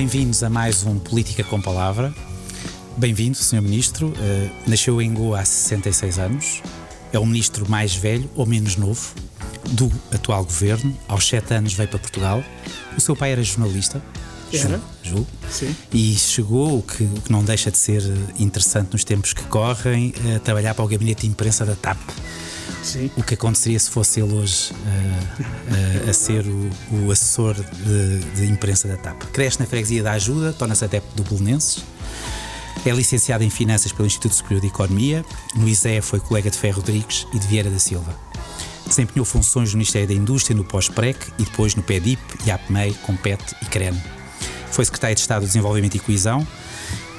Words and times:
bem-vindos 0.00 0.42
a 0.42 0.48
mais 0.48 0.82
um 0.86 0.98
Política 0.98 1.44
com 1.44 1.60
Palavra. 1.60 2.10
Bem-vindo, 2.96 3.36
Sr. 3.36 3.60
Ministro. 3.60 4.08
Uh, 4.08 4.50
nasceu 4.66 5.02
em 5.02 5.12
Goa 5.12 5.40
há 5.40 5.44
66 5.44 6.18
anos. 6.18 6.62
É 7.12 7.18
o 7.18 7.26
ministro 7.26 7.70
mais 7.70 7.94
velho 7.94 8.26
ou 8.34 8.46
menos 8.46 8.76
novo 8.76 9.12
do 9.72 9.92
atual 10.10 10.42
governo. 10.42 10.96
Aos 11.06 11.28
7 11.28 11.52
anos 11.52 11.74
veio 11.74 11.86
para 11.86 11.98
Portugal. 11.98 12.42
O 12.96 13.00
seu 13.00 13.14
pai 13.14 13.32
era 13.32 13.42
jornalista. 13.42 14.02
Era? 14.50 14.80
Ju, 15.02 15.26
Sim. 15.50 15.76
E 15.92 16.14
chegou, 16.14 16.78
o 16.78 16.82
que, 16.82 17.04
o 17.04 17.20
que 17.20 17.30
não 17.30 17.44
deixa 17.44 17.70
de 17.70 17.76
ser 17.76 18.02
interessante 18.38 18.94
nos 18.94 19.04
tempos 19.04 19.34
que 19.34 19.42
correm, 19.44 20.14
a 20.34 20.38
trabalhar 20.38 20.72
para 20.72 20.84
o 20.86 20.88
gabinete 20.88 21.26
de 21.26 21.26
imprensa 21.26 21.66
da 21.66 21.76
TAP. 21.76 21.98
Sim. 22.82 23.10
o 23.16 23.22
que 23.22 23.34
aconteceria 23.34 23.78
se 23.78 23.90
fosse 23.90 24.20
ele 24.20 24.32
hoje 24.32 24.72
uh, 24.72 26.06
uh, 26.06 26.10
a 26.10 26.12
ser 26.12 26.46
o, 26.46 26.70
o 27.04 27.10
assessor 27.10 27.54
de, 27.54 28.18
de, 28.34 28.46
imprensa 28.46 28.88
da 28.88 28.96
TAP. 28.96 29.22
Cresce 29.32 29.60
na 29.60 29.66
freguesia 29.66 30.02
da 30.02 30.12
Ajuda, 30.12 30.52
torna-se 30.52 30.84
adepto 30.84 31.14
do 31.14 31.22
Belenenses, 31.22 31.84
é 32.84 32.90
licenciado 32.90 33.44
em 33.44 33.50
Finanças 33.50 33.92
pelo 33.92 34.06
Instituto 34.06 34.34
Superior 34.34 34.62
de 34.62 34.68
Economia, 34.68 35.24
no 35.54 35.68
ISE 35.68 36.00
foi 36.00 36.18
colega 36.18 36.50
de 36.50 36.56
Ferro 36.56 36.76
Rodrigues 36.76 37.26
e 37.32 37.38
de 37.38 37.46
Vieira 37.46 37.70
da 37.70 37.78
Silva. 37.78 38.14
Desempenhou 38.86 39.24
funções 39.24 39.70
no 39.70 39.78
Ministério 39.78 40.08
da 40.08 40.14
Indústria, 40.14 40.56
no 40.56 40.64
pós-PREC 40.64 41.32
e 41.38 41.44
depois 41.44 41.74
no 41.74 41.82
PEDIP, 41.82 42.20
IAPMEI, 42.46 42.94
COMPET 43.02 43.54
e 43.62 43.66
CREN. 43.66 43.94
Foi 44.70 44.84
secretário 44.84 45.14
de 45.14 45.20
Estado 45.20 45.42
do 45.42 45.46
Desenvolvimento 45.46 45.96
e 45.96 46.00
Coesão 46.00 46.46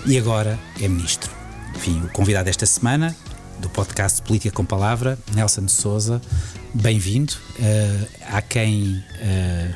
e 0.05 0.17
agora 0.17 0.59
é 0.81 0.87
ministro. 0.87 1.31
Enfim, 1.75 2.01
o 2.03 2.09
convidado 2.09 2.45
desta 2.45 2.65
semana 2.65 3.15
do 3.61 3.69
podcast 3.69 4.21
Política 4.23 4.53
com 4.53 4.65
Palavra, 4.65 5.17
Nelson 5.35 5.65
de 5.65 5.71
Souza. 5.71 6.19
Bem-vindo. 6.73 7.33
Uh, 7.59 8.07
há 8.27 8.41
quem 8.41 8.97
uh, 8.97 9.75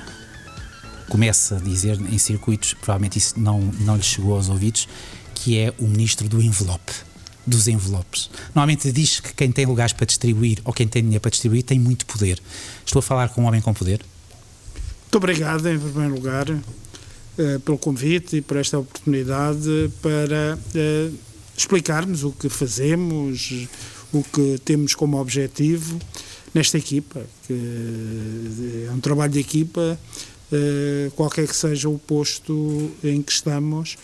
comece 1.07 1.53
a 1.53 1.57
dizer 1.57 1.99
em 2.01 2.17
circuitos, 2.17 2.73
provavelmente 2.73 3.19
isso 3.19 3.39
não, 3.39 3.61
não 3.61 3.95
lhe 3.95 4.03
chegou 4.03 4.35
aos 4.35 4.49
ouvidos, 4.49 4.87
que 5.35 5.59
é 5.59 5.71
o 5.77 5.87
ministro 5.87 6.27
do 6.27 6.41
envelope. 6.41 6.91
Dos 7.45 7.67
envelopes. 7.67 8.31
Normalmente 8.55 8.91
diz 8.91 9.19
que 9.19 9.31
quem 9.35 9.51
tem 9.51 9.67
lugares 9.67 9.93
para 9.93 10.07
distribuir 10.07 10.59
ou 10.65 10.73
quem 10.73 10.87
tem 10.87 11.03
dinheiro 11.03 11.21
para 11.21 11.29
distribuir 11.29 11.61
tem 11.61 11.79
muito 11.79 12.07
poder. 12.07 12.41
Estou 12.83 12.99
a 12.99 13.03
falar 13.03 13.29
com 13.29 13.43
um 13.43 13.45
homem 13.45 13.61
com 13.61 13.71
poder? 13.71 14.03
Muito 15.03 15.15
obrigado, 15.15 15.69
em 15.69 15.77
primeiro 15.77 16.15
lugar, 16.15 16.49
uh, 16.49 17.59
pelo 17.63 17.77
convite 17.77 18.37
e 18.37 18.41
por 18.41 18.57
esta 18.57 18.79
oportunidade 18.79 19.91
para 20.01 20.57
explicarmos 21.57 22.23
o 22.23 22.31
que 22.31 22.49
fazemos, 22.49 23.67
o 24.11 24.23
que 24.23 24.59
temos 24.63 24.95
como 24.95 25.19
objetivo 25.19 25.99
nesta 26.53 26.77
equipa, 26.77 27.21
que 27.45 28.85
é 28.87 28.91
um 28.91 28.99
trabalho 28.99 29.33
de 29.33 29.39
equipa, 29.39 29.99
eh, 30.51 31.11
qualquer 31.15 31.47
que 31.47 31.55
seja 31.55 31.89
o 31.89 31.97
posto 31.97 32.91
em 33.03 33.21
que 33.21 33.31
estamos. 33.31 33.97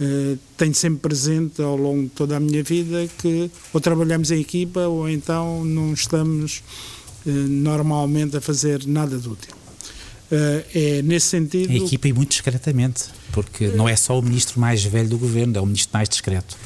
Eh, 0.00 0.36
tenho 0.56 0.74
sempre 0.74 1.00
presente 1.00 1.60
ao 1.62 1.76
longo 1.76 2.04
de 2.04 2.08
toda 2.08 2.36
a 2.36 2.40
minha 2.40 2.62
vida 2.62 3.08
que 3.18 3.50
ou 3.72 3.80
trabalhamos 3.80 4.30
em 4.30 4.40
equipa 4.40 4.80
ou 4.80 5.08
então 5.08 5.64
não 5.64 5.92
estamos 5.92 6.62
eh, 7.26 7.30
normalmente 7.30 8.36
a 8.36 8.40
fazer 8.40 8.86
nada 8.86 9.16
de 9.16 9.28
útil. 9.28 9.54
É 10.74 11.02
nesse 11.02 11.26
sentido. 11.26 11.70
A 11.70 11.76
equipa 11.76 12.08
e 12.08 12.12
muito 12.14 12.30
discretamente, 12.30 13.04
porque 13.32 13.66
não 13.68 13.86
é 13.86 13.94
só 13.94 14.18
o 14.18 14.22
ministro 14.22 14.58
mais 14.58 14.82
velho 14.82 15.10
do 15.10 15.18
governo, 15.18 15.58
é 15.58 15.60
o 15.60 15.66
ministro 15.66 15.90
mais 15.92 16.08
discreto. 16.08 16.56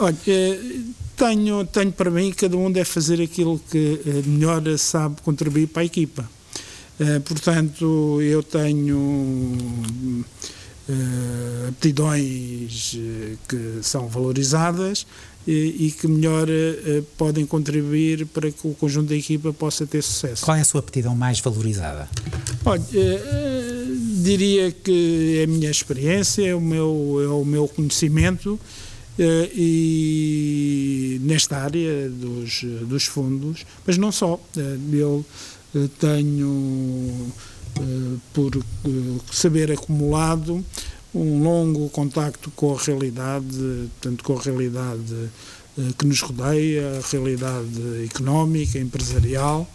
Olha, 0.00 0.16
eh, 0.26 0.58
tenho, 1.14 1.66
tenho 1.66 1.92
para 1.92 2.10
mim 2.10 2.30
que 2.30 2.38
cada 2.38 2.56
um 2.56 2.72
deve 2.72 2.86
fazer 2.86 3.20
aquilo 3.20 3.60
que 3.70 4.00
eh, 4.06 4.22
melhor 4.24 4.62
sabe 4.78 5.20
contribuir 5.20 5.66
para 5.66 5.82
a 5.82 5.84
equipa. 5.84 6.28
Eh, 6.98 7.18
portanto, 7.18 8.18
eu 8.22 8.42
tenho 8.42 10.24
aptidões 11.68 12.98
que 13.46 13.78
são 13.82 14.08
valorizadas 14.08 15.06
e, 15.46 15.94
que 16.00 16.08
melhor 16.08 16.48
podem 17.16 17.46
contribuir 17.46 18.26
para 18.26 18.50
que 18.50 18.66
o 18.66 18.74
conjunto 18.74 19.10
da 19.10 19.14
equipa 19.14 19.52
possa 19.52 19.86
ter 19.86 20.02
sucesso. 20.02 20.44
Qual 20.44 20.56
é 20.56 20.62
a 20.62 20.64
sua 20.64 20.80
aptidão 20.80 21.14
mais 21.14 21.38
valorizada? 21.38 22.08
Olha, 22.64 22.82
diria 24.20 24.72
que 24.72 25.38
é 25.40 25.44
a 25.44 25.46
minha 25.46 25.70
experiência, 25.70 26.44
é 26.44 26.54
o 26.54 26.60
meu, 26.60 27.18
é 27.22 27.28
o 27.28 27.44
meu 27.44 27.68
conhecimento 27.68 28.58
e 29.18 31.20
nesta 31.22 31.58
área 31.58 32.08
dos, 32.08 32.64
dos 32.86 33.04
fundos, 33.04 33.66
mas 33.86 33.98
não 33.98 34.10
só. 34.10 34.40
Eh, 34.56 34.78
eu 34.92 35.24
eh, 35.74 35.88
tenho, 35.98 37.32
por 38.32 38.52
saber 39.32 39.72
acumulado, 39.72 40.64
um 41.14 41.42
longo 41.42 41.88
contacto 41.90 42.50
com 42.52 42.74
a 42.74 42.78
realidade, 42.78 43.88
tanto 44.00 44.24
com 44.24 44.38
a 44.38 44.40
realidade 44.40 45.28
que 45.98 46.06
nos 46.06 46.20
rodeia, 46.20 46.98
a 46.98 47.10
realidade 47.10 48.04
económica, 48.04 48.78
empresarial, 48.78 49.68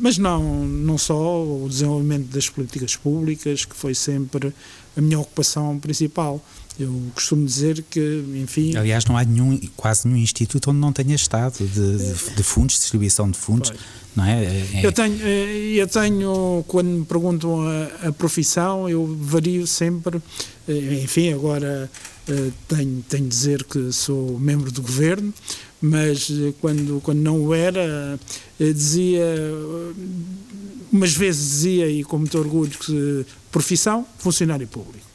mas 0.00 0.18
não, 0.18 0.66
não 0.66 0.98
só 0.98 1.42
o 1.42 1.66
desenvolvimento 1.68 2.26
das 2.26 2.48
políticas 2.48 2.94
públicas, 2.94 3.64
que 3.64 3.74
foi 3.74 3.94
sempre 3.94 4.52
a 4.96 5.00
minha 5.00 5.18
ocupação 5.18 5.78
principal. 5.78 6.44
Eu 6.78 7.02
costumo 7.12 7.44
dizer 7.44 7.84
que, 7.90 8.24
enfim. 8.36 8.76
Aliás, 8.76 9.04
não 9.04 9.16
há 9.16 9.24
nenhum, 9.24 9.58
quase 9.76 10.06
nenhum 10.06 10.22
instituto 10.22 10.70
onde 10.70 10.78
não 10.78 10.92
tenha 10.92 11.16
estado 11.16 11.58
de, 11.58 11.66
de, 11.66 12.34
de 12.36 12.42
fundos, 12.44 12.76
distribuição 12.76 13.28
de 13.28 13.36
fundos, 13.36 13.70
pois. 13.70 13.82
não 14.14 14.24
é? 14.24 14.44
é? 14.44 14.80
Eu, 14.84 14.92
tenho, 14.92 15.18
eh, 15.20 15.72
eu 15.74 15.88
tenho, 15.88 16.64
quando 16.68 16.86
me 16.86 17.04
perguntam 17.04 17.62
a, 17.62 18.08
a 18.08 18.12
profissão, 18.12 18.88
eu 18.88 19.04
vario 19.20 19.66
sempre, 19.66 20.22
eh, 20.68 21.02
enfim, 21.02 21.32
agora 21.32 21.90
eh, 22.28 22.50
tenho, 22.68 23.04
tenho 23.08 23.24
de 23.24 23.28
dizer 23.28 23.64
que 23.64 23.90
sou 23.90 24.38
membro 24.38 24.70
do 24.70 24.80
governo, 24.80 25.34
mas 25.80 26.30
quando, 26.60 27.00
quando 27.00 27.18
não 27.18 27.40
o 27.40 27.54
era, 27.54 28.18
dizia, 28.58 29.24
umas 30.92 31.12
vezes 31.12 31.50
dizia, 31.50 31.88
e 31.88 32.04
com 32.04 32.18
muito 32.18 32.38
orgulho, 32.38 32.70
que 32.70 33.26
profissão, 33.50 34.06
funcionário 34.18 34.66
público. 34.68 35.07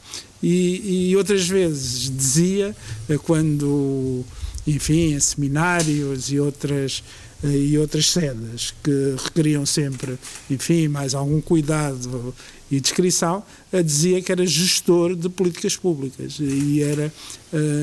E, 0.44 1.12
e 1.12 1.16
outras 1.16 1.48
vezes 1.48 2.12
dizia, 2.14 2.76
eh, 3.08 3.18
quando, 3.18 4.26
enfim, 4.68 5.14
em 5.14 5.20
seminários 5.22 6.30
e 6.30 6.38
outras 6.38 7.02
eh, 7.42 7.48
e 7.48 7.78
outras 7.78 8.10
sedas 8.10 8.74
que 8.84 9.16
requeriam 9.24 9.66
sempre, 9.66 10.20
enfim, 10.52 10.90
mais 10.90 11.16
algum 11.16 11.40
cuidado 11.40 12.36
e 12.70 12.82
descrição, 12.82 13.42
eh, 13.72 13.82
dizia 13.82 14.22
que 14.22 14.34
era 14.34 14.46
gestor 14.46 15.16
de 15.16 15.30
políticas 15.30 15.78
públicas 15.78 16.36
e 16.42 16.84
era, 16.84 17.14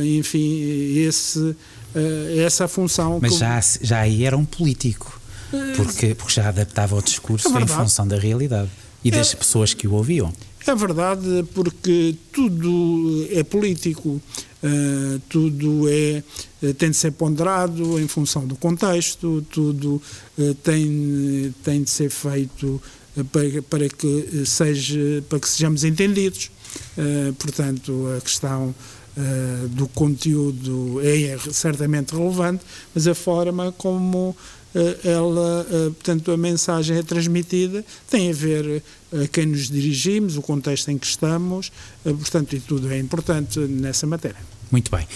enfim, 0.05 0.99
esse, 0.99 1.57
essa 2.45 2.69
função. 2.69 3.19
Mas 3.23 3.39
já, 3.39 3.59
já 3.81 4.01
aí 4.01 4.25
era 4.25 4.37
um 4.37 4.45
político, 4.45 5.19
porque, 5.77 6.15
porque 6.15 6.35
já 6.35 6.49
adaptava 6.51 6.95
o 6.95 7.01
discurso 7.01 7.57
é 7.57 7.63
em 7.63 7.67
função 7.67 8.07
da 8.07 8.19
realidade 8.19 8.69
e 9.03 9.11
das 9.11 9.33
é, 9.33 9.37
pessoas 9.37 9.73
que 9.73 9.89
o 9.89 9.95
ouviam. 9.95 10.31
É 10.71 10.75
verdade, 10.77 11.45
porque 11.53 12.15
tudo 12.33 13.27
é 13.33 13.43
político, 13.43 14.09
uh, 14.63 15.21
tudo 15.29 15.89
é, 15.89 16.23
eh, 16.63 16.73
tem 16.75 16.91
de 16.91 16.97
ser 16.97 17.11
ponderado 17.11 17.99
em 17.99 18.07
função 18.07 18.47
do 18.47 18.55
contexto, 18.55 19.45
tudo 19.51 20.01
uh, 20.39 20.55
tem, 20.63 21.53
tem 21.65 21.83
de 21.83 21.91
ser 21.91 22.09
feito 22.09 22.81
para, 23.33 23.63
para, 23.63 23.89
que 23.89 24.47
seja, 24.47 25.25
para 25.29 25.41
que 25.41 25.49
sejamos 25.49 25.83
entendidos. 25.83 26.53
Portanto, 27.37 28.07
a 28.17 28.21
questão 28.21 28.73
do 29.71 29.89
conteúdo 29.89 31.01
é 31.03 31.37
certamente 31.51 32.15
relevante, 32.15 32.65
mas 32.95 33.09
a 33.09 33.15
forma 33.15 33.73
como 33.77 34.37
eh, 34.37 34.60
ela, 35.05 35.67
eh, 35.69 35.91
portanto, 35.91 36.31
a 36.31 36.37
mensagem 36.37 36.97
é 36.97 37.03
transmitida, 37.03 37.85
tem 38.09 38.31
a 38.31 38.33
ver 38.33 38.83
a 39.13 39.17
eh, 39.17 39.27
quem 39.27 39.47
nos 39.47 39.69
dirigimos, 39.69 40.37
o 40.37 40.43
contexto 40.43 40.91
em 40.91 40.99
que 40.99 41.07
estamos, 41.07 41.73
portanto, 42.05 42.55
e 42.55 42.61
tudo 42.61 42.91
é 42.93 42.99
importante 42.99 43.59
nessa 43.59 44.07
matéria. 44.07 44.39
Muito 44.71 44.89
bem. 44.89 45.07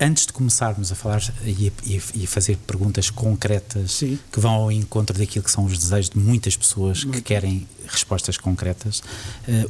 Antes 0.00 0.26
de 0.26 0.32
começarmos 0.32 0.92
a 0.92 0.94
falar 0.94 1.20
e, 1.44 1.72
e, 1.84 2.00
e 2.14 2.26
fazer 2.26 2.56
perguntas 2.58 3.10
concretas 3.10 3.92
Sim. 3.92 4.16
que 4.30 4.38
vão 4.38 4.52
ao 4.52 4.72
encontro 4.72 5.18
daquilo 5.18 5.44
que 5.44 5.50
são 5.50 5.64
os 5.64 5.76
desejos 5.76 6.10
de 6.10 6.18
muitas 6.18 6.56
pessoas 6.56 7.02
Muito. 7.02 7.16
que 7.16 7.22
querem 7.22 7.66
respostas 7.86 8.38
concretas, 8.38 9.02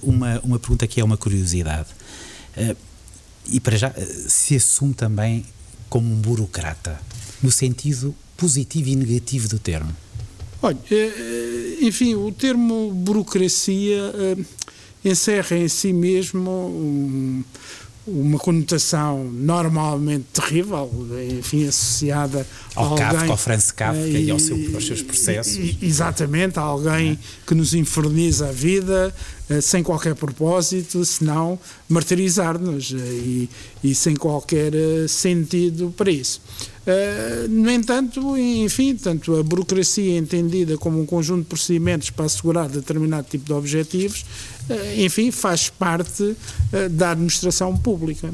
uma, 0.03 0.39
uma 0.41 0.59
pergunta 0.59 0.87
que 0.87 1.01
é 1.01 1.05
uma 1.05 1.17
curiosidade. 1.17 1.89
E 3.47 3.59
para 3.59 3.77
já, 3.79 3.93
se 4.29 4.57
assume 4.57 4.93
também 4.93 5.47
como 5.89 6.13
um 6.13 6.17
burocrata, 6.17 7.01
no 7.43 7.51
sentido 7.51 8.15
positivo 8.37 8.89
e 8.89 8.97
negativo 8.97 9.49
do 9.49 9.59
termo? 9.59 9.95
Olha, 10.65 10.79
eh, 10.91 10.95
eh, 10.95 11.85
enfim, 11.85 12.15
o 12.15 12.33
termo 12.33 12.91
burocracia 12.91 14.13
eh, 14.15 14.37
encerra 15.05 15.59
em 15.59 15.69
si 15.69 15.93
mesmo 15.93 17.45
uma 18.07 18.39
conotação 18.39 19.25
normalmente 19.25 20.25
terrível, 20.33 20.91
enfim, 21.39 21.67
associada 21.67 22.47
ao 22.75 22.93
alguém, 22.93 23.07
Kafka, 23.07 23.31
ao 23.31 23.37
Franz 23.37 23.71
Kafka 23.71 24.07
e, 24.07 24.25
e 24.25 24.31
ao 24.31 24.39
seu, 24.39 24.57
aos 24.75 24.87
seus 24.87 25.03
processos. 25.03 25.59
exatamente, 25.83 26.59
a 26.59 26.63
alguém 26.63 27.13
é. 27.13 27.19
que 27.47 27.55
nos 27.55 27.75
inferniza 27.75 28.49
a 28.49 28.53
vida, 28.53 29.15
sem 29.61 29.83
qualquer 29.83 30.15
propósito, 30.15 31.05
senão 31.05 31.59
martirizar-nos 31.91 32.91
e, 32.91 33.51
e, 33.83 33.95
sem 33.95 34.17
qualquer 34.17 34.73
sentido 35.09 35.93
para 35.95 36.11
isso. 36.11 36.41
No 37.49 37.71
entanto, 37.71 38.37
enfim, 38.37 38.95
tanto 38.95 39.37
a 39.37 39.43
burocracia 39.43 40.19
entendida 40.19 40.77
como 40.77 41.01
um 41.01 41.07
conjunto 41.07 41.43
de 41.43 41.49
procedimentos 41.49 42.11
para 42.11 42.27
assegurar 42.27 42.69
determinado 42.69 43.27
tipo 43.29 43.47
de 43.47 43.53
objetivos, 43.53 44.25
enfim, 44.97 45.31
faz 45.31 45.69
parte 45.69 46.37
da 46.91 47.13
administração 47.13 47.77
pública 47.77 48.31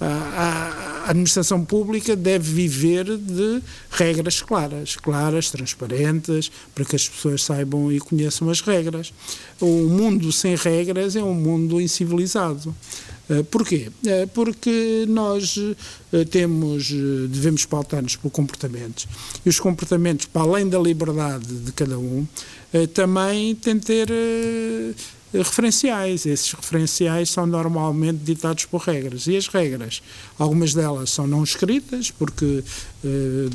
a 0.00 1.10
administração 1.10 1.64
pública 1.64 2.16
deve 2.16 2.52
viver 2.52 3.04
de 3.18 3.62
regras 3.90 4.40
claras, 4.40 4.96
claras, 4.96 5.50
transparentes, 5.50 6.50
para 6.74 6.84
que 6.84 6.96
as 6.96 7.08
pessoas 7.08 7.42
saibam 7.42 7.92
e 7.92 8.00
conheçam 8.00 8.48
as 8.48 8.60
regras. 8.60 9.12
O 9.60 9.66
mundo 9.66 10.32
sem 10.32 10.54
regras 10.54 11.16
é 11.16 11.22
um 11.22 11.34
mundo 11.34 11.80
incivilizado. 11.80 12.74
Eh, 13.30 13.44
porquê? 13.44 13.90
Eh, 14.04 14.26
porque 14.26 15.04
nós 15.08 15.56
eh, 16.12 16.24
temos, 16.24 16.90
devemos 16.90 17.64
pautar-nos 17.64 18.16
por 18.16 18.30
comportamentos. 18.30 19.06
E 19.46 19.48
os 19.48 19.60
comportamentos, 19.60 20.26
para 20.26 20.42
além 20.42 20.68
da 20.68 20.78
liberdade 20.78 21.46
de 21.46 21.72
cada 21.72 21.96
um, 21.98 22.26
também 22.94 23.54
têm 23.54 23.76
de 23.76 23.86
ter 23.86 24.08
referenciais. 25.32 26.26
Esses 26.26 26.52
referenciais 26.52 27.30
são 27.30 27.46
normalmente 27.46 28.18
ditados 28.18 28.64
por 28.64 28.80
regras. 28.80 29.26
E 29.26 29.36
as 29.36 29.46
regras, 29.48 30.02
algumas 30.38 30.74
delas 30.74 31.10
são 31.10 31.26
não 31.26 31.42
escritas, 31.42 32.10
porque 32.12 32.62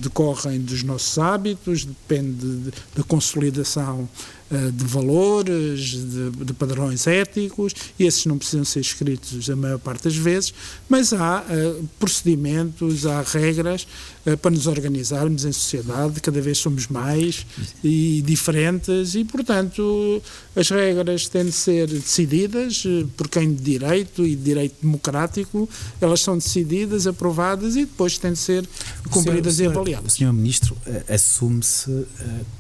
decorrem 0.01 0.60
dos 0.60 0.83
nossos 0.83 1.18
hábitos, 1.18 1.86
depende 1.86 2.72
da 2.94 3.04
consolidação 3.04 4.07
de 4.50 4.86
valores, 4.86 5.80
de, 5.92 6.30
de, 6.30 6.54
padrões 6.54 7.08
éticos, 7.08 7.74
e 7.98 8.06
esses 8.06 8.26
não 8.28 8.38
precisam 8.38 8.64
ser 8.64 8.80
escritos 8.80 9.50
a 9.50 9.56
maior 9.56 9.80
parte 9.80 10.04
das 10.04 10.16
vezes, 10.16 10.54
mas 10.88 11.14
há 11.14 11.44
uh, 11.44 11.90
procedimentos, 12.00 13.08
há 13.08 13.24
regras 13.24 13.88
uh, 14.26 14.38
para 14.38 14.52
nos 14.52 14.68
organizarmos 14.68 15.46
em 15.46 15.52
sociedade, 15.52 16.22
cada 16.22 16.40
vez 16.42 16.60
somos 16.60 16.88
mais 16.88 17.44
e 17.84 18.22
diferentes, 18.24 19.16
e 19.16 19.26
portanto 19.26 20.22
as 20.56 20.70
regras 20.70 21.28
têm 21.28 21.46
de 21.46 21.52
ser 21.52 21.88
decididas 21.88 22.84
por 23.18 23.28
quem 23.28 23.52
de 23.52 23.64
direito 23.64 24.24
e 24.24 24.36
de 24.36 24.44
direito 24.44 24.76
democrático, 24.80 25.68
elas 26.00 26.22
são 26.22 26.38
decididas, 26.38 27.08
aprovadas 27.08 27.76
e 27.76 27.86
depois 27.86 28.20
têm 28.20 28.34
de 28.34 28.40
ser 28.40 28.70
cumpridas 29.10 29.56
senhor, 29.56 29.72
e 29.72 29.76
avaliadas. 29.76 30.14
O 30.14 30.18
senhor 30.18 30.34
Ministro 30.34 30.78
assume-se 31.10 32.06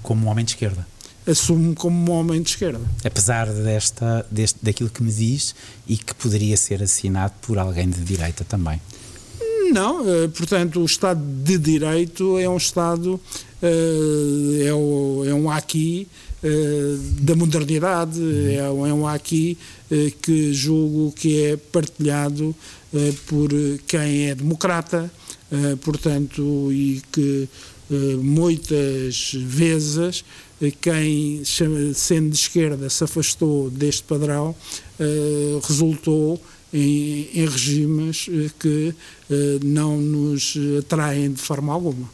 como 0.01 0.25
um 0.25 0.29
homem 0.29 0.43
de 0.43 0.51
esquerda 0.51 0.94
assumo 1.27 1.73
como 1.75 2.11
um 2.11 2.15
homem 2.15 2.41
de 2.41 2.49
esquerda. 2.49 2.81
Apesar 3.03 3.51
desta, 3.51 4.25
deste, 4.29 4.59
daquilo 4.61 4.89
que 4.89 5.01
me 5.01 5.11
diz 5.11 5.55
e 5.87 5.97
que 5.97 6.13
poderia 6.13 6.55
ser 6.57 6.83
assinado 6.83 7.33
por 7.41 7.57
alguém 7.57 7.89
de 7.89 8.01
direita 8.01 8.43
também. 8.43 8.79
Não, 9.71 10.07
eh, 10.07 10.27
portanto, 10.27 10.79
o 10.79 10.85
Estado 10.85 11.21
de 11.43 11.57
Direito 11.57 12.37
é 12.37 12.47
um 12.47 12.57
Estado, 12.57 13.19
eh, 13.61 14.67
é, 14.67 14.73
um 14.73 15.49
aqui 15.49 16.07
eh, 16.43 16.97
da 17.21 17.35
modernidade, 17.35 18.21
é, 18.21 18.57
é 18.57 18.69
um 18.69 19.07
aqui 19.07 19.57
que 20.21 20.53
julgo 20.53 21.11
que 21.11 21.43
é 21.43 21.57
partilhado 21.57 22.55
por 23.27 23.49
quem 23.87 24.29
é 24.29 24.35
democrata, 24.35 25.11
portanto, 25.81 26.71
e 26.71 27.03
que 27.11 27.47
muitas 28.23 29.31
vezes 29.35 30.25
quem, 30.81 31.43
sendo 31.43 32.29
de 32.29 32.35
esquerda, 32.35 32.89
se 32.89 33.03
afastou 33.03 33.69
deste 33.69 34.03
padrão, 34.03 34.55
eh, 34.99 35.59
resultou 35.63 36.41
em, 36.73 37.29
em 37.33 37.45
regimes 37.45 38.27
eh, 38.29 38.49
que 38.57 38.95
eh, 39.29 39.59
não 39.63 39.97
nos 39.97 40.57
atraem 40.79 41.31
de 41.31 41.41
forma 41.41 41.73
alguma. 41.73 42.09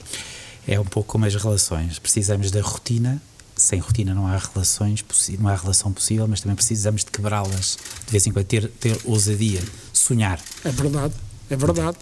É 0.68 0.80
um 0.80 0.86
pouco 0.86 1.10
como 1.10 1.26
as 1.26 1.36
relações. 1.36 2.00
Precisamos 2.00 2.50
da 2.50 2.62
rotina. 2.62 3.22
Sem 3.56 3.80
rotina 3.80 4.16
não 4.16 4.26
há 4.26 4.38
relações, 4.38 5.06
não 5.38 5.48
há 5.48 5.56
relação 5.56 5.92
possível, 5.92 6.28
mas 6.28 6.42
também 6.42 6.56
precisamos 6.56 7.04
de 7.04 7.12
quebrá-las 7.12 7.78
de 8.06 8.12
vez 8.12 8.26
em 8.26 8.32
quando, 8.32 8.46
ter, 8.46 8.68
ter 8.68 9.00
ousadia, 9.06 9.62
sonhar. 9.94 10.42
É 10.64 10.72
verdade, 10.72 11.14
é 11.48 11.56
verdade. 11.56 11.98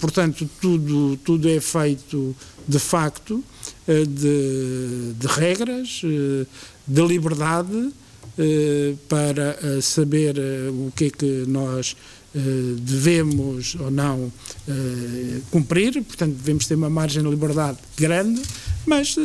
Portanto, 0.00 0.50
tudo, 0.60 1.16
tudo 1.18 1.48
é 1.48 1.60
feito 1.60 2.34
de 2.66 2.78
facto 2.80 3.44
eh, 3.44 3.55
de, 3.86 5.12
de 5.18 5.26
regras, 5.26 6.02
eh, 6.04 6.46
de 6.86 7.02
liberdade 7.02 7.92
eh, 8.38 8.94
para 9.08 9.80
saber 9.80 10.36
o 10.70 10.92
que 10.94 11.06
é 11.06 11.10
que 11.10 11.44
nós 11.46 11.96
devemos 12.82 13.76
ou 13.76 13.90
não 13.90 14.30
cumprir, 15.50 15.94
portanto 16.02 16.34
devemos 16.34 16.66
ter 16.66 16.74
uma 16.74 16.90
margem 16.90 17.22
de 17.22 17.30
liberdade 17.30 17.78
grande, 17.96 18.42
mas 18.84 19.16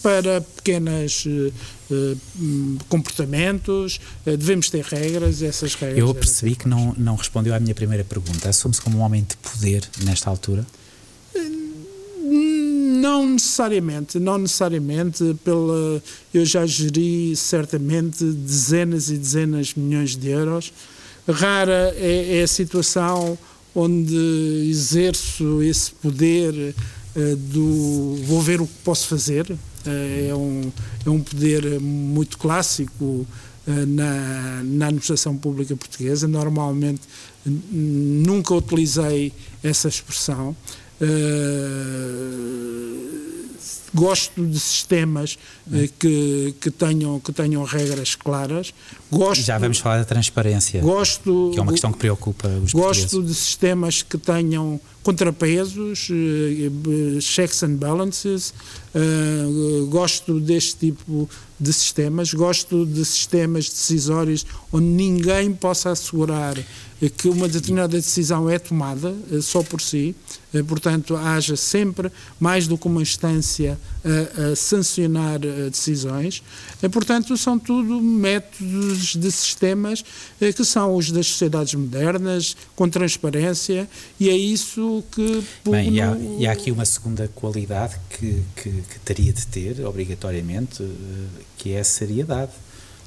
para 0.00 0.40
pequenos 0.40 1.26
comportamentos 2.88 3.98
devemos 4.24 4.70
ter 4.70 4.84
regras, 4.84 5.42
essas 5.42 5.74
regras. 5.74 5.98
Eu 5.98 6.14
percebi 6.14 6.54
que 6.54 6.68
não, 6.68 6.94
não 6.96 7.16
respondeu 7.16 7.52
à 7.56 7.58
minha 7.58 7.74
primeira 7.74 8.04
pergunta. 8.04 8.48
Assume-se 8.48 8.80
como 8.80 8.98
um 8.98 9.00
homem 9.00 9.26
de 9.28 9.36
poder 9.38 9.82
nesta 10.04 10.30
altura? 10.30 10.64
Não 13.00 13.26
necessariamente, 13.26 14.18
não 14.18 14.36
necessariamente 14.36 15.36
pela 15.42 16.02
eu 16.34 16.44
já 16.44 16.66
geri 16.66 17.34
certamente 17.34 18.22
dezenas 18.24 19.10
e 19.10 19.16
dezenas 19.16 19.68
de 19.68 19.80
milhões 19.80 20.16
de 20.16 20.28
euros. 20.28 20.72
Rara 21.26 21.94
é, 21.96 22.38
é 22.38 22.42
a 22.42 22.46
situação 22.46 23.38
onde 23.74 24.66
exerço 24.68 25.62
esse 25.62 25.92
poder 25.92 26.74
uh, 27.16 27.36
do 27.36 28.16
vou 28.24 28.42
ver 28.42 28.60
o 28.60 28.66
que 28.66 28.74
posso 28.84 29.06
fazer. 29.06 29.50
Uh, 29.50 30.28
é, 30.28 30.34
um, 30.34 30.72
é 31.06 31.10
um 31.10 31.20
poder 31.20 31.80
muito 31.80 32.36
clássico 32.36 33.04
uh, 33.04 33.26
na, 33.86 34.62
na 34.64 34.86
administração 34.86 35.36
pública 35.36 35.74
portuguesa. 35.76 36.28
Normalmente 36.28 37.02
nunca 37.46 38.54
utilizei 38.54 39.32
essa 39.62 39.88
expressão. 39.88 40.54
Uh, 41.00 42.90
gosto 43.94 44.44
de 44.44 44.58
sistemas 44.60 45.38
uh, 45.66 45.88
que, 45.98 46.54
que, 46.60 46.70
tenham, 46.70 47.18
que 47.20 47.32
tenham 47.32 47.64
regras 47.64 48.14
claras. 48.14 48.74
Gosto, 49.10 49.42
Já 49.42 49.58
vamos 49.58 49.78
falar 49.78 49.98
da 49.98 50.04
transparência, 50.04 50.80
gosto, 50.80 51.50
que 51.52 51.58
é 51.58 51.62
uma 51.62 51.72
questão 51.72 51.92
que 51.92 51.98
preocupa 51.98 52.48
os 52.48 52.72
Gosto 52.72 53.22
de 53.22 53.34
sistemas 53.34 54.02
que 54.02 54.16
tenham 54.16 54.80
contrapesos, 55.02 56.08
uh, 56.10 57.20
checks 57.20 57.62
and 57.62 57.76
balances. 57.76 58.54
gosto 59.88 60.38
deste 60.38 60.76
tipo 60.76 61.28
de 61.58 61.72
sistemas. 61.72 62.32
Gosto 62.32 62.86
de 62.86 63.04
sistemas 63.04 63.68
decisórios 63.68 64.46
onde 64.72 64.86
ninguém 64.86 65.52
possa 65.52 65.90
assegurar 65.90 66.56
que 67.16 67.28
uma 67.28 67.48
determinada 67.48 67.96
decisão 67.96 68.50
é 68.50 68.58
tomada 68.58 69.14
eh, 69.32 69.40
só 69.40 69.62
por 69.62 69.80
si, 69.80 70.14
eh, 70.52 70.62
portanto, 70.62 71.16
haja 71.16 71.56
sempre 71.56 72.12
mais 72.38 72.66
do 72.66 72.76
que 72.76 72.86
uma 72.86 73.00
instância 73.00 73.78
a, 74.04 74.52
a 74.52 74.56
sancionar 74.56 75.40
eh, 75.44 75.70
decisões. 75.70 76.42
Portanto, 76.92 77.36
são 77.36 77.58
tudo 77.58 78.00
métodos 78.00 79.16
de 79.16 79.30
sistemas 79.30 80.04
que 80.38 80.64
são 80.64 80.94
os 80.94 81.10
das 81.10 81.26
sociedades 81.26 81.74
modernas, 81.74 82.56
com 82.74 82.88
transparência, 82.88 83.88
e 84.18 84.28
é 84.28 84.36
isso 84.36 85.04
que. 85.12 85.44
Bem, 85.68 85.94
e, 85.94 86.00
há, 86.00 86.16
e 86.38 86.46
há 86.46 86.52
aqui 86.52 86.70
uma 86.70 86.84
segunda 86.84 87.28
qualidade 87.28 87.96
que, 88.10 88.42
que, 88.56 88.70
que 88.70 89.00
teria 89.04 89.32
de 89.32 89.46
ter, 89.46 89.84
obrigatoriamente, 89.84 90.86
que 91.56 91.72
é 91.72 91.80
a 91.80 91.84
seriedade 91.84 92.52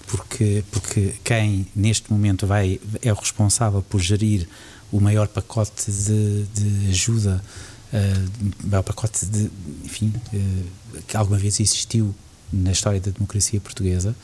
porque, 0.08 0.64
porque 0.72 1.14
quem 1.24 1.66
neste 1.76 2.12
momento 2.12 2.46
vai, 2.46 2.80
é 3.02 3.12
o 3.12 3.16
responsável 3.16 3.82
por 3.82 4.00
gerir 4.00 4.48
o 4.92 5.00
maior 5.00 5.28
pacote 5.28 5.92
de, 5.92 6.44
de 6.54 6.90
ajuda, 6.90 7.44
uh, 7.92 8.64
o 8.64 8.68
maior 8.68 8.84
pacote 8.84 9.26
de, 9.26 9.50
enfim, 9.84 10.14
uh, 10.34 10.66
que 11.08 11.18
alguma 11.18 11.38
vez 11.38 11.60
existiu 11.60 12.14
na 12.52 12.72
história 12.72 13.00
da 13.00 13.12
democracia 13.12 13.60
portuguesa, 13.60 14.16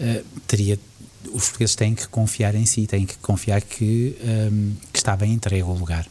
uh, 0.00 0.24
teria 0.46 0.78
os 1.32 1.44
portugueses 1.44 1.74
têm 1.74 1.94
que 1.94 2.08
confiar 2.08 2.54
em 2.54 2.64
si, 2.64 2.86
têm 2.86 3.04
que 3.04 3.16
confiar 3.18 3.60
que, 3.60 4.16
um, 4.52 4.72
que 4.92 4.98
está 4.98 5.16
bem 5.16 5.32
entregue 5.32 5.62
ao 5.62 5.74
lugar. 5.74 6.08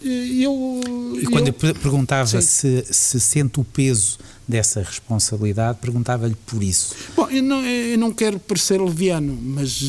Eu, 0.00 0.80
e 1.20 1.26
quando 1.26 1.48
eu, 1.48 1.54
eu 1.62 1.74
perguntava 1.74 2.40
se, 2.40 2.84
se 2.88 3.18
sente 3.18 3.58
o 3.58 3.64
peso 3.64 4.18
dessa 4.46 4.80
responsabilidade, 4.80 5.78
perguntava-lhe 5.80 6.36
por 6.46 6.62
isso. 6.62 6.94
Bom, 7.16 7.28
eu 7.28 7.42
não, 7.42 7.60
eu 7.64 7.98
não 7.98 8.12
quero 8.12 8.38
parecer 8.38 8.80
leviano, 8.80 9.36
mas 9.42 9.82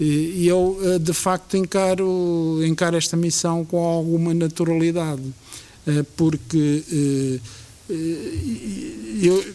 eh, 0.00 0.04
eu 0.04 0.78
eh, 0.84 0.98
de 1.00 1.12
facto 1.12 1.56
encaro, 1.56 2.60
encaro 2.64 2.96
esta 2.96 3.16
missão 3.16 3.64
com 3.64 3.84
alguma 3.84 4.32
naturalidade, 4.32 5.22
porque 6.16 7.40
eu, 9.22 9.54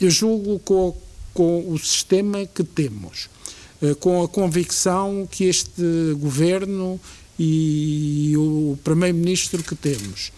eu 0.00 0.10
julgo 0.10 0.58
com, 0.60 0.96
com 1.34 1.72
o 1.72 1.78
sistema 1.78 2.46
que 2.46 2.64
temos 2.64 3.28
com 4.00 4.22
a 4.24 4.28
convicção 4.28 5.28
que 5.30 5.44
este 5.44 5.82
governo 6.18 6.98
e 7.38 8.34
o 8.36 8.76
primeiro-ministro 8.82 9.62
que 9.62 9.76
temos 9.76 10.32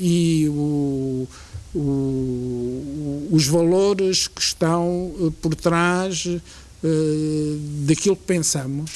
e 0.00 0.48
o, 0.48 1.28
o, 1.72 3.28
os 3.30 3.46
valores 3.46 4.26
que 4.26 4.40
estão 4.40 5.32
por 5.40 5.54
trás 5.54 6.26
daquilo 7.86 8.16
que 8.16 8.24
pensamos 8.24 8.90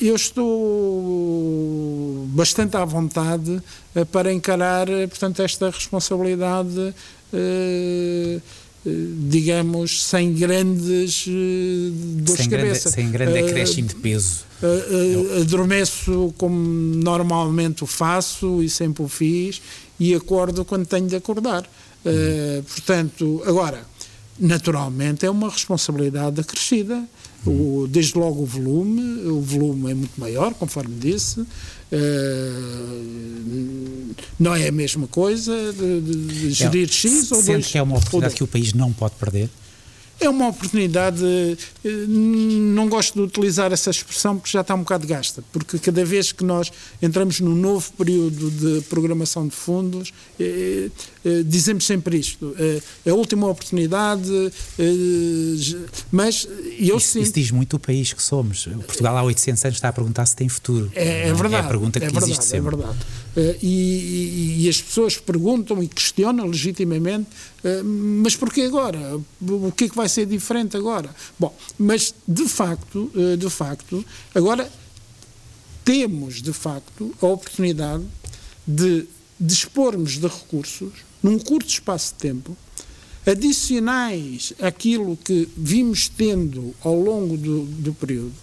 eu 0.00 0.14
estou 0.14 1.72
bastante 2.28 2.76
à 2.76 2.84
vontade 2.84 3.60
eh, 3.94 4.04
para 4.04 4.32
encarar, 4.32 4.88
eh, 4.88 5.06
portanto, 5.08 5.42
esta 5.42 5.70
responsabilidade, 5.70 6.94
eh, 7.32 8.38
digamos, 9.28 10.04
sem 10.04 10.32
grandes 10.34 11.24
dores 11.26 12.36
sem 12.36 12.48
de 12.48 12.56
cabeça. 12.56 12.90
Grande, 12.90 12.94
sem 12.94 13.10
grande 13.10 13.38
acréscimo 13.38 13.88
de 13.88 13.94
peso. 13.96 14.44
Adormeço 15.40 16.34
como 16.36 16.56
normalmente 16.56 17.84
o 17.84 17.86
faço 17.86 18.60
e 18.62 18.68
sempre 18.68 19.04
o 19.04 19.08
fiz 19.08 19.62
e 20.00 20.14
acordo 20.14 20.64
quando 20.64 20.86
tenho 20.86 21.06
de 21.06 21.14
acordar. 21.14 21.64
Hum. 22.04 22.62
Portanto, 22.66 23.40
agora, 23.46 23.84
naturalmente 24.36 25.24
é 25.24 25.30
uma 25.30 25.48
responsabilidade 25.48 26.40
acrescida 26.40 27.04
o, 27.46 27.86
desde 27.88 28.16
logo 28.18 28.42
o 28.42 28.46
volume, 28.46 29.26
o 29.26 29.40
volume 29.40 29.90
é 29.90 29.94
muito 29.94 30.20
maior, 30.20 30.54
conforme 30.54 30.94
disse, 30.98 31.40
uh, 31.40 31.46
não 34.38 34.54
é 34.54 34.68
a 34.68 34.72
mesma 34.72 35.06
coisa 35.06 35.72
de, 35.72 36.00
de 36.00 36.50
gerir 36.52 36.88
é, 36.88 36.92
X 36.92 37.32
ou 37.32 37.42
dois. 37.42 37.66
que 37.66 37.78
é 37.78 37.82
uma 37.82 37.96
oportunidade 37.96 38.34
que 38.34 38.44
o 38.44 38.46
país 38.46 38.72
não 38.72 38.92
pode 38.92 39.14
perder? 39.16 39.50
é 40.24 40.28
uma 40.28 40.48
oportunidade. 40.48 41.24
Eh, 41.84 41.88
não 42.08 42.88
gosto 42.88 43.14
de 43.14 43.20
utilizar 43.20 43.72
essa 43.72 43.90
expressão 43.90 44.36
porque 44.38 44.50
já 44.50 44.60
está 44.60 44.74
um 44.74 44.80
bocado 44.80 45.06
gasta, 45.06 45.42
porque 45.52 45.78
cada 45.78 46.04
vez 46.04 46.32
que 46.32 46.44
nós 46.44 46.72
entramos 47.00 47.40
num 47.40 47.54
novo 47.54 47.92
período 47.92 48.50
de 48.50 48.82
programação 48.82 49.46
de 49.46 49.54
fundos, 49.54 50.12
eh, 50.38 50.90
dizemos 51.46 51.86
sempre 51.86 52.18
isto: 52.18 52.54
é 53.04 53.10
a 53.10 53.14
última 53.14 53.48
oportunidade, 53.48 54.30
mas 56.10 56.48
eu 56.78 56.96
isso, 56.96 57.18
isso 57.18 57.32
diz 57.32 57.50
muito 57.50 57.76
o 57.76 57.78
país 57.78 58.12
que 58.12 58.22
somos. 58.22 58.66
Portugal 58.86 59.16
há 59.16 59.22
800 59.22 59.64
anos 59.64 59.76
está 59.76 59.88
a 59.88 59.92
perguntar 59.92 60.26
se 60.26 60.36
tem 60.36 60.48
futuro. 60.48 60.90
É, 60.94 61.28
é 61.28 61.32
verdade. 61.32 61.54
É 61.54 61.58
a 61.58 61.68
pergunta 61.68 62.00
que 62.00 62.06
é 62.06 62.08
verdade, 62.08 62.32
existe 62.32 62.44
sempre. 62.46 62.74
É 62.74 62.76
verdade. 62.76 62.98
E, 63.62 63.66
e, 63.66 64.64
e 64.64 64.68
as 64.68 64.80
pessoas 64.80 65.16
perguntam 65.16 65.82
e 65.82 65.88
questionam 65.88 66.46
legitimamente 66.46 67.28
mas 67.84 68.34
porquê 68.34 68.62
agora? 68.62 68.98
O 69.40 69.72
que 69.72 69.84
é 69.84 69.88
que 69.88 69.94
vai 69.94 70.08
ser 70.08 70.26
diferente 70.26 70.76
agora? 70.76 71.14
Bom, 71.38 71.54
mas 71.78 72.14
de 72.26 72.48
facto, 72.48 73.10
eh, 73.14 73.36
de 73.36 73.48
facto, 73.48 74.04
agora 74.34 74.70
temos 75.84 76.42
de 76.42 76.52
facto 76.52 77.14
a 77.20 77.26
oportunidade 77.26 78.04
de 78.66 79.06
dispormos 79.38 80.18
de 80.18 80.26
recursos 80.26 80.92
num 81.22 81.38
curto 81.38 81.68
espaço 81.68 82.12
de 82.14 82.20
tempo 82.20 82.56
adicionais 83.26 84.52
àquilo 84.60 85.16
que 85.16 85.48
vimos 85.56 86.08
tendo 86.08 86.74
ao 86.82 86.98
longo 87.00 87.36
do, 87.36 87.64
do 87.64 87.94
período 87.94 88.34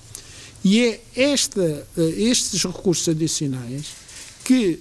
e 0.64 0.80
é 0.82 1.02
esta, 1.16 1.88
eh, 1.98 2.02
estes 2.18 2.64
recursos 2.64 3.08
adicionais 3.08 3.88
que 4.44 4.80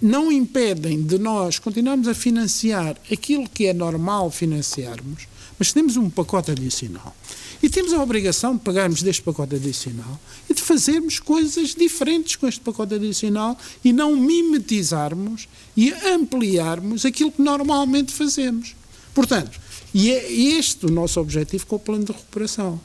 não 0.00 0.30
impedem 0.30 1.02
de 1.02 1.18
nós 1.18 1.58
continuarmos 1.58 2.08
a 2.08 2.14
financiar 2.14 2.96
aquilo 3.10 3.48
que 3.48 3.66
é 3.66 3.74
normal 3.74 4.30
financiarmos, 4.30 5.26
mas 5.58 5.72
temos 5.72 5.96
um 5.96 6.08
pacote 6.08 6.50
adicional. 6.50 7.14
E 7.62 7.68
temos 7.68 7.92
a 7.92 8.02
obrigação 8.02 8.54
de 8.54 8.60
pagarmos 8.60 9.02
deste 9.02 9.22
pacote 9.22 9.56
adicional 9.56 10.20
e 10.48 10.54
de 10.54 10.62
fazermos 10.62 11.18
coisas 11.18 11.74
diferentes 11.74 12.36
com 12.36 12.46
este 12.46 12.60
pacote 12.60 12.94
adicional 12.94 13.58
e 13.84 13.92
não 13.92 14.14
mimetizarmos 14.14 15.48
e 15.76 15.92
ampliarmos 15.92 17.04
aquilo 17.04 17.32
que 17.32 17.42
normalmente 17.42 18.12
fazemos. 18.12 18.76
Portanto, 19.12 19.58
e 19.92 20.10
é 20.10 20.32
este 20.32 20.86
o 20.86 20.90
nosso 20.90 21.20
objetivo 21.20 21.66
com 21.66 21.76
o 21.76 21.80
plano 21.80 22.04
de 22.04 22.12
recuperação. 22.12 22.80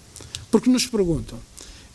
Porque 0.49 0.69
nos 0.69 0.87
perguntam, 0.87 1.39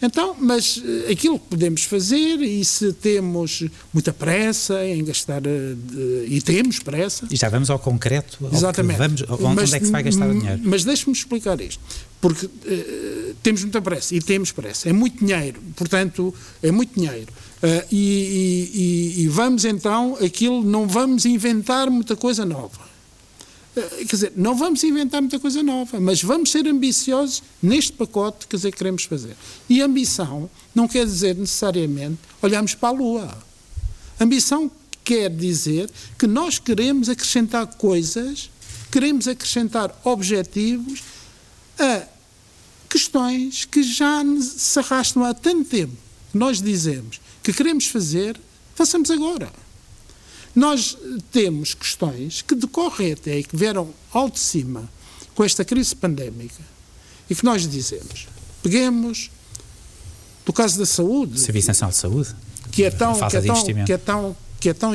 então, 0.00 0.36
mas 0.38 0.80
eh, 0.84 1.12
aquilo 1.12 1.38
que 1.40 1.46
podemos 1.46 1.82
fazer, 1.82 2.40
e 2.40 2.64
se 2.64 2.92
temos 2.92 3.64
muita 3.92 4.12
pressa 4.12 4.86
em 4.86 5.04
gastar, 5.04 5.42
eh, 5.44 6.24
e 6.26 6.40
temos 6.40 6.78
pressa. 6.78 7.26
E 7.30 7.36
já 7.36 7.48
vamos 7.48 7.68
ao 7.68 7.78
concreto, 7.78 8.38
ao 8.46 8.52
Exatamente. 8.52 8.98
Vamos, 8.98 9.22
onde 9.28 9.56
mas, 9.56 9.72
é 9.72 9.80
que 9.80 9.86
se 9.86 9.92
vai 9.92 10.02
gastar 10.04 10.28
o 10.28 10.34
dinheiro? 10.34 10.60
Mas 10.64 10.84
deixe-me 10.84 11.12
explicar 11.12 11.60
isto, 11.60 11.82
porque 12.20 12.46
uh, 12.46 13.34
temos 13.42 13.62
muita 13.62 13.82
pressa, 13.82 14.14
e 14.14 14.20
temos 14.20 14.52
pressa, 14.52 14.88
é 14.88 14.92
muito 14.92 15.24
dinheiro, 15.24 15.60
portanto, 15.74 16.32
é 16.62 16.70
muito 16.70 16.94
dinheiro. 16.94 17.32
Uh, 17.60 17.84
e, 17.90 19.14
e, 19.16 19.22
e 19.22 19.28
vamos 19.28 19.64
então, 19.64 20.16
aquilo, 20.24 20.62
não 20.62 20.86
vamos 20.86 21.24
inventar 21.24 21.90
muita 21.90 22.14
coisa 22.14 22.44
nova 22.44 22.87
quer 23.80 24.04
dizer, 24.04 24.32
não 24.36 24.54
vamos 24.54 24.82
inventar 24.84 25.20
muita 25.20 25.38
coisa 25.38 25.62
nova, 25.62 26.00
mas 26.00 26.22
vamos 26.22 26.50
ser 26.50 26.66
ambiciosos 26.66 27.42
neste 27.62 27.92
pacote 27.92 28.46
quer 28.46 28.56
dizer, 28.56 28.70
que 28.72 28.78
queremos 28.78 29.04
fazer. 29.04 29.36
E 29.68 29.80
ambição 29.80 30.50
não 30.74 30.88
quer 30.88 31.04
dizer 31.04 31.36
necessariamente 31.36 32.18
olharmos 32.40 32.74
para 32.74 32.88
a 32.88 32.92
Lua. 32.92 33.38
Ambição 34.20 34.70
quer 35.04 35.30
dizer 35.30 35.90
que 36.18 36.26
nós 36.26 36.58
queremos 36.58 37.08
acrescentar 37.08 37.66
coisas, 37.66 38.50
queremos 38.90 39.28
acrescentar 39.28 39.98
objetivos 40.04 41.02
a 41.78 42.02
questões 42.88 43.64
que 43.64 43.82
já 43.82 44.22
se 44.40 44.78
arrastam 44.78 45.24
há 45.24 45.32
tanto 45.34 45.68
tempo. 45.68 45.96
Nós 46.32 46.60
dizemos 46.60 47.20
que 47.42 47.52
queremos 47.52 47.86
fazer, 47.86 48.38
façamos 48.74 49.10
agora. 49.10 49.50
Nós 50.58 50.98
temos 51.30 51.72
questões 51.72 52.42
que 52.42 52.52
decorrem 52.56 53.12
até 53.12 53.38
e 53.38 53.44
que 53.44 53.56
vieram 53.56 53.94
ao 54.12 54.28
de 54.28 54.40
cima 54.40 54.90
com 55.32 55.44
esta 55.44 55.64
crise 55.64 55.94
pandémica 55.94 56.60
e 57.30 57.34
que 57.36 57.44
nós 57.44 57.68
dizemos, 57.68 58.26
peguemos 58.60 59.30
do 60.44 60.52
caso 60.52 60.76
da 60.76 60.84
saúde. 60.84 61.38
Serviço 61.38 61.68
Nacional 61.68 61.92
de 61.92 61.96
Saúde. 61.98 62.34
Que 62.72 62.82
é 62.82 62.90
tão, 62.90 63.14
que 63.14 63.36
é 63.36 63.40
tão, 63.40 63.84
que 63.84 63.92
é 63.92 63.98
tão, 63.98 64.36
que 64.58 64.68
é 64.68 64.74
tão 64.74 64.94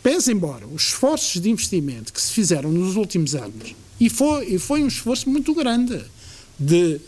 Pese 0.00 0.32
embora 0.32 0.64
os 0.64 0.82
esforços 0.82 1.42
de 1.42 1.50
investimento 1.50 2.12
que 2.12 2.22
se 2.22 2.30
fizeram 2.30 2.70
nos 2.70 2.94
últimos 2.94 3.34
anos, 3.34 3.74
e 3.98 4.08
foi, 4.08 4.46
e 4.46 4.58
foi 4.60 4.84
um 4.84 4.86
esforço 4.86 5.28
muito 5.28 5.52
grande 5.52 6.04
de 6.56 7.00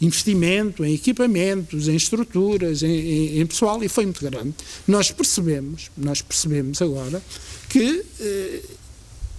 investimento 0.00 0.84
em 0.84 0.94
equipamentos, 0.94 1.88
em 1.88 1.96
estruturas, 1.96 2.82
em, 2.82 2.88
em, 2.88 3.40
em, 3.40 3.46
pessoal, 3.46 3.82
e 3.82 3.88
foi 3.88 4.04
muito 4.04 4.20
grande. 4.20 4.54
Nós 4.86 5.10
percebemos, 5.10 5.90
nós 5.96 6.22
percebemos 6.22 6.80
agora 6.80 7.22
que 7.68 8.04
eh, 8.20 8.62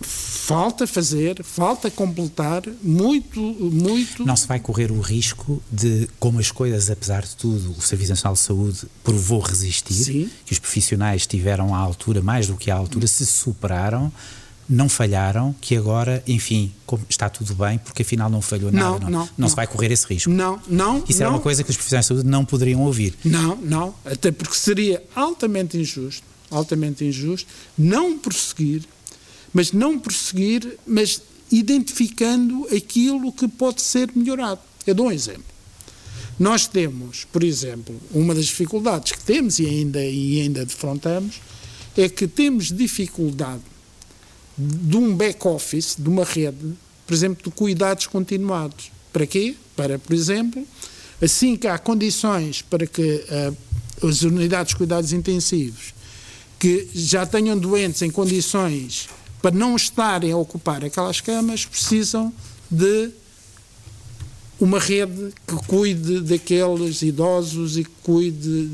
falta 0.02 0.88
fazer, 0.88 1.44
falta 1.44 1.92
completar 1.92 2.64
muito, 2.82 3.40
muito. 3.40 4.26
Não 4.26 4.36
se 4.36 4.48
vai 4.48 4.60
correr 4.60 4.92
o 4.92 5.00
risco 5.00 5.62
de, 5.72 6.10
como 6.20 6.40
as 6.40 6.52
coisas, 6.52 6.90
apesar 6.90 7.24
de 7.24 7.36
tudo, 7.36 7.76
o 7.78 7.82
Serviço 7.82 8.12
Nacional 8.12 8.34
de 8.34 8.40
Saúde 8.40 8.80
provou 9.04 9.40
resistir, 9.40 9.94
Sim. 9.94 10.30
que 10.46 10.54
os 10.54 10.60
profissionais 10.60 11.22
estiveram 11.22 11.76
à 11.76 11.78
altura, 11.78 12.22
mais 12.22 12.48
do 12.48 12.56
que 12.56 12.72
à 12.72 12.76
altura, 12.76 13.08
se 13.08 13.26
superaram 13.26 14.12
não 14.70 14.88
falharam, 14.88 15.56
que 15.60 15.76
agora, 15.76 16.24
enfim, 16.28 16.72
está 17.10 17.28
tudo 17.28 17.56
bem, 17.56 17.80
porque 17.80 18.04
afinal 18.04 18.30
não 18.30 18.40
falhou 18.40 18.72
nada. 18.72 19.00
Não, 19.00 19.00
não, 19.00 19.10
não, 19.10 19.30
não 19.36 19.50
se 19.50 19.56
vai 19.56 19.66
correr 19.66 19.92
esse 19.92 20.06
risco. 20.06 20.30
Não, 20.30 20.62
não. 20.68 21.04
Isso 21.10 21.20
não. 21.20 21.26
era 21.26 21.36
uma 21.36 21.42
coisa 21.42 21.64
que 21.64 21.72
os 21.72 21.76
profissionais 21.76 22.06
de 22.06 22.10
saúde 22.10 22.28
não 22.28 22.46
poderiam 22.46 22.82
ouvir. 22.84 23.16
Não, 23.26 23.56
não. 23.56 23.96
Até 24.06 24.32
porque 24.32 24.56
seria 24.56 25.04
altamente 25.16 25.76
injusto, 25.76 26.22
altamente 26.52 27.04
injusto, 27.04 27.50
não 27.76 28.20
prosseguir, 28.20 28.84
mas 29.52 29.72
não 29.72 29.98
prosseguir, 29.98 30.78
mas 30.86 31.20
identificando 31.52 32.68
aquilo 32.76 33.34
que 33.34 33.48
pode 33.48 33.82
ser 33.82 34.12
melhorado. 34.16 34.62
Eu 34.86 34.94
dou 34.94 35.08
um 35.08 35.12
exemplo. 35.12 35.44
Nós 36.38 36.68
temos, 36.68 37.26
por 37.26 37.44
exemplo, 37.44 38.00
uma 38.12 38.36
das 38.36 38.46
dificuldades 38.46 39.14
que 39.14 39.24
temos 39.24 39.58
e 39.58 39.66
ainda, 39.66 40.06
e 40.06 40.42
ainda 40.42 40.64
defrontamos, 40.64 41.42
é 41.98 42.08
que 42.08 42.28
temos 42.28 42.72
dificuldade 42.72 43.64
de 44.60 44.98
um 44.98 45.16
back-office, 45.16 45.96
de 45.98 46.10
uma 46.10 46.26
rede, 46.26 46.74
por 47.08 47.14
exemplo, 47.14 47.50
de 47.50 47.56
cuidados 47.56 48.08
continuados. 48.08 48.92
Para 49.14 49.26
quê? 49.26 49.56
Para, 49.76 49.98
por 49.98 50.14
exemplo, 50.14 50.68
assim 51.22 51.56
que 51.56 51.68
há 51.68 51.78
condições 51.78 52.62
para 52.62 52.86
que 52.86 53.24
uh, 54.02 54.08
as 54.08 54.22
unidades 54.22 54.72
de 54.72 54.78
cuidados 54.78 55.14
intensivos 55.14 55.94
que 56.60 56.90
já 56.94 57.26
tenham 57.26 57.58
doentes 57.58 58.02
em 58.02 58.12
condições 58.12 59.08
para 59.42 59.56
não 59.56 59.78
estarem 59.78 60.34
a 60.34 60.38
ocupar 60.38 60.84
aquelas 60.84 61.22
camas, 61.22 61.66
precisam 61.66 62.34
de 62.70 63.12
uma 64.60 64.78
rede 64.78 65.34
que 65.48 65.56
cuide 65.66 66.20
daqueles 66.20 67.02
idosos 67.02 67.78
e 67.78 67.86
que 67.86 67.92
cuide 68.04 68.70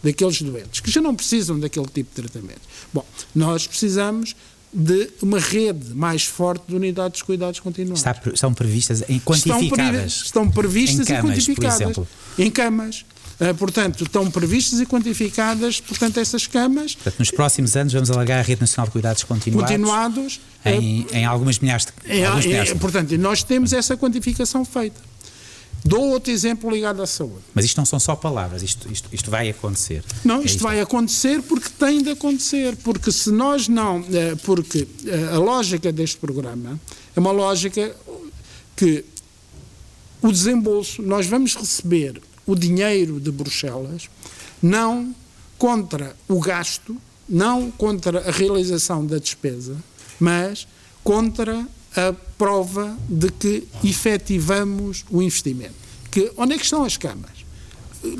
daqueles 0.00 0.40
doentes, 0.40 0.80
que 0.80 0.88
já 0.88 1.00
não 1.00 1.14
precisam 1.14 1.58
daquele 1.58 1.86
tipo 1.86 2.10
de 2.14 2.28
tratamento. 2.28 2.60
Bom, 2.92 3.04
nós 3.34 3.66
precisamos 3.66 4.36
de 4.74 5.08
uma 5.22 5.38
rede 5.38 5.94
mais 5.94 6.24
forte 6.24 6.64
de 6.66 6.74
unidades 6.74 7.18
de 7.18 7.24
cuidados 7.24 7.60
continuados. 7.60 8.00
Está, 8.00 8.20
estão 8.32 8.52
previstas 8.52 9.04
em 9.08 9.20
quantificadas? 9.20 10.22
Estão, 10.24 10.50
previstas 10.50 11.08
em 11.08 11.14
camas, 11.14 11.24
e 11.24 11.28
quantificadas. 11.32 11.76
Por 11.76 11.82
exemplo. 11.82 12.08
Em 12.38 12.50
camas. 12.50 13.04
Uh, 13.40 13.54
portanto, 13.54 14.04
estão 14.04 14.30
previstas 14.30 14.80
e 14.80 14.86
quantificadas, 14.86 15.80
portanto, 15.80 16.18
essas 16.18 16.46
camas. 16.46 16.94
Portanto, 16.94 17.18
nos 17.18 17.30
próximos 17.30 17.76
anos 17.76 17.92
vamos 17.92 18.10
alargar 18.10 18.38
a 18.38 18.42
Rede 18.42 18.60
Nacional 18.60 18.86
de 18.86 18.92
Cuidados 18.92 19.24
Continuados. 19.24 19.70
Continuados. 19.70 20.40
Em, 20.64 21.02
uh, 21.02 21.06
em 21.12 21.24
algumas 21.24 21.58
milhares 21.58 21.86
de. 21.86 21.92
Em, 22.12 22.20
milhares 22.20 22.72
de... 22.72 22.78
Portanto, 22.78 23.16
nós 23.18 23.42
temos 23.42 23.72
essa 23.72 23.96
quantificação 23.96 24.64
feita. 24.64 25.00
Dou 25.84 26.08
outro 26.10 26.32
exemplo 26.32 26.70
ligado 26.70 27.02
à 27.02 27.06
saúde. 27.06 27.44
Mas 27.52 27.66
isto 27.66 27.76
não 27.76 27.84
são 27.84 28.00
só 28.00 28.16
palavras, 28.16 28.62
isto, 28.62 28.90
isto, 28.90 29.08
isto 29.12 29.30
vai 29.30 29.50
acontecer. 29.50 30.02
Não, 30.24 30.36
isto, 30.36 30.44
é 30.44 30.46
isto 30.46 30.62
vai 30.62 30.80
acontecer 30.80 31.42
porque 31.42 31.68
tem 31.78 32.02
de 32.02 32.10
acontecer. 32.10 32.74
Porque 32.76 33.12
se 33.12 33.30
nós 33.30 33.68
não. 33.68 34.02
Eh, 34.10 34.34
porque 34.42 34.88
a 35.30 35.36
lógica 35.36 35.92
deste 35.92 36.16
programa 36.16 36.80
é 37.14 37.20
uma 37.20 37.32
lógica 37.32 37.94
que 38.74 39.04
o 40.22 40.32
desembolso, 40.32 41.02
nós 41.02 41.26
vamos 41.26 41.54
receber 41.54 42.20
o 42.46 42.54
dinheiro 42.54 43.20
de 43.20 43.30
Bruxelas, 43.30 44.08
não 44.62 45.14
contra 45.58 46.16
o 46.26 46.40
gasto, 46.40 46.96
não 47.28 47.70
contra 47.70 48.26
a 48.26 48.30
realização 48.30 49.04
da 49.04 49.18
despesa, 49.18 49.76
mas 50.18 50.66
contra 51.02 51.66
a 51.96 52.12
prova 52.36 52.96
de 53.08 53.30
que 53.30 53.66
efetivamos 53.82 55.04
o 55.10 55.22
investimento. 55.22 55.74
Que, 56.10 56.30
onde 56.36 56.54
é 56.54 56.58
que 56.58 56.64
estão 56.64 56.84
as 56.84 56.96
camas? 56.96 57.44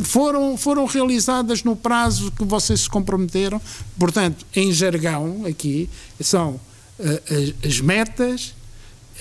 Foram, 0.03 0.57
foram 0.57 0.87
realizadas 0.87 1.63
no 1.63 1.77
prazo 1.77 2.33
que 2.33 2.45
vocês 2.45 2.81
se 2.81 2.89
comprometeram, 2.89 3.61
portanto, 3.99 4.47
em 4.57 4.73
jargão, 4.73 5.45
aqui, 5.45 5.91
são 6.21 6.53
uh, 6.53 7.61
as, 7.63 7.71
as 7.71 7.81
metas, 7.81 8.55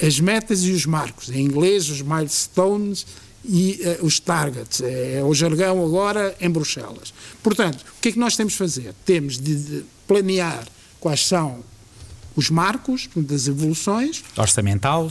as 0.02 0.20
metas 0.20 0.64
e 0.64 0.72
os 0.72 0.86
marcos. 0.86 1.30
Em 1.30 1.42
inglês, 1.42 1.90
os 1.90 2.02
milestones 2.02 3.06
e 3.44 3.82
uh, 4.02 4.06
os 4.06 4.20
targets. 4.20 4.82
É, 4.82 5.20
é 5.20 5.24
o 5.24 5.34
jargão 5.34 5.84
agora 5.86 6.36
em 6.40 6.50
Bruxelas. 6.50 7.14
Portanto, 7.42 7.84
o 7.98 8.02
que 8.02 8.10
é 8.10 8.12
que 8.14 8.20
nós 8.20 8.38
temos 8.38 8.54
de 8.54 8.60
fazer? 8.60 8.94
Temos 9.06 9.38
de, 9.38 9.56
de 9.56 9.86
planear 10.08 10.66
quais 11.00 11.26
são 11.26 11.62
os 12.36 12.50
marcos 12.50 13.10
das 13.16 13.48
evoluções. 13.48 14.24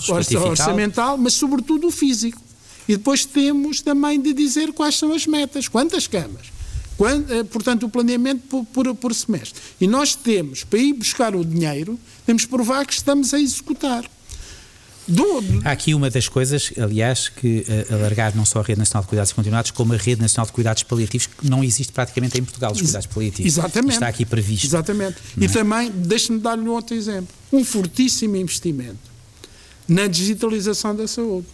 Orçamental, 0.08 0.50
orçamental, 0.50 1.18
mas 1.18 1.34
sobretudo 1.34 1.88
o 1.88 1.90
físico. 1.90 2.40
E 2.88 2.96
depois 2.96 3.24
temos 3.24 3.80
também 3.80 4.20
de 4.20 4.32
dizer 4.32 4.72
quais 4.72 4.96
são 4.96 5.12
as 5.12 5.26
metas, 5.26 5.68
quantas 5.68 6.06
camas. 6.06 6.52
Quando, 6.96 7.32
eh, 7.32 7.44
portanto, 7.44 7.86
o 7.86 7.88
planeamento 7.88 8.42
por, 8.48 8.64
por, 8.66 8.94
por 8.94 9.14
semestre. 9.14 9.60
E 9.80 9.86
nós 9.86 10.14
temos, 10.14 10.64
para 10.64 10.78
ir 10.78 10.92
buscar 10.92 11.34
o 11.34 11.44
dinheiro, 11.44 11.98
temos 12.26 12.42
de 12.42 12.48
provar 12.48 12.84
que 12.86 12.92
estamos 12.92 13.32
a 13.32 13.40
executar. 13.40 14.04
Do... 15.06 15.24
Há 15.64 15.72
aqui 15.72 15.94
uma 15.94 16.08
das 16.08 16.28
coisas, 16.28 16.72
aliás, 16.76 17.28
que 17.28 17.66
uh, 17.90 17.94
alargar 17.94 18.36
não 18.36 18.44
só 18.44 18.60
a 18.60 18.62
Rede 18.62 18.78
Nacional 18.78 19.02
de 19.02 19.08
Cuidados 19.08 19.32
Continuados, 19.32 19.70
como 19.72 19.92
a 19.92 19.96
Rede 19.96 20.20
Nacional 20.20 20.46
de 20.46 20.52
Cuidados 20.52 20.82
Paliativos, 20.84 21.26
que 21.26 21.48
não 21.48 21.64
existe 21.64 21.92
praticamente 21.92 22.38
em 22.38 22.44
Portugal, 22.44 22.72
os 22.72 22.80
cuidados 22.80 23.06
paliativos. 23.06 23.52
Exatamente. 23.52 23.94
Está 23.94 24.08
aqui 24.08 24.24
previsto. 24.24 24.64
Exatamente. 24.64 25.16
E 25.36 25.44
é? 25.44 25.48
também, 25.48 25.90
deixe-me 25.90 26.38
dar-lhe 26.38 26.62
um 26.62 26.72
outro 26.72 26.94
exemplo. 26.94 27.34
Um 27.52 27.64
fortíssimo 27.64 28.36
investimento 28.36 29.10
na 29.88 30.06
digitalização 30.06 30.94
da 30.94 31.08
saúde. 31.08 31.46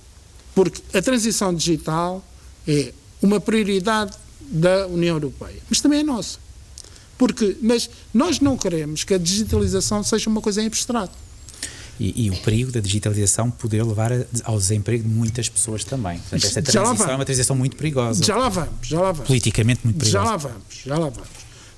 Porque 0.55 0.83
a 0.97 1.01
transição 1.01 1.55
digital 1.55 2.25
é 2.67 2.93
uma 3.23 3.41
prioridade 3.41 4.13
da 4.41 4.87
União 4.87 5.17
Europeia, 5.17 5.61
mas 5.69 5.81
também 5.81 6.01
é 6.01 6.03
nossa. 6.03 6.39
Porque, 7.17 7.57
mas 7.61 7.89
nós 8.13 8.41
não 8.41 8.57
queremos 8.57 9.05
que 9.05 9.15
a 9.15 9.19
digitalização 9.19 10.03
seja 10.03 10.29
uma 10.31 10.41
coisa 10.41 10.63
em 10.63 10.67
abstrato 10.67 11.15
e, 11.99 12.27
e, 12.27 12.31
o 12.31 12.37
perigo 12.43 12.71
da 12.71 12.81
digitalização 12.81 13.51
poder 13.51 13.83
levar 13.83 14.13
ao 14.45 14.57
desemprego 14.57 15.03
de 15.03 15.09
muitas 15.09 15.49
pessoas 15.49 15.83
também. 15.83 16.19
Portanto, 16.19 16.45
esta 16.45 16.63
transição 16.63 17.11
é 17.11 17.15
uma 17.15 17.25
transição 17.25 17.57
muito 17.57 17.77
perigosa. 17.77 18.25
Já 18.25 18.37
lá 18.37 18.49
vamos, 18.49 18.71
já 18.87 19.01
lá 19.01 19.13
vamos. 19.13 19.27
Politicamente 19.27 19.81
muito 19.85 19.99
perigosa. 19.99 20.25
Já 20.25 20.31
lá 20.31 20.37
vamos, 20.37 20.63
já 20.85 20.99
lá 20.99 21.09
vamos. 21.09 21.29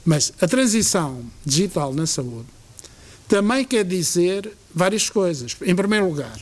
Mas 0.04 0.32
a 0.40 0.46
transição 0.46 1.22
digital 1.44 1.94
na 1.94 2.06
saúde 2.06 2.46
também 3.28 3.64
quer 3.64 3.84
dizer 3.84 4.50
várias 4.74 5.08
coisas. 5.08 5.56
Em 5.62 5.74
primeiro 5.74 6.08
lugar, 6.08 6.38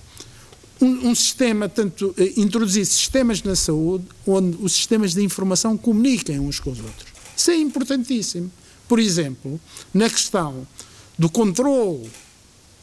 um, 0.80 1.10
um 1.10 1.14
sistema, 1.14 1.68
tanto 1.68 2.14
eh, 2.16 2.32
introduzir 2.36 2.86
sistemas 2.86 3.42
na 3.42 3.56
saúde 3.56 4.04
onde 4.26 4.56
os 4.60 4.72
sistemas 4.72 5.12
de 5.12 5.22
informação 5.22 5.76
comuniquem 5.76 6.38
uns 6.38 6.60
com 6.60 6.70
os 6.70 6.80
outros. 6.80 7.08
Isso 7.36 7.50
é 7.50 7.56
importantíssimo. 7.56 8.50
Por 8.88 8.98
exemplo, 8.98 9.60
na 9.92 10.08
questão 10.08 10.66
do 11.18 11.28
controle 11.28 12.08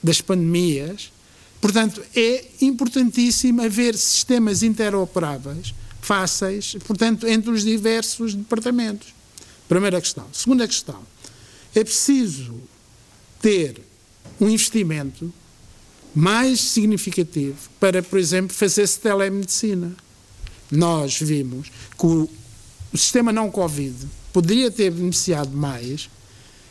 das 0.03 0.21
pandemias. 0.21 1.12
Portanto, 1.60 2.03
é 2.15 2.45
importantíssimo 2.62 3.62
haver 3.62 3.95
sistemas 3.97 4.62
interoperáveis, 4.62 5.73
fáceis, 6.01 6.75
portanto, 6.86 7.27
entre 7.27 7.49
os 7.49 7.63
diversos 7.63 8.36
departamentos. 8.36 9.13
Primeira 9.67 9.99
questão. 9.99 10.27
Segunda 10.31 10.67
questão. 10.67 11.01
É 11.73 11.84
preciso 11.84 12.55
ter 13.41 13.81
um 14.39 14.49
investimento 14.49 15.34
mais 16.13 16.62
significativo 16.62 17.58
para, 17.79 18.01
por 18.01 18.17
exemplo, 18.17 18.55
fazer-se 18.55 18.99
telemedicina. 18.99 19.93
Nós 20.71 21.19
vimos 21.19 21.69
que 21.97 22.05
o, 22.05 22.29
sistema 22.95 23.34
não 23.34 23.51
Covid 23.51 24.08
poderia 24.31 24.71
ter 24.71 24.89
beneficiado 24.89 25.55
mais 25.55 26.10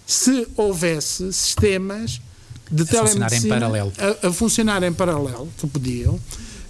se 0.07 0.49
houvesse 0.57 1.31
sistemas 1.33 2.21
de 2.71 2.85
telemedicina 2.85 3.67
a, 3.67 4.29
a, 4.29 4.33
funcionar 4.33 4.83
em 4.83 4.93
paralelo, 4.93 5.49
que 5.59 5.67
podiam, 5.67 6.19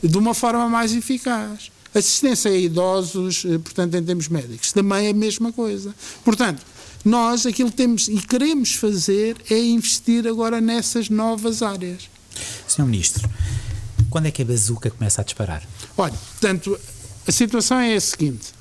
de 0.02 0.18
uma 0.18 0.34
forma 0.34 0.68
mais 0.68 0.92
eficaz. 0.92 1.70
Assistência 1.94 2.50
a 2.50 2.56
idosos, 2.56 3.44
eh, 3.44 3.58
portanto, 3.58 3.94
em 3.94 4.02
termos 4.02 4.28
médicos, 4.28 4.72
também 4.72 5.06
é 5.06 5.10
a 5.10 5.14
mesma 5.14 5.52
coisa. 5.52 5.94
Portanto, 6.24 6.60
nós 7.04 7.46
aquilo 7.46 7.70
que 7.70 7.76
temos 7.76 8.08
e 8.08 8.16
queremos 8.16 8.74
fazer 8.74 9.36
é 9.48 9.58
investir 9.58 10.26
agora 10.26 10.60
nessas 10.60 11.08
novas 11.08 11.62
áreas. 11.62 12.08
Senhor 12.66 12.88
Ministro, 12.88 13.30
quando 14.10 14.26
é 14.26 14.30
que 14.30 14.42
a 14.42 14.44
bazuca 14.44 14.90
começa 14.90 15.20
a 15.20 15.24
disparar? 15.24 15.62
Olha, 15.96 16.14
portanto, 16.14 16.78
a 17.26 17.32
situação 17.32 17.78
é 17.78 17.94
a 17.94 18.00
seguinte. 18.00 18.52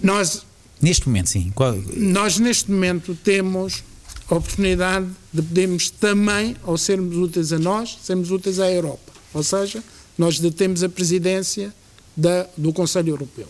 Nós. 0.00 0.44
Neste 0.82 1.06
momento, 1.06 1.30
sim. 1.30 1.50
Qual... 1.54 1.74
Nós, 1.96 2.38
neste 2.38 2.70
momento, 2.70 3.16
temos 3.22 3.82
a 3.82 3.93
oportunidade 4.36 5.06
de 5.32 5.42
podermos 5.42 5.90
também, 5.90 6.56
ao 6.62 6.76
sermos 6.78 7.16
úteis 7.16 7.52
a 7.52 7.58
nós, 7.58 7.98
sermos 8.02 8.30
úteis 8.30 8.58
à 8.58 8.70
Europa. 8.70 9.12
Ou 9.32 9.42
seja, 9.42 9.82
nós 10.16 10.38
detemos 10.38 10.82
a 10.82 10.88
presidência 10.88 11.74
da, 12.16 12.46
do 12.56 12.72
Conselho 12.72 13.10
Europeu. 13.10 13.46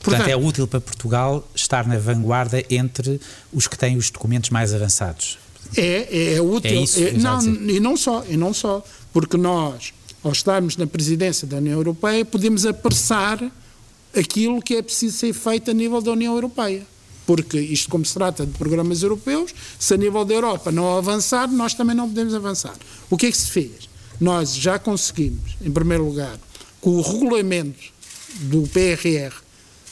Portanto, 0.00 0.18
Portanto, 0.18 0.28
é 0.28 0.36
útil 0.36 0.66
para 0.66 0.80
Portugal 0.80 1.46
estar 1.54 1.86
na 1.86 1.98
vanguarda 1.98 2.64
entre 2.70 3.20
os 3.52 3.68
que 3.68 3.76
têm 3.76 3.96
os 3.96 4.10
documentos 4.10 4.48
mais 4.50 4.72
avançados. 4.72 5.38
É, 5.76 6.34
é 6.34 6.40
útil. 6.40 6.70
É 6.70 6.82
isso, 6.82 6.98
é, 7.02 7.12
não, 7.12 7.42
e 7.42 7.78
não 7.78 7.96
só, 7.96 8.24
e 8.26 8.36
não 8.36 8.54
só, 8.54 8.82
porque 9.12 9.36
nós, 9.36 9.92
ao 10.24 10.32
estarmos 10.32 10.76
na 10.76 10.86
presidência 10.86 11.46
da 11.46 11.58
União 11.58 11.74
Europeia, 11.74 12.24
podemos 12.24 12.64
apressar 12.64 13.38
aquilo 14.16 14.60
que 14.62 14.76
é 14.76 14.82
preciso 14.82 15.18
ser 15.18 15.32
feito 15.34 15.70
a 15.70 15.74
nível 15.74 16.00
da 16.00 16.12
União 16.12 16.34
Europeia 16.34 16.82
porque 17.30 17.60
isto, 17.60 17.88
como 17.88 18.04
se 18.04 18.12
trata 18.12 18.44
de 18.44 18.50
programas 18.58 19.04
europeus, 19.04 19.54
se 19.78 19.94
a 19.94 19.96
nível 19.96 20.24
da 20.24 20.34
Europa 20.34 20.72
não 20.72 20.98
avançar, 20.98 21.46
nós 21.46 21.74
também 21.74 21.94
não 21.94 22.08
podemos 22.08 22.34
avançar. 22.34 22.74
O 23.08 23.16
que 23.16 23.26
é 23.26 23.30
que 23.30 23.38
se 23.38 23.52
fez? 23.52 23.88
Nós 24.20 24.52
já 24.56 24.80
conseguimos, 24.80 25.56
em 25.62 25.70
primeiro 25.70 26.04
lugar, 26.04 26.36
que 26.82 26.88
o 26.88 27.00
regulamento 27.00 27.78
do 28.40 28.62
PRR 28.62 29.32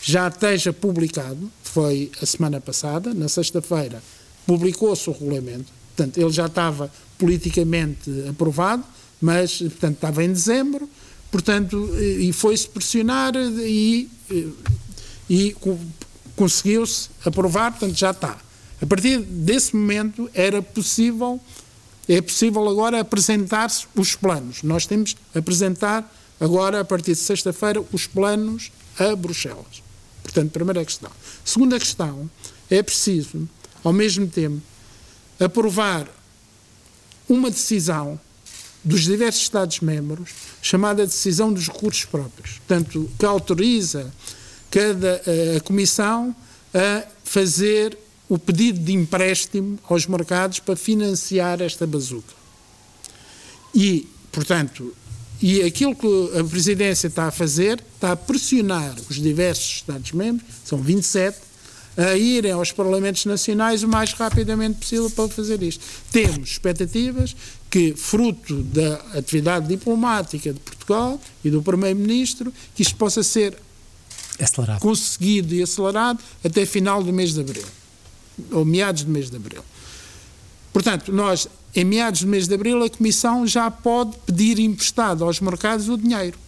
já 0.03 0.27
esteja 0.27 0.73
publicado, 0.73 1.49
foi 1.63 2.11
a 2.21 2.27
semana 2.27 2.61
passada, 2.61 3.15
na 3.15 3.29
sexta-feira, 3.29 4.03
publicou-se 4.45 5.09
o 5.09 5.13
regulamento, 5.13 5.73
portanto, 5.95 6.19
ele 6.19 6.33
já 6.33 6.47
estava 6.47 6.91
politicamente 7.17 8.11
aprovado, 8.29 8.83
mas, 9.21 9.59
portanto, 9.59 9.95
estava 9.95 10.25
em 10.25 10.33
dezembro, 10.33 10.91
portanto, 11.31 11.89
e 12.01 12.33
foi-se 12.33 12.69
pressionar 12.69 13.37
e, 13.37 14.11
e 15.31 15.55
conseguiu-se 16.39 17.11
aprovar, 17.25 17.73
portanto 17.73 17.97
já 17.97 18.13
está. 18.13 18.39
A 18.81 18.87
partir 18.87 19.19
desse 19.19 19.75
momento 19.75 20.31
era 20.33 20.63
possível, 20.63 21.41
é 22.09 22.23
possível 22.23 22.67
agora 22.69 23.01
apresentar-se 23.01 23.87
os 23.95 24.15
planos. 24.15 24.63
Nós 24.63 24.87
temos 24.87 25.15
que 25.15 25.39
apresentar 25.39 26.09
agora, 26.41 26.81
a 26.81 26.85
partir 26.85 27.13
de 27.13 27.19
sexta-feira, 27.19 27.85
os 27.93 28.07
planos 28.07 28.71
a 28.99 29.17
Bruxelas. 29.17 29.83
Portanto, 30.23 30.53
primeira 30.53 30.85
questão. 30.85 31.11
Segunda 31.45 31.79
questão, 31.79 32.31
é 32.71 32.83
preciso, 32.83 33.49
ao 33.83 33.93
mesmo 33.93 34.29
tempo, 34.29 34.63
aprovar 35.41 36.09
uma 37.29 37.51
decisão 37.51 38.19
dos 38.85 39.03
diversos 39.03 39.43
Estados-membros, 39.43 40.31
chamada 40.63 41.05
decisão 41.05 41.53
dos 41.53 41.67
recursos 41.67 42.05
próprios, 42.05 42.59
portanto, 42.59 43.11
que 43.19 43.27
autoriza 43.27 44.13
cada 44.71 45.23
a 45.57 45.61
Comissão 45.61 46.35
a 46.75 47.05
fazer 47.25 47.97
o 48.29 48.39
pedido 48.39 48.79
de 48.79 48.93
empréstimo 48.93 49.79
aos 49.89 50.07
mercados 50.07 50.59
para 50.61 50.77
financiar 50.77 51.63
esta 51.63 51.87
bazuca. 51.87 52.35
E, 53.75 54.07
portanto, 54.31 54.95
e 55.41 55.63
aquilo 55.63 55.95
que 55.95 56.39
a 56.39 56.45
Presidência 56.45 57.07
está 57.07 57.27
a 57.27 57.31
fazer, 57.31 57.83
está 57.95 58.13
a 58.13 58.17
pressionar 58.17 58.97
os 59.09 59.17
diversos 59.17 59.77
Estados-membros, 59.77 60.47
são 60.65 60.83
27, 60.83 61.39
a 61.97 62.17
irem 62.17 62.53
aos 62.53 62.71
Parlamentos 62.71 63.25
Nacionais 63.25 63.83
o 63.83 63.89
mais 63.89 64.13
rapidamente 64.13 64.79
possível 64.79 65.11
para 65.11 65.29
fazer 65.29 65.61
isto. 65.63 65.85
Temos 66.13 66.51
expectativas 66.51 67.35
que, 67.69 67.93
fruto 67.95 68.63
da 68.63 68.95
atividade 69.15 69.67
diplomática 69.67 70.53
de 70.53 70.61
Portugal 70.61 71.21
e 71.45 71.51
do 71.51 71.61
Primeiro-Ministro, 71.61 72.53
que 72.75 72.83
isto 72.83 72.95
possa 72.97 73.23
ser 73.23 73.57
acelerado. 74.39 74.81
conseguido 74.81 75.55
e 75.55 75.63
acelerado 75.63 76.21
até 76.45 76.65
final 76.65 77.03
do 77.03 77.13
mês 77.13 77.35
de 77.35 77.41
abril, 77.41 77.67
ou 78.53 78.65
meados 78.65 79.03
do 79.03 79.11
mês 79.11 79.31
de 79.31 79.37
abril. 79.37 79.63
Portanto, 80.73 81.13
nós, 81.13 81.49
em 81.75 81.85
meados 81.85 82.23
do 82.23 82.29
mês 82.29 82.47
de 82.47 82.55
abril, 82.55 82.83
a 82.85 82.91
Comissão 82.91 83.47
já 83.47 83.71
pode 83.71 84.17
pedir 84.27 84.59
emprestado 84.59 85.25
aos 85.25 85.41
mercados 85.41 85.89
o 85.89 85.97
dinheiro. 85.97 86.39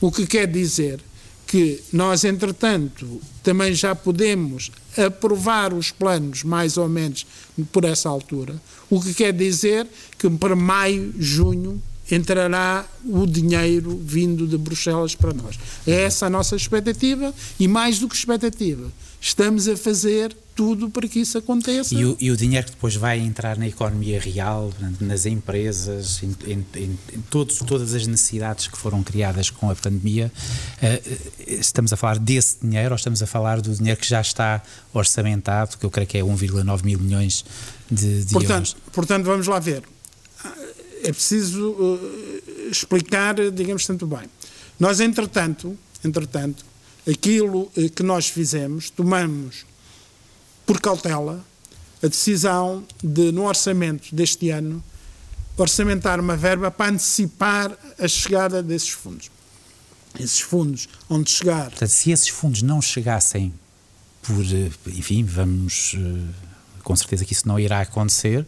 O 0.00 0.12
que 0.12 0.26
quer 0.26 0.46
dizer 0.46 1.00
que 1.46 1.82
nós, 1.92 2.24
entretanto, 2.24 3.20
também 3.42 3.72
já 3.72 3.94
podemos 3.94 4.70
aprovar 4.96 5.72
os 5.72 5.90
planos 5.90 6.42
mais 6.42 6.76
ou 6.76 6.88
menos 6.88 7.26
por 7.72 7.84
essa 7.84 8.08
altura, 8.08 8.60
o 8.90 9.00
que 9.00 9.14
quer 9.14 9.32
dizer 9.32 9.86
que 10.18 10.28
para 10.28 10.54
maio, 10.54 11.14
junho, 11.18 11.82
entrará 12.10 12.84
o 13.04 13.26
dinheiro 13.26 14.00
vindo 14.02 14.46
de 14.46 14.56
Bruxelas 14.56 15.14
para 15.14 15.32
nós. 15.32 15.58
É 15.86 16.02
essa 16.02 16.26
a 16.26 16.30
nossa 16.30 16.56
expectativa 16.56 17.34
e 17.58 17.68
mais 17.68 17.98
do 17.98 18.08
que 18.08 18.16
expectativa, 18.16 18.90
estamos 19.20 19.68
a 19.68 19.76
fazer 19.76 20.34
tudo 20.58 20.90
para 20.90 21.06
que 21.06 21.20
isso 21.20 21.38
aconteça. 21.38 21.94
E 21.94 22.04
o, 22.04 22.16
e 22.18 22.32
o 22.32 22.36
dinheiro 22.36 22.66
que 22.66 22.72
depois 22.72 22.96
vai 22.96 23.20
entrar 23.20 23.56
na 23.56 23.68
economia 23.68 24.18
real, 24.18 24.72
nas 25.00 25.24
empresas, 25.24 26.20
em, 26.20 26.34
em, 26.50 26.66
em, 26.76 27.20
todos, 27.30 27.58
todas 27.58 27.94
as 27.94 28.08
necessidades 28.08 28.66
que 28.66 28.76
foram 28.76 29.00
criadas 29.04 29.50
com 29.50 29.70
a 29.70 29.76
pandemia, 29.76 30.32
uh, 30.82 31.18
estamos 31.46 31.92
a 31.92 31.96
falar 31.96 32.18
desse 32.18 32.56
dinheiro 32.60 32.90
ou 32.90 32.96
estamos 32.96 33.22
a 33.22 33.26
falar 33.26 33.60
do 33.60 33.72
dinheiro 33.72 34.00
que 34.00 34.08
já 34.08 34.20
está 34.20 34.60
orçamentado, 34.92 35.78
que 35.78 35.86
eu 35.86 35.90
creio 35.90 36.08
que 36.08 36.18
é 36.18 36.22
1,9 36.22 36.84
mil 36.84 36.98
milhões 36.98 37.44
de, 37.88 38.24
de 38.24 38.32
portanto, 38.32 38.50
euros? 38.50 38.76
Portanto, 38.92 39.24
vamos 39.26 39.46
lá 39.46 39.60
ver. 39.60 39.84
É 41.02 41.12
preciso 41.12 41.70
uh, 41.70 42.70
explicar, 42.70 43.34
digamos, 43.50 43.86
tanto 43.86 44.06
bem. 44.06 44.28
Nós, 44.78 45.00
entretanto, 45.00 45.76
entretanto, 46.04 46.64
aquilo 47.08 47.70
eh, 47.76 47.88
que 47.88 48.02
nós 48.02 48.28
fizemos, 48.28 48.90
tomamos 48.90 49.64
por 50.66 50.80
cautela, 50.80 51.44
a 52.02 52.06
decisão 52.06 52.84
de, 53.02 53.32
no 53.32 53.44
orçamento 53.44 54.14
deste 54.14 54.50
ano, 54.50 54.82
orçamentar 55.56 56.20
uma 56.20 56.36
verba 56.36 56.70
para 56.70 56.92
antecipar 56.92 57.76
a 57.98 58.06
chegada 58.06 58.62
desses 58.62 58.90
fundos. 58.90 59.30
Esses 60.18 60.40
fundos, 60.40 60.88
onde 61.08 61.30
chegar. 61.30 61.70
Portanto, 61.70 61.90
se 61.90 62.10
esses 62.10 62.28
fundos 62.28 62.62
não 62.62 62.80
chegassem 62.80 63.52
por. 64.22 64.44
Eh, 64.44 64.70
enfim, 64.86 65.24
vamos. 65.24 65.96
Com 66.82 66.96
certeza 66.96 67.24
que 67.24 67.32
isso 67.32 67.46
não 67.46 67.58
irá 67.58 67.80
acontecer, 67.80 68.46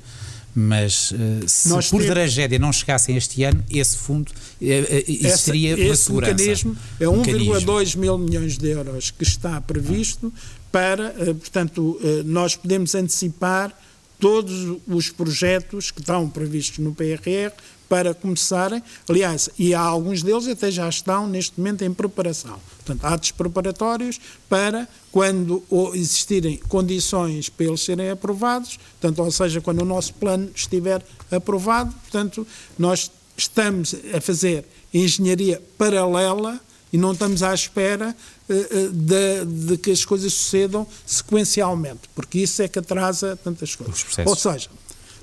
mas 0.55 1.13
uh, 1.13 1.49
se 1.49 1.69
Nós 1.69 1.89
por 1.89 2.01
temos, 2.01 2.13
tragédia 2.13 2.59
não 2.59 2.73
chegassem 2.73 3.17
este 3.17 3.45
ano, 3.45 3.65
esse 3.71 3.97
fundo 3.97 4.33
existiria 4.61 5.73
essa, 5.73 5.83
uma 5.83 5.93
esse 5.93 6.03
segurança. 6.05 6.35
mecanismo 6.35 6.77
é 6.99 7.05
1,2 7.05 7.97
mil 7.97 8.19
milhões 8.19 8.59
de 8.59 8.69
euros 8.69 9.11
que 9.11 9.23
está 9.23 9.61
previsto 9.61 10.33
para, 10.73 11.11
portanto, 11.35 12.01
nós 12.25 12.55
podemos 12.55 12.95
antecipar 12.95 13.77
todos 14.21 14.79
os 14.87 15.09
projetos 15.11 15.91
que 15.91 16.01
estão 16.01 16.29
previstos 16.29 16.79
no 16.79 16.95
PRR 16.95 17.53
para 17.91 18.15
começarem. 18.15 18.81
Aliás, 19.09 19.51
e 19.59 19.75
há 19.75 19.81
alguns 19.81 20.23
deles 20.23 20.47
até 20.47 20.71
já 20.71 20.89
estão 20.89 21.27
neste 21.27 21.59
momento 21.59 21.83
em 21.83 21.93
preparação. 21.93 22.57
Portanto, 22.77 23.05
atos 23.05 23.33
preparatórios 23.33 24.21
para 24.49 24.89
quando 25.11 25.61
existirem 25.95 26.57
condições 26.69 27.49
para 27.49 27.67
eles 27.67 27.81
serem 27.81 28.09
aprovados, 28.11 28.79
portanto, 29.01 29.25
ou 29.25 29.31
seja, 29.33 29.61
quando 29.61 29.83
o 29.83 29.85
nosso 29.85 30.15
plano 30.15 30.49
estiver 30.55 31.05
aprovado, 31.33 31.93
portanto, 32.03 32.47
nós 32.79 33.11
estamos 33.37 33.93
a 34.15 34.21
fazer 34.21 34.65
engenharia 34.95 35.61
paralela 35.77 36.61
e 36.93 36.99
não 36.99 37.13
estamos 37.13 37.43
à 37.43 37.53
espera 37.53 38.15
uh, 38.49 38.93
de, 38.93 39.45
de, 39.67 39.79
que 39.79 39.91
as 39.91 40.05
coisas 40.05 40.33
sucedam 40.33 40.87
sequencialmente, 41.05 42.09
porque 42.15 42.39
isso 42.39 42.63
é 42.63 42.69
que 42.69 42.79
atrasa 42.79 43.37
tantas 43.43 43.75
coisas. 43.75 44.07
Ou 44.25 44.37
seja, 44.37 44.71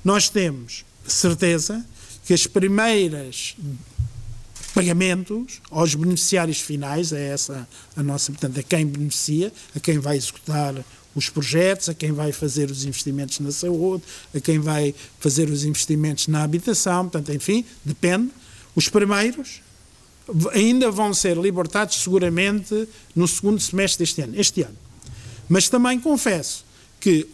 nós 0.04 0.28
temos 0.28 0.84
certeza 1.06 1.86
que 2.28 2.34
as 2.34 2.46
primeiras 2.46 3.56
pagamentos 4.76 5.62
aos 5.72 5.96
beneficiários 5.96 6.60
finais, 6.60 7.14
é 7.14 7.30
essa 7.30 7.66
a 7.96 8.04
nossa, 8.04 8.34
portanto, 8.34 8.60
a 8.60 8.64
quem 8.64 8.86
beneficia, 8.86 9.52
a 9.74 9.80
quem 9.80 9.98
vai 9.98 10.18
executar 10.18 10.76
os 11.16 11.30
projetos, 11.30 11.88
a 11.88 11.94
quem 11.94 12.12
vai 12.12 12.34
fazer 12.34 12.70
os 12.70 12.84
investimentos 12.84 13.40
na 13.40 13.50
saúde, 13.50 14.04
a 14.36 14.42
quem 14.42 14.60
vai 14.60 14.94
fazer 15.20 15.50
os 15.50 15.64
investimentos 15.64 16.28
na 16.28 16.44
habitação, 16.44 17.08
portanto, 17.08 17.34
enfim, 17.34 17.64
depende. 17.86 18.30
Os 18.76 18.90
primeiros 18.90 19.62
ainda 20.52 20.92
vão 20.92 21.14
ser 21.14 21.38
libertados 21.38 21.96
seguramente 21.96 22.90
no 23.16 23.26
segundo 23.26 23.60
semestre 23.62 24.00
deste 24.00 24.22
ano, 24.22 24.34
este 24.38 24.64
ano. 24.64 24.78
Mas 25.48 25.70
também 25.70 25.98
confesso 25.98 26.66
que 27.00 27.26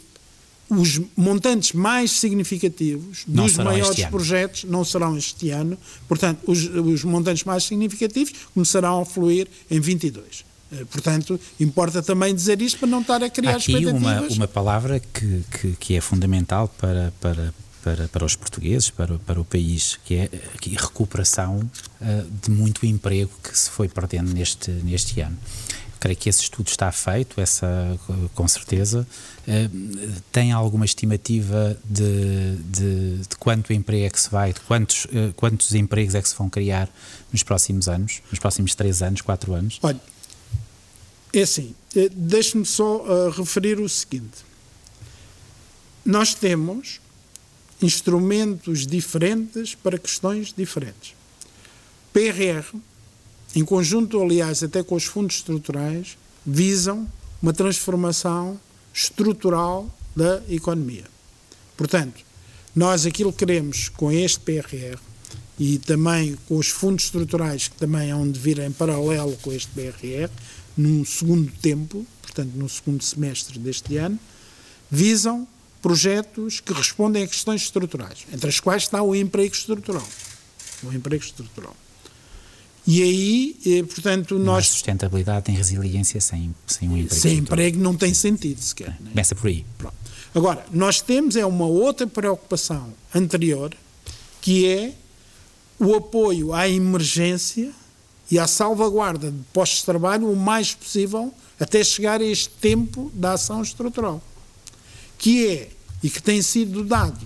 os 0.81 1.01
montantes 1.15 1.73
mais 1.73 2.12
significativos 2.12 3.23
não 3.27 3.45
dos 3.45 3.57
maiores 3.57 4.05
projetos 4.05 4.63
não 4.63 4.83
serão 4.83 5.17
este 5.17 5.49
ano, 5.49 5.77
portanto, 6.07 6.39
os, 6.47 6.65
os, 6.65 7.03
montantes 7.03 7.43
mais 7.43 7.63
significativos 7.63 8.33
começarão 8.53 9.01
a 9.01 9.05
fluir 9.05 9.47
em 9.69 9.79
22. 9.79 10.45
Eh, 10.71 10.86
portanto, 10.86 11.39
importa 11.59 12.01
também 12.01 12.33
dizer 12.33 12.62
isto 12.62 12.79
para 12.79 12.88
não 12.88 13.01
estar 13.01 13.23
a 13.23 13.29
criar 13.29 13.57
Aqui 13.57 13.71
expectativas. 13.71 14.33
Uma, 14.33 14.45
uma 14.45 14.47
palavra 14.47 14.99
que, 14.99 15.43
que, 15.59 15.71
que 15.79 15.95
é 15.95 16.01
fundamental 16.01 16.67
para, 16.67 17.13
para, 17.19 17.53
para, 17.83 18.07
para 18.07 18.25
os 18.25 18.36
portugueses, 18.36 18.89
para, 18.89 19.19
para 19.19 19.39
o 19.39 19.45
país, 19.45 19.99
que 20.03 20.15
é 20.15 20.29
a 20.33 20.81
recuperação 20.81 21.59
uh, 21.59 22.31
de 22.41 22.49
muito 22.49 22.86
emprego 22.86 23.31
que 23.43 23.57
se 23.57 23.69
foi 23.69 23.88
perdendo 23.88 24.33
neste, 24.33 24.71
neste 24.71 25.19
ano 25.21 25.38
creio 26.04 26.18
que 26.18 26.28
esse 26.28 26.42
estudo 26.42 26.68
está 26.68 26.92
feito, 26.92 27.39
essa 27.39 27.98
com 28.36 28.46
certeza. 28.46 29.08
Eh, 29.48 29.70
tem 30.34 30.52
alguma 30.52 30.84
estimativa 30.84 31.78
de, 31.86 32.58
de, 32.58 33.18
de, 33.20 33.38
quanto 33.39 33.72
emprego 33.72 34.06
é 34.06 34.10
que 34.10 34.20
se 34.20 34.30
vai, 34.30 34.52
de 34.52 34.60
quantos, 34.60 35.08
eh, 35.13 35.32
quantos 35.34 35.74
empregos 35.74 36.13
é 36.13 36.22
que 36.22 36.28
se 36.28 36.36
vão 36.36 36.50
criar 36.50 36.89
nos 37.32 37.42
próximos 37.42 37.88
anos, 37.88 38.22
nos 38.30 38.38
próximos 38.38 38.76
três 38.76 39.02
anos, 39.02 39.22
quatro 39.22 39.54
anos? 39.54 39.80
Olha, 39.82 40.02
é 41.32 41.42
assim, 41.42 41.74
eh, 41.96 42.10
deixe-me 42.12 42.66
só 42.66 42.98
uh, 42.98 43.30
referir 43.30 43.80
o 43.80 43.88
seguinte. 43.88 44.44
Nós 46.04 46.34
temos 46.34 47.00
instrumentos 47.82 48.86
diferentes 48.86 49.74
para 49.74 49.98
questões 49.98 50.54
diferentes. 50.54 51.16
PRR 52.12 52.78
em 53.56 53.63
conjunto, 53.63 54.22
aliás, 54.22 54.63
até 54.63 54.82
com 54.82 54.96
os 54.96 55.04
fundos 55.04 55.38
estruturais, 55.38 56.18
visam 56.46 57.08
uma 57.42 57.54
transformação 57.54 58.60
estrutural 58.94 59.94
da 60.16 60.42
economia. 60.50 61.06
Portanto, 61.76 62.24
nós 62.76 63.06
aquilo 63.06 63.32
que 63.32 63.39
queremos 63.39 63.89
com 63.89 64.12
este 64.12 64.39
PRR 64.39 64.98
e 65.60 65.78
também 65.78 66.38
com 66.48 66.58
os 66.58 66.70
fundos 66.70 67.06
estruturais 67.06 67.68
que 67.68 67.76
também 67.76 68.12
hão 68.12 68.30
de 68.30 68.39
vir 68.39 68.60
em 68.60 68.72
paralelo 68.72 69.38
com 69.42 69.52
este 69.52 69.68
PRR, 69.72 70.32
num 70.76 71.06
segundo 71.06 71.52
tempo, 71.62 72.06
portanto 72.22 72.52
no 72.56 72.68
segundo 72.68 73.04
semestre 73.04 73.60
deste 73.60 73.98
ano, 73.98 74.20
visam 74.89 75.48
projetos 75.82 76.60
que 76.60 76.74
respondem 76.74 77.24
a 77.24 77.28
questões 77.28 77.62
estruturais, 77.63 78.26
entre 78.32 78.50
as 78.50 78.60
quais 78.60 78.84
está 78.84 79.04
o 79.04 79.16
emprego 79.16 79.54
estrutural. 79.54 80.08
O 80.84 80.92
emprego 80.92 81.24
estrutural. 81.24 81.76
E 82.86 83.02
aí, 83.02 83.56
eh, 83.65 83.84
portanto, 83.84 84.38
nós. 84.38 84.67
Sustentabilidade 84.67 85.46
tem 85.46 85.56
resiliência 85.56 86.19
sem, 86.19 86.54
sem 86.67 86.89
um 86.89 86.98
emprego. 86.98 87.22
Sem 87.22 87.38
emprego 87.38 87.80
não 87.80 87.96
tem 87.96 88.13
sentido 88.13 88.60
sequer. 88.60 88.89
É, 88.89 89.10
começa 89.10 89.36
por 89.36 89.48
aí. 89.48 89.65
Pronto. 89.78 89.96
Agora, 90.36 90.65
nós 90.72 91.00
temos 91.00 91.36
é 91.36 91.46
uma 91.46 91.65
outra 91.65 92.06
preocupação 92.06 92.93
anterior, 93.15 93.74
que 94.41 94.67
é 94.67 94.93
o 95.80 95.96
apoio 95.96 96.54
à 96.54 96.67
emergência 96.67 97.72
e 98.30 98.38
à 98.38 98.48
salvaguarda 98.48 99.32
de 99.32 99.39
postos 99.54 99.80
de 99.80 99.86
trabalho 99.86 100.30
o 100.30 100.36
mais 100.36 100.74
possível 100.74 101.34
até 101.60 101.84
chegar 101.84 102.19
a 102.19 102.26
este 102.26 102.50
tempo 102.50 103.12
da 103.13 103.34
ação 103.34 103.62
estrutural. 103.62 104.22
Que 105.17 105.48
é, 105.48 105.69
e 106.02 106.10
que 106.10 106.22
tem 106.22 106.41
sido 106.41 106.84
dado 106.84 107.26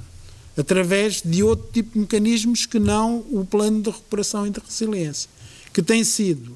através 0.55 1.21
de 1.21 1.41
outro 1.41 1.69
tipo 1.71 1.93
de 1.93 1.99
mecanismos 1.99 2.65
que 2.65 2.77
não 2.77 3.19
o 3.31 3.45
plano 3.45 3.81
de 3.81 3.89
recuperação 3.89 4.45
e 4.45 4.49
de 4.49 4.59
resiliência 4.59 5.29
que 5.77 5.83
tem 5.83 6.03
sido 6.03 6.53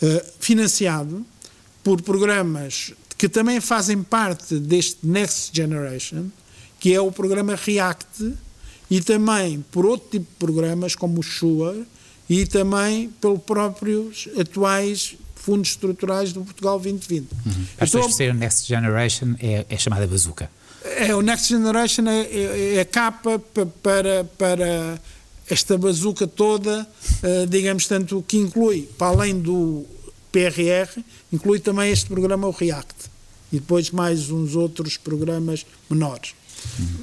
uh, 0.00 0.24
financiado 0.38 1.26
por 1.82 2.00
programas 2.00 2.92
que 3.18 3.28
também 3.28 3.60
fazem 3.60 4.04
parte 4.04 4.56
deste 4.60 5.04
Next 5.04 5.50
Generation, 5.52 6.26
que 6.78 6.94
é 6.94 7.00
o 7.00 7.10
programa 7.10 7.56
REACT, 7.56 8.34
e 8.88 9.00
também 9.00 9.64
por 9.72 9.84
outro 9.84 10.10
tipo 10.10 10.30
de 10.30 10.36
programas 10.38 10.94
como 10.94 11.18
o 11.18 11.24
SURE, 11.24 11.84
e 12.30 12.46
também 12.46 13.08
pelos 13.20 13.42
próprios 13.42 14.28
atuais 14.38 15.16
fundos 15.34 15.70
estruturais 15.70 16.32
do 16.32 16.42
Portugal 16.42 16.78
2020. 16.78 17.32
Uhum. 17.32 17.66
Para 17.76 17.88
então, 17.88 18.12
ser 18.12 18.32
Next 18.32 18.68
Generation 18.68 19.34
é, 19.40 19.66
é 19.68 19.76
chamada 19.76 20.06
bazuca. 20.06 20.48
É, 20.84 21.12
o 21.16 21.20
Next 21.20 21.48
Generation 21.48 22.06
é, 22.06 22.20
é, 22.20 22.74
é 22.76 22.80
a 22.80 22.84
capa 22.84 23.40
para, 23.82 24.22
para 24.38 25.00
esta 25.48 25.78
bazuca 25.78 26.26
toda, 26.26 26.86
uh, 27.22 27.46
digamos, 27.46 27.86
tanto 27.86 28.24
que 28.26 28.36
inclui, 28.36 28.88
para 28.98 29.08
além 29.08 29.38
do 29.38 29.84
PRR, 30.32 31.02
inclui 31.32 31.60
também 31.60 31.90
este 31.90 32.06
programa, 32.06 32.46
o 32.46 32.50
REACT, 32.50 32.94
e 33.52 33.60
depois 33.60 33.90
mais 33.90 34.30
uns 34.30 34.56
outros 34.56 34.96
programas 34.96 35.64
menores, 35.88 36.34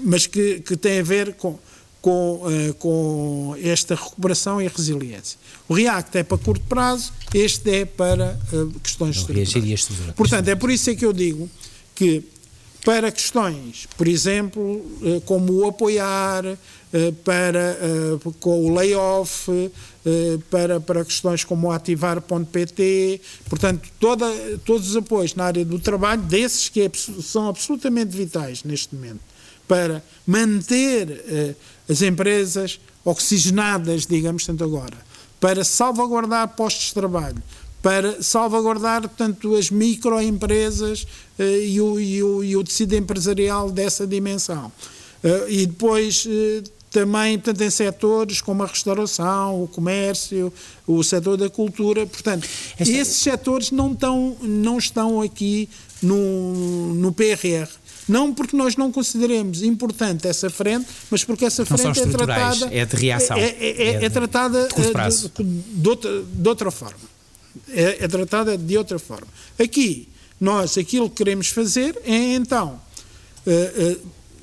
mas 0.04 0.28
que, 0.28 0.60
que 0.60 0.76
têm 0.76 1.00
a 1.00 1.04
ver 1.04 1.34
com, 1.36 1.58
com, 2.02 2.42
uh, 2.44 2.74
com 2.76 3.56
esta 3.64 3.96
recuperação 3.96 4.62
e 4.62 4.68
resiliência. 4.68 5.40
O 5.68 5.74
REACT 5.74 6.18
é 6.18 6.24
para 6.24 6.38
curto 6.38 6.66
prazo, 6.68 7.14
este 7.34 7.70
é 7.70 7.86
para 7.86 8.40
uh, 8.52 8.80
questões 8.82 9.16
estruturais. 9.18 10.14
Portanto, 10.16 10.48
é 10.50 10.56
por 10.56 10.70
isso 10.70 10.90
é 10.90 10.96
que 10.96 11.06
eu 11.06 11.14
digo 11.14 11.50
que 11.96 12.33
para 12.84 13.12
questões, 13.12 13.88
por 13.98 14.08
exemplo, 14.08 14.86
eh, 15.04 15.22
como 15.26 15.54
o 15.54 15.68
apoiar, 15.68 16.46
eh, 16.46 17.14
para, 17.24 17.78
eh, 17.80 18.32
com 18.40 18.66
o 18.66 18.74
layoff, 18.74 19.50
para, 20.50 20.82
para 20.82 21.06
questões 21.06 21.46
como 21.46 21.68
o 21.68 21.72
ativar.pt, 21.72 23.22
portanto, 23.48 23.90
toda, 23.98 24.26
todos 24.66 24.90
os 24.90 24.98
apoios 24.98 25.34
na 25.34 25.46
área 25.46 25.64
do 25.64 25.80
trabalho, 25.80 26.22
desses 26.24 26.68
que 26.68 26.82
é, 26.82 26.92
são 27.22 27.48
absolutamente 27.48 28.10
vitais 28.18 28.66
neste 28.66 28.94
momento, 28.94 29.22
para 29.66 30.04
manter 30.28 31.56
as 31.90 32.02
empresas 32.02 32.82
oxigenadas, 33.06 34.06
digamos 34.06 34.46
tanto 34.46 34.62
agora, 34.62 34.98
para 35.40 35.64
salvaguardar 35.64 36.50
postos 36.50 36.88
de 36.88 36.96
trabalho, 36.96 37.42
para 37.84 38.24
salvaguardar, 38.24 39.02
portanto, 39.02 39.56
as 39.56 39.70
microempresas 39.70 41.04
uh, 41.38 41.44
e, 41.44 41.82
o, 41.82 42.00
e, 42.00 42.24
o, 42.24 42.44
e, 42.44 42.56
o, 42.56 42.64
tecido 42.64 42.96
empresarial 42.96 43.70
dessa 43.70 44.08
dimensão. 44.08 44.72
Uh, 45.22 45.50
e 45.50 45.66
depois 45.66 46.26
uh, 46.26 46.64
também, 46.90 47.38
portanto, 47.38 47.62
em 47.62 47.70
setores 47.70 48.40
como 48.40 48.64
a 48.64 48.68
restauração, 48.68 49.62
o 49.62 49.68
comércio, 49.68 50.52
o 50.88 51.04
setor 51.04 51.36
da 51.36 51.50
cultura, 51.50 52.08
portanto, 52.08 52.48
Esta... 52.80 52.94
esses 52.94 53.18
setores 53.18 53.70
não 53.70 53.92
estão, 53.92 54.38
não 54.42 54.78
estão 54.78 55.22
aqui 55.22 55.68
no, 56.02 56.94
no 56.96 57.12
PRR. 57.12 57.68
Não 58.08 58.34
porque 58.34 58.56
nós 58.56 58.78
não 58.78 58.92
consideremos 58.92 59.62
importante 59.62 60.28
essa 60.28 60.50
frente, 60.50 60.88
mas 61.12 61.24
porque 61.24 61.46
essa 61.46 61.66
frente 61.66 62.02
é 62.02 62.06
tratada. 62.06 62.70
É 62.72 62.86
de 62.86 62.96
reação. 62.96 63.38
É, 63.38 63.44
é, 63.44 63.58
é, 63.60 63.84
é, 63.84 64.06
é 64.06 64.10
tratada 64.10 64.68
de, 64.70 65.44
de, 65.44 65.90
outra, 65.90 66.22
de 66.22 66.50
outra 66.50 66.72
forma 66.72 67.13
é, 67.70 68.04
é 68.04 68.08
tratada 68.08 68.58
de 68.58 68.78
outra 68.78 69.00
forma. 69.00 69.28
Aqui, 69.60 70.08
nós 70.40 70.78
aquilo 70.78 71.10
que 71.10 71.18
queremos 71.18 71.48
fazer 71.48 72.00
é 72.04 72.36
então, 72.36 72.80
é, 73.46 73.98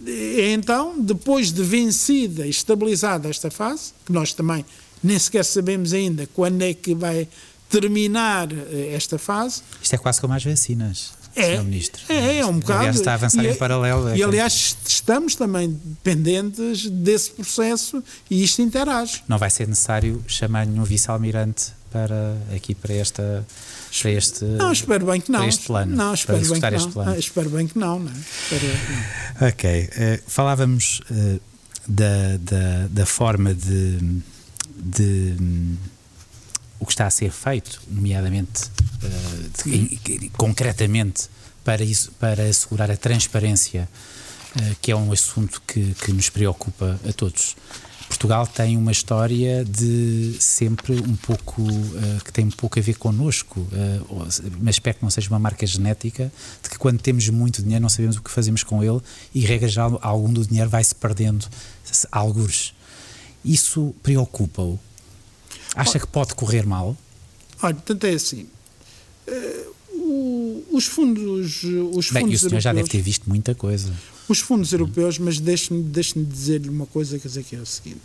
é 0.06 0.52
então, 0.52 1.00
depois 1.00 1.52
de 1.52 1.62
vencida 1.62 2.46
e 2.46 2.50
estabilizada 2.50 3.28
esta 3.28 3.50
fase, 3.50 3.92
que 4.04 4.12
nós 4.12 4.32
também 4.32 4.64
nem 5.02 5.18
sequer 5.18 5.44
sabemos 5.44 5.92
ainda 5.92 6.28
quando 6.34 6.62
é 6.62 6.74
que 6.74 6.94
vai 6.94 7.28
terminar 7.68 8.48
eh, 8.52 8.92
esta 8.94 9.18
fase. 9.18 9.62
Isto 9.80 9.94
é 9.94 9.98
quase 9.98 10.20
como 10.20 10.34
as 10.34 10.44
vacinas. 10.44 11.12
É, 11.34 11.56
Sr. 11.56 11.64
Ministro. 11.64 12.02
É, 12.08 12.38
é 12.38 12.46
um 12.46 12.58
bocado. 12.58 12.80
Aliás, 12.80 12.96
está 12.96 13.12
a 13.12 13.14
avançar 13.14 13.44
e, 13.44 13.48
em 13.48 13.54
paralelo. 13.54 14.08
É 14.08 14.16
e, 14.16 14.22
aliás, 14.22 14.76
estamos 14.86 15.36
também 15.36 15.70
dependentes 15.70 16.90
desse 16.90 17.30
processo 17.30 18.02
e 18.28 18.42
isto 18.42 18.60
interage. 18.60 19.22
Não 19.28 19.38
vai 19.38 19.48
ser 19.48 19.68
necessário 19.68 20.22
chamar 20.26 20.66
nenhum 20.66 20.82
vice-almirante 20.82 21.72
para 21.90 22.36
aqui 22.54 22.74
para 22.74 22.94
esta 22.94 23.44
para 24.00 24.10
este 24.10 24.44
não 24.44 24.72
espero 24.72 25.06
bem 25.06 25.20
que 25.20 25.30
não 25.30 25.44
este 25.44 25.66
plano 25.66 25.94
não 25.94 26.14
espero 26.14 26.38
bem 26.38 26.60
que 26.60 26.70
não. 26.70 26.90
Plano. 26.90 27.10
Ah, 27.10 27.18
espero 27.18 27.50
bem 27.50 27.66
que 27.66 27.78
não, 27.78 27.98
não, 27.98 28.10
é? 28.10 28.14
não. 29.40 29.48
ok 29.48 29.84
uh, 29.84 30.22
falávamos 30.26 31.00
uh, 31.10 31.40
da, 31.86 32.36
da, 32.40 32.88
da 32.88 33.06
forma 33.06 33.54
de, 33.54 33.98
de 34.76 35.36
um, 35.40 35.76
o 36.78 36.86
que 36.86 36.92
está 36.92 37.06
a 37.06 37.10
ser 37.10 37.30
feito 37.30 37.82
nomeadamente 37.88 38.64
uh, 38.64 39.64
de, 39.64 40.30
concretamente 40.36 41.28
para 41.64 41.82
isso 41.82 42.12
para 42.12 42.44
assegurar 42.44 42.90
a 42.90 42.96
transparência 42.96 43.88
que 44.82 44.90
é 44.90 44.96
um 44.96 45.12
assunto 45.12 45.62
que, 45.64 45.94
que 45.94 46.12
nos 46.12 46.28
preocupa 46.28 46.98
a 47.08 47.12
todos 47.12 47.54
Portugal 48.10 48.44
tem 48.44 48.76
uma 48.76 48.90
história 48.90 49.64
de 49.64 50.36
sempre 50.40 51.00
um 51.00 51.14
pouco 51.14 51.62
uh, 51.62 52.24
que 52.24 52.32
tem 52.32 52.44
um 52.44 52.50
pouco 52.50 52.76
a 52.76 52.82
ver 52.82 52.98
connosco, 52.98 53.60
uh, 53.60 54.26
mas 54.60 54.74
espero 54.74 54.98
que 54.98 55.02
não 55.04 55.10
seja 55.10 55.30
uma 55.30 55.38
marca 55.38 55.64
genética 55.64 56.30
de 56.60 56.68
que 56.68 56.76
quando 56.76 57.00
temos 57.00 57.28
muito 57.28 57.62
dinheiro 57.62 57.80
não 57.80 57.88
sabemos 57.88 58.16
o 58.16 58.22
que 58.22 58.30
fazemos 58.30 58.64
com 58.64 58.82
ele 58.82 59.00
e 59.32 59.40
regra 59.42 59.68
já 59.68 59.84
algum 60.02 60.32
do 60.32 60.44
dinheiro 60.44 60.68
vai 60.68 60.82
se 60.82 60.92
perdendo 60.92 61.46
alguns. 62.10 62.74
Isso 63.44 63.94
preocupa-o? 64.02 64.78
Acha 65.76 66.00
que 66.00 66.06
pode 66.08 66.34
correr 66.34 66.66
mal? 66.66 66.96
Olha, 67.62 67.74
portanto 67.74 68.04
é 68.04 68.10
assim. 68.10 68.48
Uh, 69.28 69.74
o, 70.10 70.64
os 70.72 70.86
fundos, 70.86 71.62
os 71.62 72.10
Bem, 72.10 72.22
fundos 72.22 72.42
o 72.42 72.48
senhor 72.48 72.60
já 72.60 72.72
deve 72.72 72.88
ter 72.88 73.00
visto 73.00 73.28
muita 73.28 73.54
coisa 73.54 73.92
os 74.30 74.38
fundos 74.38 74.72
europeus, 74.72 75.18
mas 75.18 75.40
deixe-me 75.40 75.82
deixe 75.82 76.22
dizer-lhe 76.22 76.68
uma 76.68 76.86
coisa, 76.86 77.18
quer 77.18 77.26
dizer, 77.26 77.42
que 77.42 77.56
é 77.56 77.58
o 77.58 77.66
seguinte. 77.66 78.00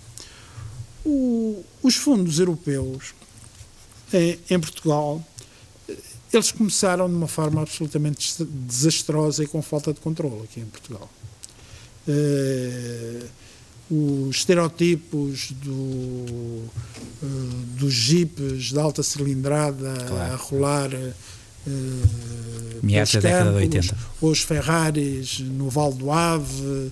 O, 1.05 1.63
os 1.83 1.95
fundos 1.95 2.39
europeus 2.39 3.13
em, 4.11 4.39
em, 4.49 4.59
Portugal, 4.59 5.23
eles 6.33 6.51
começaram 6.51 7.07
de 7.07 7.13
uma 7.13 7.27
forma 7.27 7.61
absolutamente 7.61 8.43
desastrosa 8.43 9.43
e 9.43 9.47
com 9.47 9.61
falta 9.61 9.93
de 9.93 9.99
controle 9.99 10.43
aqui 10.45 10.61
em 10.61 10.65
Portugal. 10.65 11.07
Uh, 12.07 13.25
os 14.27 14.37
estereotipos 14.37 15.51
do, 15.51 15.71
uh, 15.71 16.69
dos 17.77 17.93
jipes 17.93 18.63
de 18.71 18.79
alta 18.79 19.03
cilindrada 19.03 19.93
claro. 20.07 20.33
a 20.33 20.35
rolar 20.35 20.89
meados 22.81 23.13
da 23.13 23.19
década 23.19 23.51
de 23.51 23.57
80. 23.57 23.97
Os 24.21 24.39
Ferraris 24.41 25.39
no 25.39 25.69
Val 25.69 25.91
do 25.91 26.11
Ave 26.11 26.63
uh, 26.63 26.91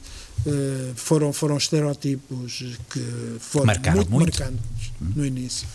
foram, 0.96 1.32
foram 1.32 1.58
estereotipos 1.58 2.78
que 2.90 3.38
foram 3.40 3.68
Marcaram 3.68 3.98
muito, 3.98 4.12
muito. 4.12 4.40
marcantes 4.40 4.92
no 5.00 5.26
início. 5.26 5.68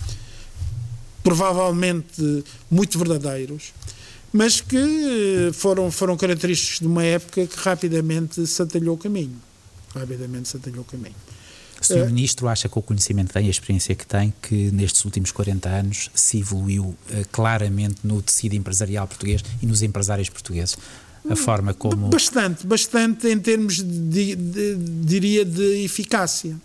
Provavelmente 1.23 2.45
muito 2.71 2.99
verdadeiros, 2.99 3.73
mas 4.33 4.61
que 4.61 5.51
foram, 5.53 5.91
foram 5.91 6.17
característicos 6.17 6.81
de 6.81 6.87
uma 6.87 7.05
época 7.05 7.47
que 7.47 7.57
rapidamente 7.59 8.47
se 8.47 8.63
atalhou 8.63 8.95
o 8.95 8.99
caminho. 8.99 9.37
Rapidamente 9.95 10.49
se 10.49 10.57
atalhou 10.57 10.83
o 10.83 10.85
caminho. 10.85 11.15
O 11.81 11.85
Sr. 11.85 12.07
Ministro 12.07 12.49
acha 12.49 12.69
que 12.69 12.79
o 12.79 12.83
conhecimento 12.83 13.33
tem, 13.33 13.47
a 13.47 13.51
experiência 13.51 13.95
que 13.95 14.07
tem, 14.07 14.33
que 14.43 14.71
nestes 14.73 15.05
últimos 15.05 15.31
40 15.31 15.69
anos 15.69 16.11
se 16.15 16.39
evoluiu 16.39 16.85
uh, 16.85 16.97
claramente 17.31 18.01
no 18.03 18.21
tecido 18.21 18.55
empresarial 18.55 19.07
português 19.07 19.45
e 19.63 19.67
nos 19.67 19.83
empresários 19.83 20.29
portugueses? 20.29 20.77
A 21.29 21.37
forma 21.37 21.75
como. 21.75 22.09
Bastante, 22.09 22.67
bastante 22.67 23.29
em 23.29 23.39
termos, 23.39 23.77
de, 23.77 24.35
de, 24.35 24.35
de 24.35 24.77
diria, 25.05 25.45
de 25.45 25.85
eficácia. 25.85 26.57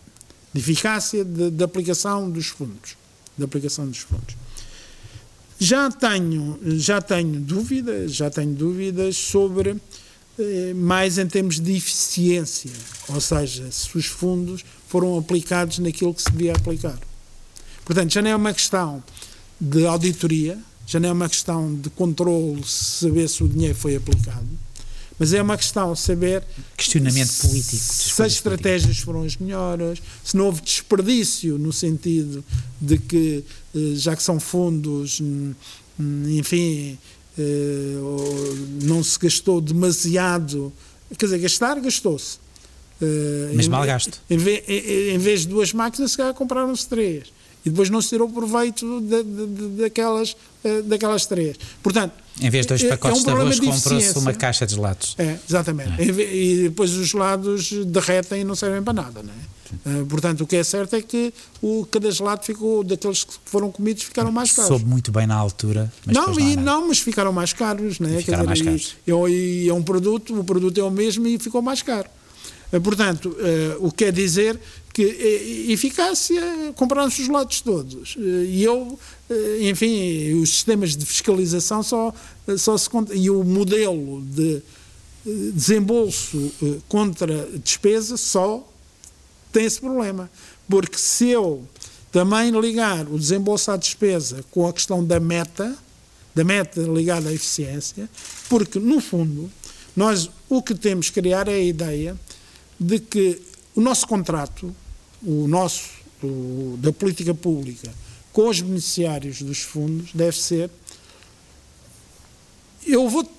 De 0.53 0.59
eficácia 0.59 1.25
de, 1.25 1.51
de 1.51 1.63
aplicação 1.63 2.29
dos 2.29 2.47
fundos. 2.47 2.95
De 3.37 3.43
aplicação 3.43 3.87
dos 3.87 3.97
fundos. 3.97 4.35
Já 5.59 5.89
tenho, 5.89 6.59
já 6.77 7.01
tenho 7.01 7.39
dúvidas, 7.39 8.13
já 8.13 8.29
tenho 8.29 8.53
dúvidas 8.53 9.17
sobre 9.17 9.77
eh, 10.37 10.73
mais 10.73 11.19
em 11.19 11.27
termos 11.27 11.59
de 11.59 11.75
eficiência, 11.75 12.71
ou 13.07 13.21
seja, 13.21 13.71
se 13.71 13.95
os 13.95 14.07
fundos 14.07 14.65
foram 14.93 15.17
aplicados 15.17 15.79
naquilo 15.79 16.13
que 16.13 16.21
se 16.21 16.31
devia 16.31 16.51
aplicar. 16.53 16.99
Portanto, 17.83 18.13
já 18.13 18.21
não 18.21 18.29
é 18.29 18.35
uma 18.35 18.53
questão 18.53 19.03
de 19.59 19.87
auditoria, 19.87 20.55
já 20.85 20.99
não 20.99 21.09
é 21.09 21.11
uma 21.11 21.27
questão 21.27 21.73
de 21.73 21.89
controle, 21.89 22.63
saber 22.63 23.27
se 23.27 23.43
o 23.43 23.47
dinheiro 23.47 23.73
foi 23.73 23.95
aplicado, 23.95 24.47
mas 25.17 25.33
é 25.33 25.41
uma 25.41 25.57
questão 25.57 25.93
de 25.93 25.99
saber 25.99 26.43
questionamento 26.77 27.33
político 27.41 27.75
se 27.75 28.21
as 28.21 28.33
estratégias 28.33 28.99
foram 28.99 29.23
as 29.23 29.35
melhores, 29.35 29.99
se 30.23 30.37
não 30.37 30.45
houve 30.45 30.61
desperdício 30.61 31.57
no 31.57 31.73
sentido 31.73 32.45
de 32.79 32.99
que 32.99 33.43
eh, 33.75 33.95
já 33.95 34.15
que 34.15 34.21
são 34.21 34.39
fundos, 34.39 35.19
hum, 35.19 35.55
hum, 35.99 36.37
enfim, 36.37 36.99
eh, 37.35 37.95
não 38.83 39.03
se 39.03 39.17
gastou 39.17 39.59
demasiado, 39.59 40.71
quer 41.17 41.25
dizer, 41.25 41.39
gastar 41.39 41.79
gastou-se, 41.79 42.42
Uh, 43.03 43.53
Mas 43.55 43.67
mal 43.67 43.85
gasto. 43.85 44.21
Em, 44.29 44.37
vez, 44.37 44.63
em, 44.67 45.15
em 45.15 45.17
vez 45.17 45.41
de 45.41 45.47
duas 45.47 45.73
máquinas, 45.73 46.11
se 46.11 46.17
calhar 46.17 46.33
compraram-se 46.33 46.87
três. 46.87 47.33
e 47.65 47.69
depois 47.69 47.89
não 47.89 48.01
se 48.01 48.09
tirou 48.09 48.29
proveito 48.29 49.01
de, 49.01 49.23
de, 49.23 49.45
de, 49.47 49.81
daquelas, 49.81 50.31
uh, 50.63 50.83
daquelas 50.83 51.25
três. 51.25 51.57
Portanto, 51.81 52.13
em 52.41 52.49
vez 52.49 52.65
de 52.65 52.69
dois 52.69 52.83
pacotes 52.83 53.19
é 53.19 53.21
um 53.21 53.35
de 53.35 53.41
arroz, 53.41 53.59
comprou-se 53.59 54.17
uma 54.17 54.33
caixa 54.33 54.65
de 54.65 54.75
gelados. 54.75 55.15
É, 55.17 55.37
exatamente. 55.47 56.01
É. 56.01 56.05
E 56.05 56.63
depois 56.63 56.91
os 56.91 57.07
gelados 57.07 57.71
derretem 57.85 58.41
e 58.41 58.43
não 58.43 58.55
servem 58.55 58.81
para 58.81 58.93
nada, 58.93 59.23
não 59.23 59.33
é? 59.33 59.53
Uh, 59.85 60.05
portanto, 60.05 60.41
o 60.41 60.47
que 60.47 60.55
é 60.55 60.63
certo 60.63 60.95
é 60.95 61.01
que 61.01 61.33
o, 61.61 61.85
cada 61.89 62.09
gelado 62.11 62.43
ficou, 62.45 62.83
daqueles 62.83 63.23
que 63.23 63.33
foram 63.45 63.71
comidos, 63.71 64.03
ficaram 64.03 64.31
mais 64.31 64.51
caros. 64.51 64.67
Soube 64.67 64.85
muito 64.85 65.11
bem 65.11 65.25
na 65.25 65.35
altura. 65.35 65.91
Não, 66.05 66.39
e, 66.39 66.55
não, 66.55 66.87
mas 66.87 66.99
ficaram 66.99 67.33
mais 67.33 67.53
caros. 67.53 67.99
Não 67.99 68.09
é? 68.09 68.17
Ficaram 68.17 68.45
dizer, 68.45 68.47
mais 68.47 68.61
caros. 68.61 68.95
E, 69.07 69.65
e, 69.65 69.69
é 69.69 69.73
um 69.73 69.81
produto, 69.81 70.39
o 70.39 70.43
produto 70.43 70.79
é 70.79 70.83
o 70.83 70.91
mesmo 70.91 71.25
e 71.27 71.39
ficou 71.39 71.61
mais 71.61 71.81
caro. 71.81 72.07
Uh, 72.73 72.81
portanto, 72.81 73.29
uh, 73.29 73.85
o 73.85 73.91
que 73.91 74.05
quer 74.05 74.11
dizer 74.11 74.59
que 74.91 75.01
eficácia, 75.69 76.41
compraram-se 76.75 77.21
os 77.21 77.27
gelados 77.27 77.61
todos. 77.61 78.15
E 78.15 78.63
eu, 78.63 78.99
enfim, 79.59 80.33
os 80.35 80.49
sistemas 80.49 80.95
de 80.95 81.03
fiscalização 81.03 81.81
só, 81.81 82.13
só 82.59 82.77
se. 82.77 82.87
E 83.15 83.27
o 83.27 83.43
modelo 83.43 84.21
de 84.21 84.61
desembolso 85.51 86.51
contra 86.87 87.47
despesa 87.63 88.17
só 88.17 88.63
tem 89.51 89.65
esse 89.65 89.79
problema. 89.79 90.29
Porque 90.69 90.99
se 90.99 91.29
eu 91.29 91.67
também 92.11 92.51
ligar 92.51 93.07
o 93.07 93.17
desembolso 93.17 93.71
à 93.71 93.77
despesa 93.77 94.45
com 94.51 94.67
a 94.67 94.73
questão 94.73 95.03
da 95.03 95.19
meta, 95.19 95.75
da 96.35 96.43
meta 96.43 96.79
ligada 96.81 97.29
à 97.29 97.33
eficiência, 97.33 98.07
porque, 98.47 98.77
no 98.77 99.01
fundo, 99.01 99.49
nós 99.95 100.29
o 100.47 100.61
que 100.61 100.75
temos 100.75 101.09
que 101.09 101.19
criar 101.19 101.47
é 101.47 101.53
a 101.53 101.63
ideia 101.63 102.15
de 102.79 102.99
que 102.99 103.41
o 103.75 103.81
nosso 103.81 104.07
contrato, 104.07 104.73
o 105.21 105.47
nosso, 105.47 105.89
da 106.77 106.91
política 106.91 107.33
pública, 107.33 107.93
com 108.31 108.49
os 108.49 108.61
beneficiários 108.61 109.41
dos 109.41 109.59
fundos, 109.59 110.11
deve 110.13 110.37
ser: 110.37 110.69
eu 112.85 113.09
vou, 113.09 113.29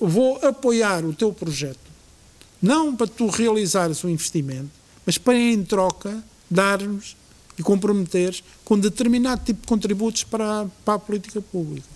vou 0.00 0.36
apoiar 0.44 1.04
o 1.04 1.12
teu 1.12 1.32
projeto, 1.32 1.78
não 2.60 2.94
para 2.94 3.06
tu 3.06 3.26
realizares 3.28 4.02
o 4.04 4.08
investimento, 4.08 4.70
mas 5.04 5.18
para 5.18 5.38
em 5.38 5.62
troca 5.64 6.22
dar-nos 6.50 7.16
e 7.58 7.62
comprometer 7.62 8.42
com 8.64 8.78
determinado 8.78 9.44
tipo 9.44 9.60
de 9.60 9.66
contributos 9.66 10.24
para, 10.24 10.66
para 10.84 10.94
a 10.94 10.98
política 10.98 11.40
pública, 11.40 11.86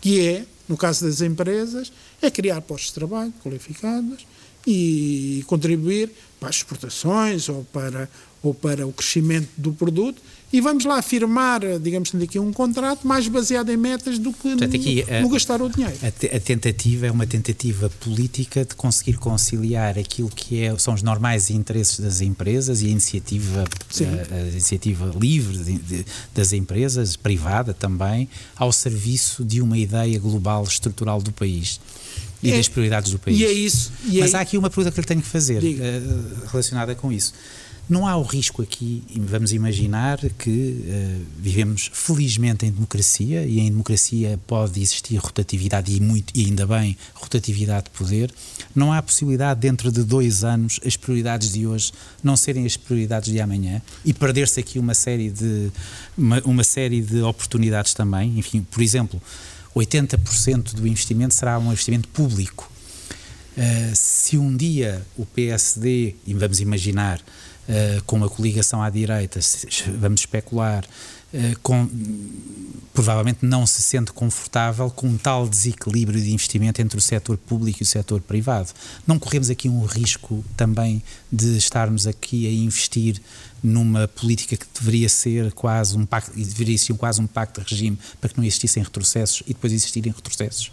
que 0.00 0.26
é, 0.26 0.46
no 0.68 0.76
caso 0.76 1.04
das 1.06 1.20
empresas, 1.20 1.92
é 2.20 2.30
criar 2.30 2.60
postos 2.60 2.88
de 2.88 2.94
trabalho 2.94 3.32
qualificados 3.42 4.26
e 4.66 5.44
contribuir 5.46 6.10
para 6.40 6.48
as 6.48 6.56
exportações 6.56 7.48
ou 7.48 7.64
para, 7.72 8.08
ou 8.42 8.52
para 8.52 8.86
o 8.86 8.92
crescimento 8.92 9.48
do 9.56 9.72
produto. 9.72 10.20
E 10.52 10.60
vamos 10.60 10.84
lá 10.84 11.02
firmar, 11.02 11.60
digamos 11.80 12.14
aqui, 12.14 12.38
um 12.38 12.52
contrato 12.52 13.06
mais 13.06 13.26
baseado 13.26 13.70
em 13.70 13.76
metas 13.76 14.16
do 14.18 14.32
que 14.32 14.50
Portanto, 14.50 14.72
no, 14.72 14.80
aqui, 14.80 15.04
no, 15.20 15.28
gastar 15.28 15.60
o 15.60 15.68
dinheiro. 15.68 15.96
A, 16.02 16.36
a, 16.36 16.40
tentativa 16.40 17.06
é 17.06 17.10
uma 17.10 17.26
tentativa 17.26 17.90
política 18.00 18.64
de 18.64 18.74
conseguir 18.76 19.18
conciliar 19.18 19.98
aquilo 19.98 20.28
que 20.28 20.62
é, 20.62 20.78
são 20.78 20.94
os 20.94 21.02
normais 21.02 21.50
interesses 21.50 21.98
das 21.98 22.20
empresas 22.20 22.80
e 22.80 22.86
a 22.86 22.90
iniciativa, 22.90 23.64
a, 23.64 24.34
a, 24.34 24.40
iniciativa 24.48 25.12
livre 25.20 25.58
de, 25.58 25.78
de, 25.78 26.06
das 26.32 26.52
empresas, 26.52 27.16
privada 27.16 27.74
também, 27.74 28.28
ao 28.56 28.72
serviço 28.72 29.44
de 29.44 29.60
uma 29.60 29.76
ideia 29.76 30.18
global 30.18 30.62
estrutural 30.62 31.20
do 31.20 31.32
país 31.32 31.80
e 32.46 32.52
é, 32.52 32.56
das 32.56 32.68
prioridades 32.68 33.12
do 33.12 33.18
país. 33.18 33.38
E 33.38 33.44
é 33.44 33.52
isso. 33.52 33.92
E 34.06 34.20
Mas 34.20 34.34
é, 34.34 34.38
há 34.38 34.40
aqui 34.40 34.56
uma 34.56 34.70
pergunta 34.70 34.92
que 34.92 35.00
eu 35.00 35.04
tenho 35.04 35.20
que 35.20 35.28
fazer 35.28 35.62
uh, 35.62 36.46
relacionada 36.50 36.94
com 36.94 37.12
isso. 37.12 37.32
Não 37.88 38.04
há 38.04 38.16
o 38.16 38.22
risco 38.22 38.62
aqui, 38.62 39.04
vamos 39.14 39.52
imaginar 39.52 40.18
que 40.38 40.50
uh, 40.50 41.24
vivemos 41.38 41.88
felizmente 41.92 42.66
em 42.66 42.72
democracia 42.72 43.46
e 43.46 43.60
em 43.60 43.70
democracia 43.70 44.40
pode 44.44 44.80
existir 44.80 45.16
rotatividade 45.18 45.94
e, 45.94 46.00
muito, 46.00 46.32
e 46.34 46.46
ainda 46.46 46.66
bem 46.66 46.96
rotatividade 47.14 47.84
de 47.84 47.90
poder. 47.90 48.34
Não 48.74 48.92
há 48.92 49.00
possibilidade 49.00 49.60
dentro 49.60 49.92
de 49.92 50.02
dois 50.02 50.42
anos 50.42 50.80
as 50.84 50.96
prioridades 50.96 51.52
de 51.52 51.64
hoje 51.64 51.92
não 52.24 52.36
serem 52.36 52.66
as 52.66 52.76
prioridades 52.76 53.30
de 53.32 53.40
amanhã 53.40 53.80
e 54.04 54.12
perder-se 54.12 54.58
aqui 54.58 54.80
uma 54.80 54.94
série 54.94 55.30
de 55.30 55.70
uma, 56.18 56.40
uma 56.44 56.64
série 56.64 57.00
de 57.00 57.20
oportunidades 57.22 57.94
também. 57.94 58.36
Enfim, 58.36 58.66
por 58.68 58.82
exemplo, 58.82 59.22
80% 59.76 60.74
do 60.74 60.86
investimento 60.86 61.34
será 61.34 61.58
um 61.58 61.70
investimento 61.70 62.08
público. 62.08 62.70
Uh, 63.56 63.94
se 63.94 64.38
um 64.38 64.56
dia 64.56 65.06
o 65.16 65.24
PSD, 65.24 66.14
e 66.26 66.34
vamos 66.34 66.60
imaginar, 66.60 67.18
uh, 67.20 68.02
com 68.04 68.16
uma 68.16 68.28
coligação 68.28 68.82
à 68.82 68.88
direita, 68.88 69.38
vamos 69.98 70.20
especular, 70.20 70.84
uh, 70.84 71.58
com, 71.62 71.88
provavelmente 72.92 73.38
não 73.42 73.66
se 73.66 73.82
sente 73.82 74.12
confortável 74.12 74.90
com 74.90 75.08
um 75.08 75.16
tal 75.18 75.48
desequilíbrio 75.48 76.20
de 76.20 76.32
investimento 76.32 76.80
entre 76.80 76.98
o 76.98 77.00
setor 77.00 77.36
público 77.36 77.78
e 77.80 77.84
o 77.84 77.86
setor 77.86 78.20
privado. 78.20 78.70
Não 79.06 79.18
corremos 79.18 79.50
aqui 79.50 79.68
um 79.68 79.84
risco 79.84 80.44
também 80.56 81.02
de 81.30 81.56
estarmos 81.56 82.06
aqui 82.06 82.46
a 82.46 82.50
investir 82.50 83.20
numa 83.66 84.06
política 84.06 84.56
que 84.56 84.66
deveria 84.78 85.08
ser 85.08 85.52
quase 85.52 85.96
um 85.96 86.06
pacto, 86.06 86.32
deveria 86.34 86.78
ser 86.78 86.94
quase 86.94 87.20
um 87.20 87.26
pacto 87.26 87.60
de 87.60 87.70
regime 87.70 87.98
para 88.20 88.30
que 88.30 88.36
não 88.38 88.44
existissem 88.44 88.82
retrocessos 88.82 89.42
e 89.46 89.52
depois 89.52 89.72
existirem 89.72 90.12
retrocessos? 90.12 90.70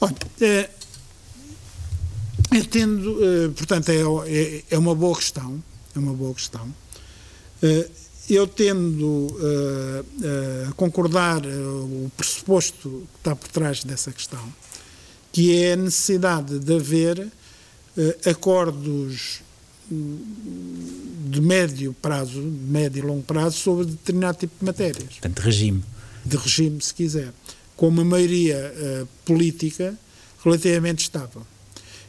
Olha, 0.00 0.16
é, 0.40 0.70
entendo, 2.52 3.18
é, 3.22 3.48
portanto, 3.48 3.90
é, 3.90 4.00
é, 4.26 4.64
é, 4.70 4.78
uma 4.78 4.94
boa 4.94 5.14
questão, 5.14 5.62
é 5.94 5.98
uma 5.98 6.14
boa 6.14 6.34
questão. 6.34 6.72
É, 7.62 7.88
eu 8.28 8.46
tendo 8.46 9.36
a 10.68 10.72
concordar 10.74 11.44
o 11.44 12.10
pressuposto 12.16 12.88
que 13.12 13.18
está 13.18 13.34
por 13.34 13.48
trás 13.48 13.82
dessa 13.82 14.12
questão, 14.12 14.54
que 15.32 15.60
é 15.60 15.72
a 15.72 15.76
necessidade 15.76 16.60
de 16.60 16.76
haver 16.76 17.26
acordos 18.24 19.42
de 19.90 21.40
médio 21.40 21.92
prazo, 22.00 22.40
médio 22.40 23.00
e 23.00 23.06
longo 23.06 23.22
prazo, 23.22 23.56
sobre 23.56 23.86
determinado 23.86 24.38
tipo 24.38 24.54
de 24.58 24.64
matérias. 24.64 25.04
Portanto, 25.04 25.36
de 25.36 25.42
regime. 25.42 25.84
De 26.24 26.36
regime, 26.36 26.80
se 26.80 26.94
quiser. 26.94 27.32
Com 27.76 27.88
uma 27.88 28.04
maioria 28.04 28.72
uh, 28.76 29.08
política 29.24 29.98
relativamente 30.44 31.00
estável. 31.00 31.42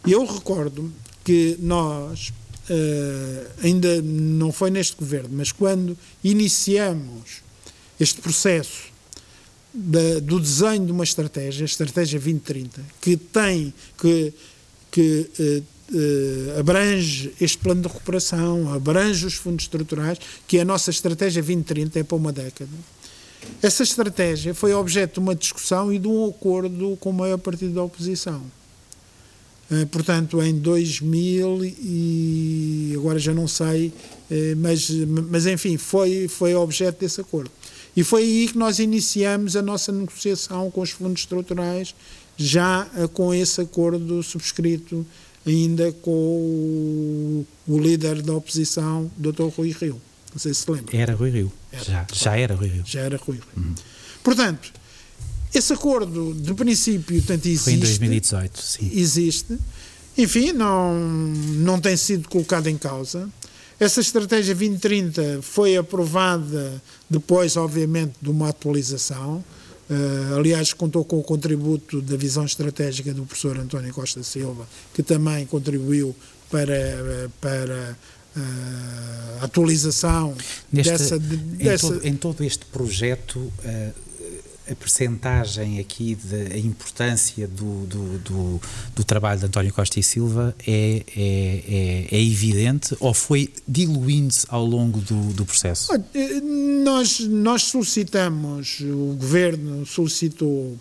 E 0.05 0.11
eu 0.11 0.25
recordo 0.25 0.91
que 1.23 1.57
nós, 1.59 2.29
uh, 2.69 3.47
ainda 3.63 4.01
não 4.01 4.51
foi 4.51 4.69
neste 4.69 4.95
governo, 4.95 5.29
mas 5.33 5.51
quando 5.51 5.97
iniciamos 6.23 7.41
este 7.99 8.21
processo 8.21 8.91
da, 9.73 10.19
do 10.21 10.39
desenho 10.39 10.85
de 10.85 10.91
uma 10.91 11.03
estratégia, 11.03 11.63
a 11.63 11.65
Estratégia 11.65 12.19
2030, 12.19 12.83
que 12.99 13.15
tem, 13.15 13.73
que, 13.97 14.33
que 14.91 15.29
uh, 15.39 15.63
uh, 15.91 16.59
abrange 16.59 17.33
este 17.39 17.57
plano 17.57 17.81
de 17.81 17.87
recuperação, 17.87 18.73
abrange 18.73 19.25
os 19.25 19.33
fundos 19.33 19.65
estruturais, 19.65 20.17
que 20.47 20.57
é 20.57 20.61
a 20.61 20.65
nossa 20.65 20.89
estratégia 20.89 21.41
2030 21.41 21.99
é 21.99 22.03
para 22.03 22.15
uma 22.15 22.31
década. 22.31 22.71
Essa 23.61 23.83
estratégia 23.83 24.53
foi 24.53 24.73
objeto 24.73 25.15
de 25.15 25.19
uma 25.19 25.35
discussão 25.35 25.91
e 25.91 25.99
de 25.99 26.07
um 26.07 26.29
acordo 26.29 26.97
com 26.99 27.09
o 27.09 27.13
maior 27.13 27.37
partido 27.37 27.73
da 27.73 27.83
oposição. 27.83 28.41
Uh, 29.69 29.85
portanto, 29.87 30.41
em 30.41 30.57
2000 30.57 31.63
e 31.63 32.93
agora 32.95 33.17
já 33.17 33.33
não 33.33 33.47
sei, 33.47 33.87
uh, 33.87 34.33
mas, 34.57 34.89
mas 35.29 35.45
enfim, 35.45 35.77
foi, 35.77 36.27
foi 36.27 36.53
objeto 36.55 36.99
desse 36.99 37.21
acordo. 37.21 37.51
E 37.95 38.03
foi 38.03 38.23
aí 38.23 38.47
que 38.47 38.57
nós 38.57 38.79
iniciamos 38.79 39.55
a 39.55 39.61
nossa 39.61 39.91
negociação 39.91 40.71
com 40.71 40.81
os 40.81 40.91
fundos 40.91 41.21
estruturais, 41.21 41.93
já 42.37 42.89
com 43.13 43.33
esse 43.33 43.59
acordo 43.59 44.23
subscrito 44.23 45.05
ainda 45.45 45.91
com 45.91 46.11
o, 46.11 47.45
o 47.67 47.79
líder 47.79 48.21
da 48.21 48.33
oposição, 48.33 49.09
Dr. 49.17 49.49
Rui 49.55 49.71
Rio. 49.71 50.01
Não 50.31 50.39
sei 50.39 50.53
se 50.53 50.61
se 50.61 50.71
lembra. 50.71 50.95
Era 50.95 51.13
Rui 51.13 51.29
Rio. 51.29 51.51
Era, 51.71 51.83
já, 51.83 52.07
já 52.13 52.37
era 52.37 52.55
Rui 52.55 52.67
Rio. 52.67 52.83
Já 52.85 53.01
era 53.01 53.17
Rui 53.17 53.35
Rio. 53.35 53.45
Uhum. 53.57 53.75
Portanto, 54.23 54.71
esse 55.53 55.73
acordo 55.73 56.33
de 56.33 56.53
princípio 56.53 57.21
tanto 57.23 57.47
existe. 57.47 57.63
Foi 57.65 57.73
em 57.73 57.79
2018, 57.79 58.61
sim. 58.61 58.91
Existe. 58.93 59.57
Enfim, 60.17 60.53
não, 60.53 60.93
não 60.95 61.79
tem 61.79 61.97
sido 61.97 62.29
colocado 62.29 62.67
em 62.67 62.77
causa. 62.77 63.29
Essa 63.79 63.99
estratégia 63.99 64.53
2030 64.53 65.39
foi 65.41 65.75
aprovada 65.75 66.81
depois, 67.09 67.57
obviamente, 67.57 68.13
de 68.21 68.29
uma 68.29 68.49
atualização. 68.49 69.43
Uh, 69.91 70.37
aliás, 70.37 70.71
contou 70.71 71.03
com 71.03 71.19
o 71.19 71.23
contributo 71.23 72.01
da 72.01 72.15
visão 72.15 72.45
estratégica 72.45 73.13
do 73.13 73.25
professor 73.25 73.57
António 73.57 73.93
Costa 73.93 74.23
Silva, 74.23 74.65
que 74.93 75.03
também 75.03 75.45
contribuiu 75.45 76.15
para, 76.49 77.29
para 77.41 77.97
uh, 78.37 79.41
a 79.41 79.45
atualização 79.45 80.33
Neste, 80.71 80.91
dessa. 80.93 81.15
Em, 81.17 81.19
dessa... 81.57 81.87
Todo, 81.87 82.07
em, 82.07 82.15
todo, 82.15 82.43
este 82.45 82.65
projeto, 82.67 83.39
uh, 83.39 83.93
a 84.69 84.75
percentagem 84.75 85.79
aqui 85.79 86.15
da 86.15 86.57
importância 86.57 87.47
do, 87.47 87.85
do, 87.85 88.19
do, 88.19 88.61
do, 88.95 89.03
trabalho 89.03 89.39
de 89.39 89.45
António 89.45 89.73
Costa 89.73 89.99
e 89.99 90.03
Silva 90.03 90.55
é, 90.65 91.03
é, 91.15 92.07
é, 92.11 92.17
é 92.17 92.21
evidente 92.23 92.95
ou 92.99 93.13
foi 93.13 93.51
diluindo-se 93.67 94.45
ao 94.49 94.65
longo 94.65 94.99
do, 94.99 95.33
do 95.33 95.45
processo? 95.45 95.91
Eh, 96.13 96.41
nós, 96.83 97.19
nós 97.19 97.63
solicitamos, 97.63 98.79
o 98.81 99.15
Governo 99.17 99.85
solicitou 99.85 100.77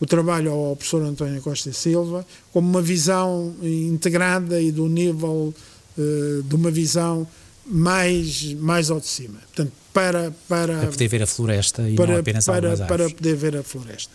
o 0.00 0.06
trabalho 0.06 0.50
ao 0.50 0.76
professor 0.76 1.02
António 1.02 1.42
Costa 1.42 1.68
e 1.70 1.74
Silva 1.74 2.26
como 2.52 2.68
uma 2.68 2.82
visão 2.82 3.54
integrada 3.62 4.60
e 4.60 4.72
do 4.72 4.88
nível 4.88 5.54
uh, 5.98 6.42
de 6.42 6.54
uma 6.54 6.70
visão 6.70 7.26
mais, 7.66 8.54
mais 8.54 8.90
ao 8.90 8.98
de 8.98 9.06
cima. 9.06 9.38
Portanto, 9.40 9.72
para, 9.92 10.32
para, 10.48 10.78
para 10.78 10.86
poder 10.88 11.08
ver 11.08 11.22
a 11.22 11.26
floresta 11.26 11.88
e 11.88 11.94
para, 11.94 12.12
não 12.12 12.20
apenas 12.20 12.44
para, 12.44 12.70
algumas 12.70 12.88
Para 12.88 13.10
poder 13.10 13.36
ver 13.36 13.56
a 13.56 13.62
floresta. 13.62 14.12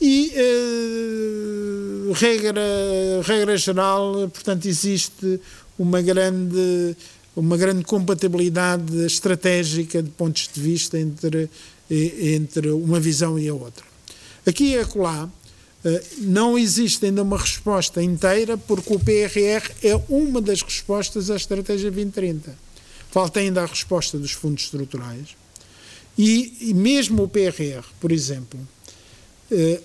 E, 0.00 0.32
uh, 0.36 2.12
regra, 2.12 2.60
regra 3.22 3.56
geral, 3.56 4.28
portanto, 4.32 4.66
existe 4.66 5.40
uma 5.78 6.02
grande, 6.02 6.96
uma 7.34 7.56
grande 7.56 7.84
compatibilidade 7.84 9.06
estratégica 9.06 10.02
de 10.02 10.10
pontos 10.10 10.50
de 10.52 10.60
vista 10.60 10.98
entre, 10.98 11.48
entre 11.90 12.70
uma 12.70 12.98
visão 12.98 13.38
e 13.38 13.48
a 13.48 13.54
outra. 13.54 13.84
Aqui 14.44 14.72
e 14.72 14.78
acolá, 14.78 15.26
uh, 15.26 16.00
não 16.18 16.58
existe 16.58 17.06
ainda 17.06 17.22
uma 17.22 17.38
resposta 17.38 18.02
inteira, 18.02 18.58
porque 18.58 18.92
o 18.92 18.98
PRR 18.98 19.70
é 19.80 19.94
uma 20.08 20.40
das 20.40 20.60
respostas 20.60 21.30
à 21.30 21.36
Estratégia 21.36 21.90
2030 21.90 22.63
Falta 23.14 23.38
ainda 23.38 23.62
a 23.62 23.66
resposta 23.66 24.18
dos 24.18 24.32
fundos 24.32 24.64
estruturais. 24.64 25.36
E, 26.18 26.52
e 26.62 26.74
mesmo 26.74 27.22
o 27.22 27.28
PRR, 27.28 27.84
por 28.00 28.10
exemplo, 28.10 28.58
eh, 29.52 29.80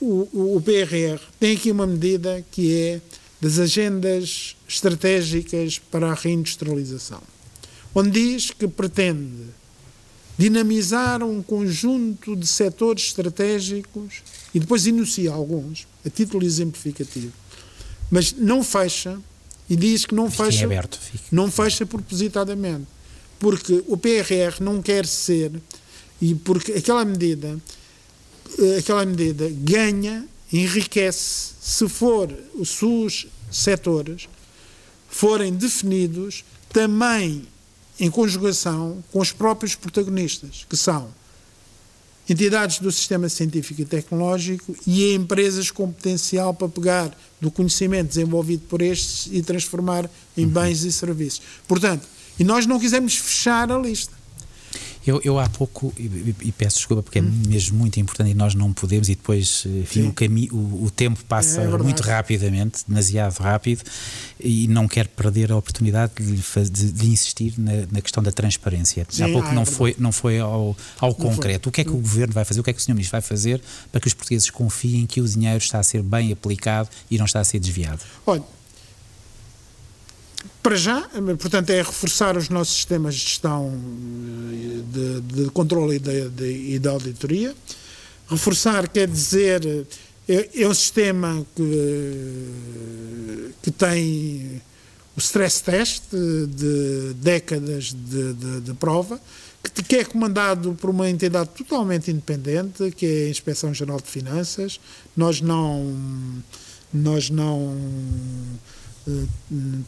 o, 0.00 0.54
o 0.54 0.62
PRR 0.62 1.20
tem 1.40 1.56
aqui 1.56 1.72
uma 1.72 1.84
medida 1.84 2.46
que 2.52 2.78
é 2.78 3.00
das 3.40 3.58
agendas 3.58 4.54
estratégicas 4.68 5.80
para 5.80 6.12
a 6.12 6.14
reindustrialização, 6.14 7.20
onde 7.92 8.12
diz 8.12 8.52
que 8.52 8.68
pretende 8.68 9.48
dinamizar 10.38 11.24
um 11.24 11.42
conjunto 11.42 12.36
de 12.36 12.46
setores 12.46 13.06
estratégicos 13.06 14.22
e 14.54 14.60
depois 14.60 14.86
enuncia 14.86 15.32
alguns, 15.32 15.88
a 16.06 16.08
título 16.08 16.46
exemplificativo, 16.46 17.32
mas 18.08 18.32
não 18.32 18.62
fecha 18.62 19.18
e 19.72 19.76
diz 19.76 20.04
que 20.04 20.14
não 20.14 20.30
fique 20.30 20.44
fecha, 20.44 20.64
aberto, 20.66 21.00
não 21.30 21.50
fecha 21.50 21.86
propositadamente, 21.86 22.86
porque 23.38 23.82
o 23.88 23.96
PRR 23.96 24.60
não 24.60 24.82
quer 24.82 25.06
ser 25.06 25.50
e 26.20 26.34
porque 26.34 26.72
aquela 26.72 27.06
medida, 27.06 27.58
eh, 28.58 28.76
aquela 28.76 29.06
medida 29.06 29.50
ganha, 29.50 30.28
enriquece 30.52 31.54
se 31.58 31.88
for 31.88 32.30
os 32.54 32.68
seus 32.68 33.26
setores 33.50 34.28
forem 35.08 35.54
definidos 35.54 36.44
também 36.70 37.48
em 37.98 38.10
conjugação 38.10 39.02
com 39.10 39.20
os 39.20 39.32
próprios 39.32 39.74
protagonistas, 39.74 40.66
que 40.68 40.76
são 40.76 41.08
entidades 42.32 42.78
do 42.78 42.90
sistema 42.90 43.28
científico 43.28 43.82
e 43.82 43.84
tecnológico 43.84 44.74
e 44.86 45.14
empresas 45.14 45.70
com 45.70 45.92
potencial 45.92 46.54
para 46.54 46.68
pegar 46.68 47.16
do 47.40 47.50
conhecimento 47.50 48.08
desenvolvido 48.08 48.62
por 48.68 48.80
estes 48.80 49.28
e 49.30 49.42
transformar 49.42 50.08
em 50.36 50.44
uhum. 50.44 50.50
bens 50.50 50.82
e 50.82 50.92
serviços. 50.92 51.42
Portanto, 51.68 52.06
e 52.38 52.44
nós 52.44 52.66
não 52.66 52.80
quisemos 52.80 53.16
fechar 53.16 53.70
a 53.70 53.78
lista. 53.78 54.21
Eu, 55.06 55.20
eu 55.24 55.38
há 55.38 55.48
pouco, 55.48 55.92
e, 55.98 56.34
e, 56.42 56.52
peço 56.52 56.76
desculpa 56.76 57.02
porque 57.02 57.18
é 57.18 57.22
hum. 57.22 57.42
mesmo 57.48 57.76
muito 57.76 57.98
importante 57.98 58.30
e 58.30 58.34
nós 58.34 58.54
não 58.54 58.72
podemos, 58.72 59.08
e 59.08 59.14
depois 59.14 59.64
enfim, 59.66 60.06
o, 60.06 60.12
caminho, 60.12 60.54
o, 60.54 60.84
o, 60.84 60.90
tempo 60.90 61.22
passa 61.24 61.62
é 61.62 61.68
muito 61.78 62.02
rapidamente, 62.02 62.84
demasiado 62.86 63.38
rápido, 63.38 63.82
e 64.38 64.68
não 64.68 64.86
quero 64.86 65.08
perder 65.08 65.50
a 65.50 65.56
oportunidade 65.56 66.12
de, 66.18 66.70
de, 66.70 66.92
de 66.92 67.10
insistir 67.10 67.54
na, 67.58 67.72
na, 67.90 68.00
questão 68.00 68.22
da 68.22 68.30
transparência. 68.30 69.06
Sim, 69.08 69.24
há 69.24 69.28
pouco 69.28 69.48
ah, 69.48 69.52
não, 69.52 69.62
é 69.62 69.66
foi, 69.66 69.96
não 69.98 70.12
foi 70.12 70.38
ao, 70.38 70.76
ao 71.00 71.14
concreto. 71.14 71.64
Foi. 71.64 71.70
O 71.70 71.72
que 71.72 71.80
é 71.80 71.84
que 71.84 71.90
o 71.90 71.98
Governo 71.98 72.32
vai 72.32 72.44
fazer, 72.44 72.60
o 72.60 72.62
que 72.62 72.70
é 72.70 72.72
que 72.72 72.80
o 72.80 72.82
Sr. 72.82 72.94
Ministro 72.94 73.12
vai 73.12 73.22
fazer 73.22 73.60
para 73.90 74.00
que 74.00 74.06
os 74.06 74.14
portugueses 74.14 74.50
confiem 74.50 75.06
que 75.06 75.20
o 75.20 75.26
dinheiro 75.26 75.58
está 75.58 75.78
a 75.78 75.82
ser 75.82 76.02
bem 76.02 76.32
aplicado 76.32 76.88
e 77.10 77.18
não 77.18 77.24
está 77.24 77.40
a 77.40 77.44
ser 77.44 77.58
desviado? 77.58 78.00
Olha, 78.26 78.42
para 80.62 80.76
já, 80.76 81.08
portanto, 81.38 81.70
é 81.70 81.78
reforçar 81.78 82.36
os 82.36 82.48
nossos 82.48 82.76
sistemas 82.76 83.14
de 83.14 83.20
gestão 83.20 83.72
de, 84.92 85.20
de 85.20 85.50
controle 85.50 85.96
e 85.96 85.98
de, 85.98 86.28
de, 86.28 86.78
de 86.78 86.88
auditoria. 86.88 87.54
Reforçar 88.28 88.88
quer 88.88 89.08
dizer, 89.08 89.86
é, 90.28 90.62
é 90.62 90.68
um 90.68 90.74
sistema 90.74 91.44
que, 91.56 92.48
que 93.60 93.70
tem 93.72 94.62
o 95.16 95.20
stress 95.20 95.62
test 95.62 96.04
de 96.12 97.14
décadas 97.14 97.92
de, 97.92 98.32
de, 98.32 98.60
de, 98.60 98.74
prova, 98.74 99.20
que, 99.62 99.82
que, 99.82 99.96
é 99.96 100.04
comandado 100.04 100.74
por 100.80 100.90
uma 100.90 101.10
entidade 101.10 101.50
totalmente 101.50 102.10
independente, 102.10 102.90
que 102.92 103.04
é 103.04 103.26
a 103.26 103.28
Inspeção 103.28 103.74
Geral 103.74 104.00
de 104.00 104.08
Finanças. 104.08 104.80
Nós 105.16 105.40
não, 105.40 105.94
nós 106.92 107.28
não 107.28 107.76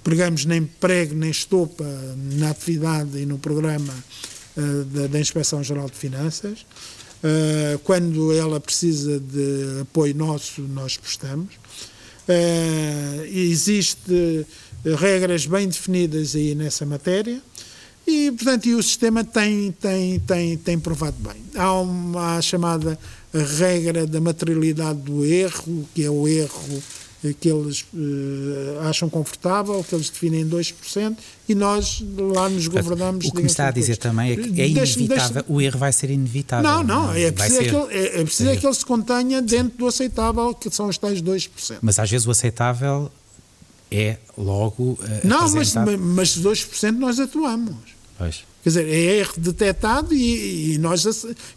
pregamos 0.03 0.45
nem 0.45 0.65
prego 0.65 1.15
nem 1.15 1.31
estopa 1.31 1.85
na 2.33 2.51
atividade 2.51 3.19
e 3.19 3.27
no 3.27 3.39
programa 3.39 3.95
uh, 4.57 4.85
da, 5.09 5.21
Inspeção 5.21 5.63
Geral 5.63 5.89
de 5.89 5.97
Finanças. 5.97 6.67
Uh, 7.23 7.79
quando 7.81 8.33
ela 8.33 8.61
precisa 8.61 9.19
de 9.19 9.81
apoio 9.83 10.15
nosso, 10.15 10.63
nós 10.63 10.97
prestamos. 10.97 11.55
Existe 13.31 14.47
regras 14.99 15.45
bem 15.45 15.69
definidas 15.69 16.35
aí 16.35 16.55
nessa 16.55 16.87
matéria 16.87 17.39
e, 18.07 18.31
portanto, 18.33 18.67
e 18.67 18.75
o 18.75 18.83
sistema 18.83 19.25
tem, 19.25 19.73
tem, 19.73 20.21
tem, 20.21 20.57
tem 20.57 20.79
provado 20.79 21.17
bem. 21.19 21.43
Há 21.55 21.73
uma 21.81 22.41
chamada 22.43 22.99
regra 23.33 24.07
da 24.07 24.21
materialidade 24.21 25.01
do 25.01 25.25
erro, 25.25 25.89
que 25.95 26.05
é 26.05 26.11
o 26.11 26.29
erro 26.29 26.83
que 27.33 27.49
eles 27.49 27.83
uh, 27.95 28.81
acham 28.83 29.09
confortável, 29.09 29.83
que 29.83 29.95
eles 29.95 30.11
definem 30.11 30.43
em 30.43 30.49
2%, 30.49 31.17
e 31.49 31.55
nós 31.55 32.05
lá 32.17 32.49
nos 32.49 32.67
governamos. 32.67 33.27
O 33.27 33.33
que 33.33 33.41
me 33.41 33.47
está 33.47 33.69
a 33.69 33.71
dizer 33.71 33.97
também 33.97 34.33
é 34.33 34.37
que 34.37 34.61
é 34.61 34.69
inevitável, 34.69 35.45
o 35.49 35.61
erro 35.61 35.79
vai 35.79 35.93
ser 35.93 36.11
inevitável. 36.11 36.69
Não, 36.69 36.83
não, 36.83 37.15
é 37.15 37.31
preciso, 37.31 37.61
é 37.61 37.65
que, 37.65 37.75
ele, 37.75 37.95
é, 37.95 38.21
é 38.21 38.25
preciso 38.25 38.51
é 38.51 38.57
que 38.57 38.67
ele 38.67 38.75
se 38.75 38.85
contenha 38.85 39.41
dentro 39.41 39.79
do 39.79 39.87
aceitável, 39.87 40.53
que 40.55 40.69
são 40.71 40.89
os 40.89 40.99
tais 40.99 41.23
2%. 41.23 41.79
Mas 41.81 41.99
às 41.99 42.11
vezes 42.11 42.27
o 42.27 42.31
aceitável 42.31 43.11
é 43.91 44.19
logo. 44.37 44.93
Uh, 44.93 44.99
não, 45.23 45.49
mas, 45.51 45.75
mas 45.75 46.39
2% 46.39 46.99
nós 46.99 47.19
atuamos. 47.19 47.95
Pois. 48.19 48.45
Quer 48.63 48.71
dizer, 48.71 48.89
é 48.89 49.19
erro 49.19 49.35
detectado 49.37 50.15
e, 50.15 50.75
e, 50.75 50.79
nós, 50.79 51.05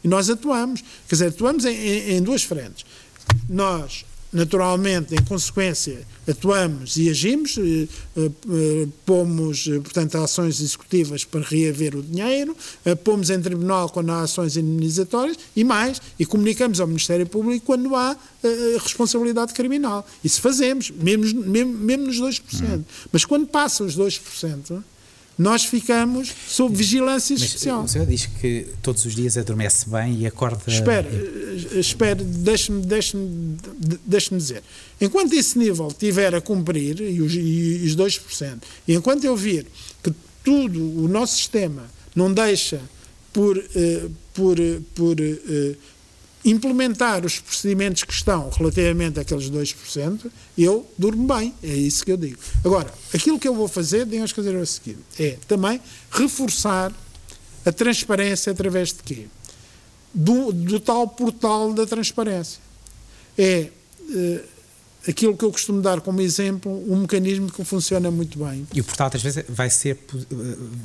e 0.03 0.07
nós 0.07 0.29
atuamos. 0.29 0.81
Quer 1.07 1.15
dizer, 1.15 1.27
atuamos 1.27 1.63
em, 1.63 1.73
em, 1.73 2.17
em 2.17 2.21
duas 2.21 2.43
frentes. 2.43 2.85
Nós 3.49 4.05
naturalmente, 4.31 5.15
em 5.15 5.23
consequência, 5.23 6.05
atuamos 6.27 6.97
e 6.97 7.09
agimos, 7.09 7.57
eh, 7.57 7.87
eh, 8.17 8.87
pomos, 9.05 9.67
eh, 9.67 9.79
portanto, 9.79 10.17
ações 10.17 10.59
executivas 10.59 11.23
para 11.23 11.41
reaver 11.41 11.95
o 11.95 12.01
dinheiro, 12.01 12.55
pomos 13.03 13.29
em 13.29 13.41
tribunal 13.41 13.89
quando 13.89 14.11
há 14.11 14.21
ações 14.21 14.57
indemnizatórias 14.57 15.37
e 15.55 15.63
mais, 15.63 16.01
e 16.19 16.25
comunicamos 16.25 16.79
ao 16.79 16.87
Ministério 16.87 17.25
Público 17.25 17.65
quando 17.65 17.95
há 17.95 18.15
responsabilidade 18.81 19.53
criminal. 19.53 20.05
Isso 20.23 20.41
fazemos, 20.41 20.91
mesmo, 20.91 21.41
mesmo, 21.41 21.73
mesmo 21.73 22.05
nos 22.07 22.19
2%. 22.19 22.41
Hum. 22.63 22.83
Mas 23.11 23.25
quando 23.25 23.47
passa 23.47 23.83
os 23.83 23.97
2%, 23.97 24.83
nós 25.37 25.65
ficamos 25.65 26.33
sob 26.47 26.75
vigilância 26.75 27.35
Mas 27.35 27.43
especial. 27.43 27.83
O 27.83 27.87
senhor 27.87 28.07
diz 28.07 28.25
que 28.25 28.67
todos 28.81 29.05
os 29.05 29.13
dias 29.13 29.37
adormece 29.37 29.87
bem 29.87 30.21
e 30.21 30.25
acorda. 30.25 30.61
Espera, 30.67 31.07
espera, 31.75 32.23
deixe-me 32.23 32.81
deixe 32.81 33.17
deixe 34.05 34.35
dizer. 34.35 34.63
Enquanto 34.99 35.33
esse 35.33 35.59
nível 35.59 35.89
estiver 35.89 36.33
a 36.33 36.41
cumprir, 36.41 36.99
e 37.01 37.21
os, 37.21 37.33
e 37.35 37.83
os 37.85 37.95
2%, 37.95 38.57
e 38.87 38.95
enquanto 38.95 39.25
eu 39.25 39.35
vir 39.35 39.67
que 40.03 40.11
tudo, 40.43 40.79
o 41.03 41.07
nosso 41.07 41.35
sistema, 41.35 41.83
não 42.15 42.33
deixa 42.33 42.81
por, 43.31 43.57
uh, 43.57 44.11
por, 44.33 44.57
por 44.95 45.19
uh, 45.19 45.77
implementar 46.49 47.25
os 47.25 47.39
procedimentos 47.39 48.03
que 48.03 48.13
estão 48.13 48.49
relativamente 48.49 49.19
àqueles 49.19 49.49
2%, 49.49 50.31
eu 50.57 50.89
durmo 50.97 51.27
bem. 51.35 51.53
É 51.61 51.67
isso 51.67 52.05
que 52.05 52.11
eu 52.11 52.17
digo. 52.17 52.37
Agora, 52.63 52.93
aquilo 53.13 53.37
que 53.37 53.47
eu 53.47 53.53
vou 53.53 53.67
fazer, 53.67 54.05
digamos 54.05 54.31
fazer 54.31 54.55
o 54.55 54.65
seguinte, 54.65 54.99
é 55.19 55.37
também 55.47 55.81
reforçar 56.09 56.93
a 57.65 57.71
transparência 57.71 58.51
através 58.51 58.89
de 58.89 59.03
quê? 59.03 59.25
Do, 60.13 60.53
do 60.53 60.79
tal 60.79 61.07
portal 61.07 61.73
da 61.73 61.85
transparência. 61.85 62.59
É, 63.37 63.69
eh, 64.15 64.43
aquilo 65.07 65.35
que 65.37 65.45
eu 65.45 65.51
costumo 65.51 65.81
dar 65.81 66.01
como 66.01 66.21
exemplo, 66.21 66.71
um 66.91 67.01
mecanismo 67.01 67.51
que 67.51 67.63
funciona 67.63 68.11
muito 68.11 68.37
bem. 68.43 68.67
E 68.73 68.81
o 68.81 68.83
portal, 68.83 69.09
às 69.13 69.21
vezes, 69.21 69.43
vai 69.47 69.69
ser, 69.69 69.97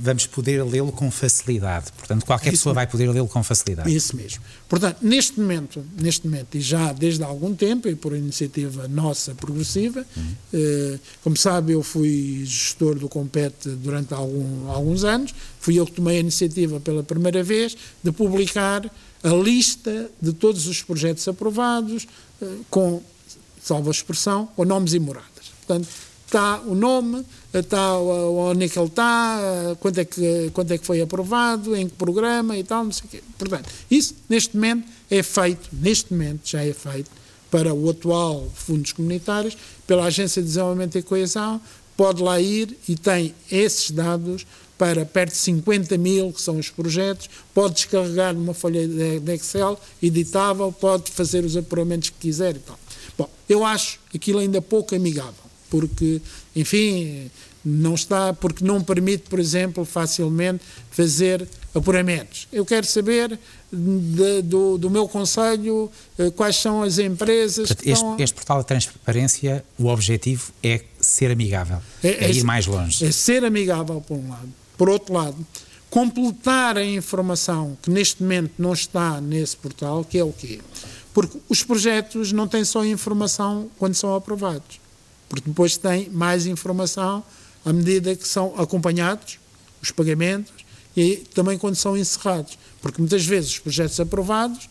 vamos 0.00 0.26
poder 0.26 0.62
lê-lo 0.64 0.92
com 0.92 1.10
facilidade. 1.10 1.92
Portanto, 1.92 2.24
qualquer 2.24 2.52
Isso 2.52 2.60
pessoa 2.60 2.72
mesmo. 2.72 2.74
vai 2.76 2.86
poder 2.86 3.10
lê-lo 3.10 3.28
com 3.28 3.42
facilidade. 3.42 3.94
Isso 3.94 4.16
mesmo. 4.16 4.40
Portanto, 4.68 4.98
neste 5.02 5.40
momento, 5.40 5.84
neste 6.00 6.26
momento, 6.26 6.56
e 6.56 6.60
já 6.60 6.92
desde 6.92 7.22
há 7.24 7.26
algum 7.26 7.54
tempo, 7.54 7.88
e 7.88 7.94
por 7.94 8.16
iniciativa 8.16 8.86
nossa 8.86 9.34
progressiva, 9.34 10.06
uhum. 10.16 10.34
eh, 10.52 10.98
como 11.22 11.36
sabe, 11.36 11.72
eu 11.72 11.82
fui 11.82 12.42
gestor 12.44 12.98
do 12.98 13.08
Compete 13.08 13.68
durante 13.70 14.14
algum, 14.14 14.70
alguns 14.70 15.04
anos, 15.04 15.34
fui 15.58 15.78
eu 15.78 15.84
que 15.84 15.92
tomei 15.92 16.18
a 16.18 16.20
iniciativa 16.20 16.78
pela 16.78 17.02
primeira 17.02 17.42
vez 17.42 17.76
de 18.02 18.12
publicar 18.12 18.88
a 19.22 19.28
lista 19.28 20.10
de 20.20 20.32
todos 20.32 20.66
os 20.66 20.82
projetos 20.82 21.26
aprovados, 21.26 22.06
eh, 22.40 22.46
com 22.70 23.02
salvo 23.62 23.88
a 23.88 23.92
expressão, 23.92 24.48
ou 24.56 24.64
nomes 24.64 24.94
e 24.94 24.98
moradas. 24.98 25.52
Portanto, 25.66 25.88
está 26.26 26.60
o 26.60 26.74
nome, 26.74 27.24
está 27.52 27.96
onde 27.98 28.64
é 28.64 28.68
que 28.68 28.78
ele 28.78 28.88
está, 28.88 29.76
quanto 29.78 29.98
é 29.98 30.04
que, 30.04 30.50
quanto 30.52 30.72
é 30.72 30.78
que 30.78 30.86
foi 30.86 31.00
aprovado, 31.00 31.76
em 31.76 31.88
que 31.88 31.94
programa 31.94 32.56
e 32.56 32.64
tal, 32.64 32.84
não 32.84 32.92
sei 32.92 33.04
o 33.04 33.08
quê. 33.08 33.22
Portanto, 33.38 33.68
isso, 33.90 34.14
neste 34.28 34.56
momento, 34.56 34.88
é 35.10 35.22
feito, 35.22 35.68
neste 35.72 36.12
momento 36.12 36.48
já 36.48 36.64
é 36.64 36.72
feito, 36.72 37.10
para 37.50 37.74
o 37.74 37.90
atual 37.90 38.50
Fundos 38.54 38.92
Comunitários, 38.92 39.56
pela 39.86 40.06
Agência 40.06 40.40
de 40.40 40.48
Desenvolvimento 40.48 40.96
e 40.96 41.02
Coesão, 41.02 41.60
pode 41.94 42.22
lá 42.22 42.40
ir 42.40 42.76
e 42.88 42.96
tem 42.96 43.34
esses 43.50 43.90
dados 43.90 44.46
para 44.78 45.04
perto 45.04 45.32
de 45.32 45.38
50 45.38 45.98
mil, 45.98 46.32
que 46.32 46.40
são 46.40 46.56
os 46.56 46.70
projetos, 46.70 47.28
pode 47.54 47.74
descarregar 47.74 48.34
numa 48.34 48.54
folha 48.54 48.88
de 48.88 49.32
Excel 49.32 49.78
editável, 50.02 50.72
pode 50.72 51.10
fazer 51.10 51.44
os 51.44 51.56
apuramentos 51.56 52.08
que 52.08 52.16
quiser 52.18 52.56
e 52.56 52.58
tal. 52.58 52.78
Bom, 53.16 53.28
eu 53.48 53.64
acho 53.64 53.98
aquilo 54.14 54.38
ainda 54.38 54.60
pouco 54.60 54.94
amigável, 54.94 55.34
porque, 55.70 56.20
enfim, 56.54 57.30
não 57.64 57.94
está, 57.94 58.32
porque 58.32 58.64
não 58.64 58.82
permite, 58.82 59.24
por 59.28 59.38
exemplo, 59.38 59.84
facilmente 59.84 60.62
fazer 60.90 61.46
apuramentos. 61.74 62.48
Eu 62.52 62.66
quero 62.66 62.86
saber 62.86 63.38
de, 63.72 64.42
do, 64.42 64.76
do 64.76 64.90
meu 64.90 65.08
conselho 65.08 65.90
eh, 66.18 66.30
quais 66.30 66.56
são 66.56 66.82
as 66.82 66.98
empresas. 66.98 67.68
Portanto, 67.68 67.86
este, 67.86 67.92
estão... 67.92 68.16
este, 68.18 68.34
portal 68.34 68.58
de 68.60 68.66
transparência, 68.66 69.64
o 69.78 69.86
objetivo 69.86 70.52
é 70.62 70.82
ser 71.00 71.30
amigável, 71.30 71.78
é, 72.02 72.08
é, 72.08 72.24
é 72.24 72.32
ir 72.32 72.44
mais 72.44 72.66
longe. 72.66 73.04
É 73.04 73.12
ser 73.12 73.44
amigável, 73.44 74.00
por 74.00 74.16
um 74.16 74.28
lado. 74.28 74.48
Por 74.76 74.88
outro 74.88 75.14
lado, 75.14 75.36
completar 75.88 76.76
a 76.76 76.84
informação 76.84 77.76
que 77.80 77.90
neste 77.90 78.22
momento 78.22 78.52
não 78.58 78.72
está 78.72 79.20
nesse 79.20 79.56
portal, 79.56 80.04
que 80.04 80.18
é 80.18 80.24
o 80.24 80.32
quê? 80.32 80.60
Porque 81.12 81.38
os 81.48 81.62
projetos 81.62 82.32
não 82.32 82.48
têm 82.48 82.64
só 82.64 82.84
informação 82.84 83.70
quando 83.78 83.94
são 83.94 84.14
aprovados, 84.14 84.80
porque 85.28 85.48
depois 85.48 85.76
têm 85.76 86.08
mais 86.10 86.46
informação 86.46 87.22
à 87.64 87.72
medida 87.72 88.16
que 88.16 88.26
são 88.26 88.54
acompanhados 88.58 89.38
os 89.82 89.90
pagamentos 89.90 90.52
e 90.96 91.16
também 91.34 91.58
quando 91.58 91.74
são 91.74 91.96
encerrados, 91.96 92.58
porque 92.80 93.00
muitas 93.00 93.24
vezes 93.24 93.50
os 93.52 93.58
projetos 93.58 93.98
aprovados 94.00 94.68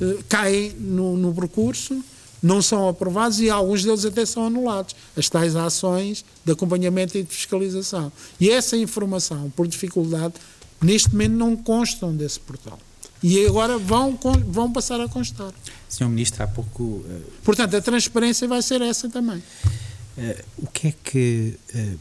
eh, 0.00 0.18
caem 0.28 0.72
no, 0.78 1.16
no 1.16 1.34
percurso, 1.34 2.02
não 2.42 2.60
são 2.60 2.88
aprovados 2.88 3.40
e 3.40 3.48
alguns 3.48 3.82
deles 3.82 4.04
até 4.04 4.26
são 4.26 4.46
anulados, 4.46 4.94
as 5.16 5.28
tais 5.28 5.56
ações 5.56 6.24
de 6.44 6.52
acompanhamento 6.52 7.16
e 7.16 7.22
de 7.22 7.34
fiscalização. 7.34 8.12
E 8.38 8.50
essa 8.50 8.76
informação, 8.76 9.50
por 9.56 9.66
dificuldade, 9.66 10.34
neste 10.82 11.10
momento 11.10 11.32
não 11.32 11.56
constam 11.56 12.14
desse 12.14 12.38
portal. 12.38 12.78
E 13.26 13.46
agora 13.46 13.78
vão, 13.78 14.18
vão 14.46 14.70
passar 14.70 15.00
a 15.00 15.08
constar. 15.08 15.50
Senhor 15.88 16.10
Ministro, 16.10 16.42
há 16.42 16.46
pouco. 16.46 16.82
Uh, 16.82 17.22
Portanto, 17.42 17.74
a 17.74 17.80
transparência 17.80 18.46
vai 18.46 18.60
ser 18.60 18.82
essa 18.82 19.08
também. 19.08 19.38
Uh, 19.38 20.44
o 20.58 20.66
que 20.66 20.88
é 20.88 20.94
que. 21.02 21.54
Uh, 21.74 21.98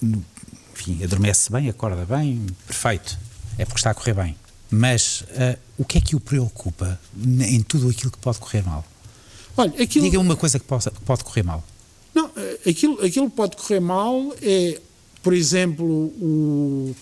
no, 0.00 0.24
enfim, 0.72 1.04
adormece 1.04 1.52
bem, 1.52 1.68
acorda 1.68 2.06
bem, 2.06 2.46
perfeito. 2.66 3.18
É 3.58 3.66
porque 3.66 3.80
está 3.80 3.90
a 3.90 3.94
correr 3.94 4.14
bem. 4.14 4.34
Mas 4.70 5.22
o 5.76 5.84
que 5.84 5.98
é 5.98 6.00
que 6.00 6.16
o 6.16 6.20
preocupa 6.20 6.98
em 7.22 7.60
tudo 7.60 7.90
aquilo 7.90 8.10
que 8.10 8.16
pode 8.16 8.38
correr 8.38 8.64
mal? 8.64 8.82
Olha, 9.54 9.82
aquilo... 9.82 10.06
Diga 10.06 10.18
uma 10.18 10.34
coisa 10.34 10.58
que, 10.58 10.64
possa, 10.64 10.90
que 10.90 11.00
pode 11.02 11.22
correr 11.22 11.42
mal. 11.42 11.62
Não, 12.14 12.30
aquilo, 12.66 12.94
aquilo 13.04 13.28
que 13.28 13.36
pode 13.36 13.54
correr 13.54 13.80
mal 13.80 14.34
é, 14.40 14.80
por 15.22 15.34
exemplo, 15.34 15.84
o, 15.86 16.96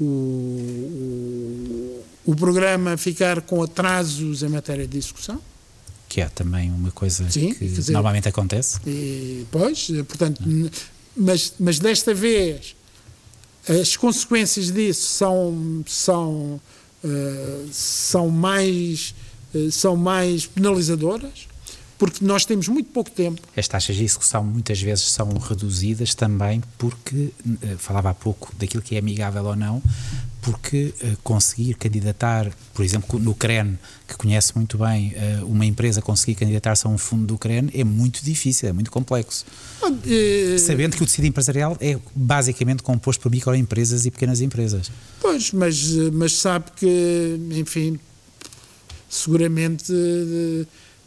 o, 0.00 1.64
o 2.24 2.36
programa 2.36 2.96
ficar 2.96 3.40
com 3.42 3.62
atrasos 3.62 4.42
em 4.42 4.48
matéria 4.48 4.86
de 4.86 4.98
execução. 4.98 5.40
Que 6.08 6.20
é 6.20 6.28
também 6.28 6.70
uma 6.70 6.90
coisa 6.90 7.28
Sim, 7.30 7.52
que 7.54 7.66
dizer, 7.66 7.92
normalmente 7.92 8.28
acontece. 8.28 8.78
E, 8.86 9.46
pois, 9.50 9.88
portanto, 10.06 10.42
mas, 11.16 11.54
mas 11.58 11.78
desta 11.78 12.14
vez 12.14 12.76
as 13.68 13.96
consequências 13.96 14.70
disso 14.70 15.08
são, 15.08 15.84
são, 15.86 16.60
uh, 17.02 17.68
são, 17.72 18.28
mais, 18.28 19.14
uh, 19.52 19.70
são 19.72 19.96
mais 19.96 20.46
penalizadoras 20.46 21.48
porque 21.98 22.24
nós 22.24 22.44
temos 22.44 22.68
muito 22.68 22.90
pouco 22.90 23.10
tempo. 23.10 23.40
As 23.56 23.66
taxas 23.66 23.96
de 23.96 24.04
execução 24.04 24.44
muitas 24.44 24.80
vezes 24.80 25.10
são 25.10 25.28
reduzidas 25.38 26.14
também 26.14 26.62
porque, 26.78 27.30
eh, 27.62 27.76
falava 27.78 28.10
há 28.10 28.14
pouco 28.14 28.52
daquilo 28.58 28.82
que 28.82 28.96
é 28.96 28.98
amigável 28.98 29.44
ou 29.44 29.56
não, 29.56 29.82
porque 30.46 30.94
uh, 31.02 31.16
conseguir 31.24 31.74
candidatar, 31.74 32.52
por 32.72 32.84
exemplo, 32.84 33.18
no 33.18 33.34
CREN, 33.34 33.76
que 34.06 34.16
conhece 34.16 34.54
muito 34.54 34.78
bem, 34.78 35.12
uh, 35.40 35.44
uma 35.44 35.66
empresa 35.66 36.00
conseguir 36.00 36.36
candidatar-se 36.36 36.86
a 36.86 36.90
um 36.90 36.96
fundo 36.96 37.26
do 37.26 37.36
CREN 37.36 37.68
é 37.74 37.82
muito 37.82 38.24
difícil, 38.24 38.68
é 38.68 38.72
muito 38.72 38.88
complexo. 38.88 39.44
Uh, 39.82 40.56
Sabendo 40.60 40.96
que 40.96 41.02
o 41.02 41.06
tecido 41.06 41.26
empresarial 41.26 41.76
é 41.80 41.98
basicamente 42.14 42.80
composto 42.84 43.20
por 43.24 43.32
microempresas 43.32 44.06
e 44.06 44.10
pequenas 44.12 44.40
empresas. 44.40 44.88
Pois, 45.20 45.50
mas, 45.50 45.82
mas 46.12 46.34
sabe 46.34 46.66
que, 46.76 47.40
enfim, 47.50 47.98
seguramente 49.08 49.92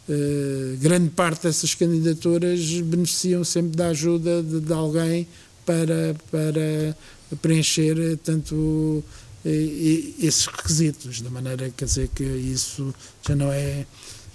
eh, 0.10 0.76
grande 0.82 1.10
parte 1.12 1.44
dessas 1.44 1.76
candidaturas 1.76 2.60
beneficiam 2.82 3.44
sempre 3.44 3.78
da 3.78 3.90
ajuda 3.90 4.42
de, 4.42 4.60
de 4.60 4.74
alguém 4.74 5.28
para, 5.64 6.16
para 6.32 6.96
preencher 7.40 7.96
eh, 8.00 8.18
tanto 8.24 9.04
eh, 9.46 10.14
esses 10.20 10.48
requisitos, 10.48 11.22
de 11.22 11.30
maneira 11.30 11.70
quer 11.78 11.86
dizer 11.86 12.10
que 12.16 12.24
isso 12.24 12.94
já 13.28 13.36
não 13.36 13.52
é 13.52 13.86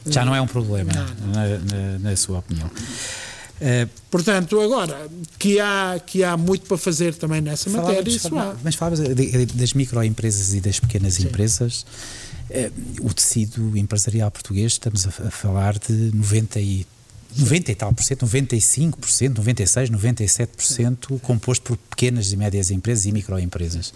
já 0.07 0.25
não 0.25 0.35
é 0.35 0.41
um 0.41 0.47
problema 0.47 0.93
na, 0.93 1.59
na, 1.59 1.99
na, 1.99 2.17
sua 2.17 2.39
opinião. 2.39 2.67
Uh, 2.69 3.89
Portanto, 4.11 4.61
agora 4.61 5.09
que 5.39 5.59
há, 5.59 5.99
que 6.05 6.23
há 6.23 6.37
muito 6.37 6.67
para 6.67 6.77
fazer 6.77 7.15
também 7.15 7.41
nessa 7.41 7.71
matéria, 7.71 8.09
isso 8.11 8.37
há. 8.39 8.55
Mas 8.63 8.75
falavas 8.75 9.01
das 9.55 9.73
microempresas 9.73 10.53
e 10.53 10.61
das 10.61 10.79
pequenas 10.79 11.15
Sim. 11.15 11.25
empresas. 11.25 11.87
Eh, 12.55 12.71
o 13.01 13.13
tecido 13.13 13.77
empresarial 13.77 14.31
português, 14.31 14.73
estamos 14.73 15.09
a, 15.09 15.11
falar 15.11 15.77
de 15.77 15.93
90 16.15 16.61
e 16.61 16.87
90 17.37 17.73
e 17.73 17.75
tal 17.75 17.93
por 17.93 18.05
cento, 18.05 18.25
95%, 18.25 19.35
96%, 19.35 19.91
97% 19.91 21.21
composto 21.21 21.65
por 21.65 21.77
pequenas 21.77 22.31
e 22.31 22.37
médias 22.37 22.71
empresas 22.71 23.07
e 23.07 23.13
microempresas. 23.13 23.93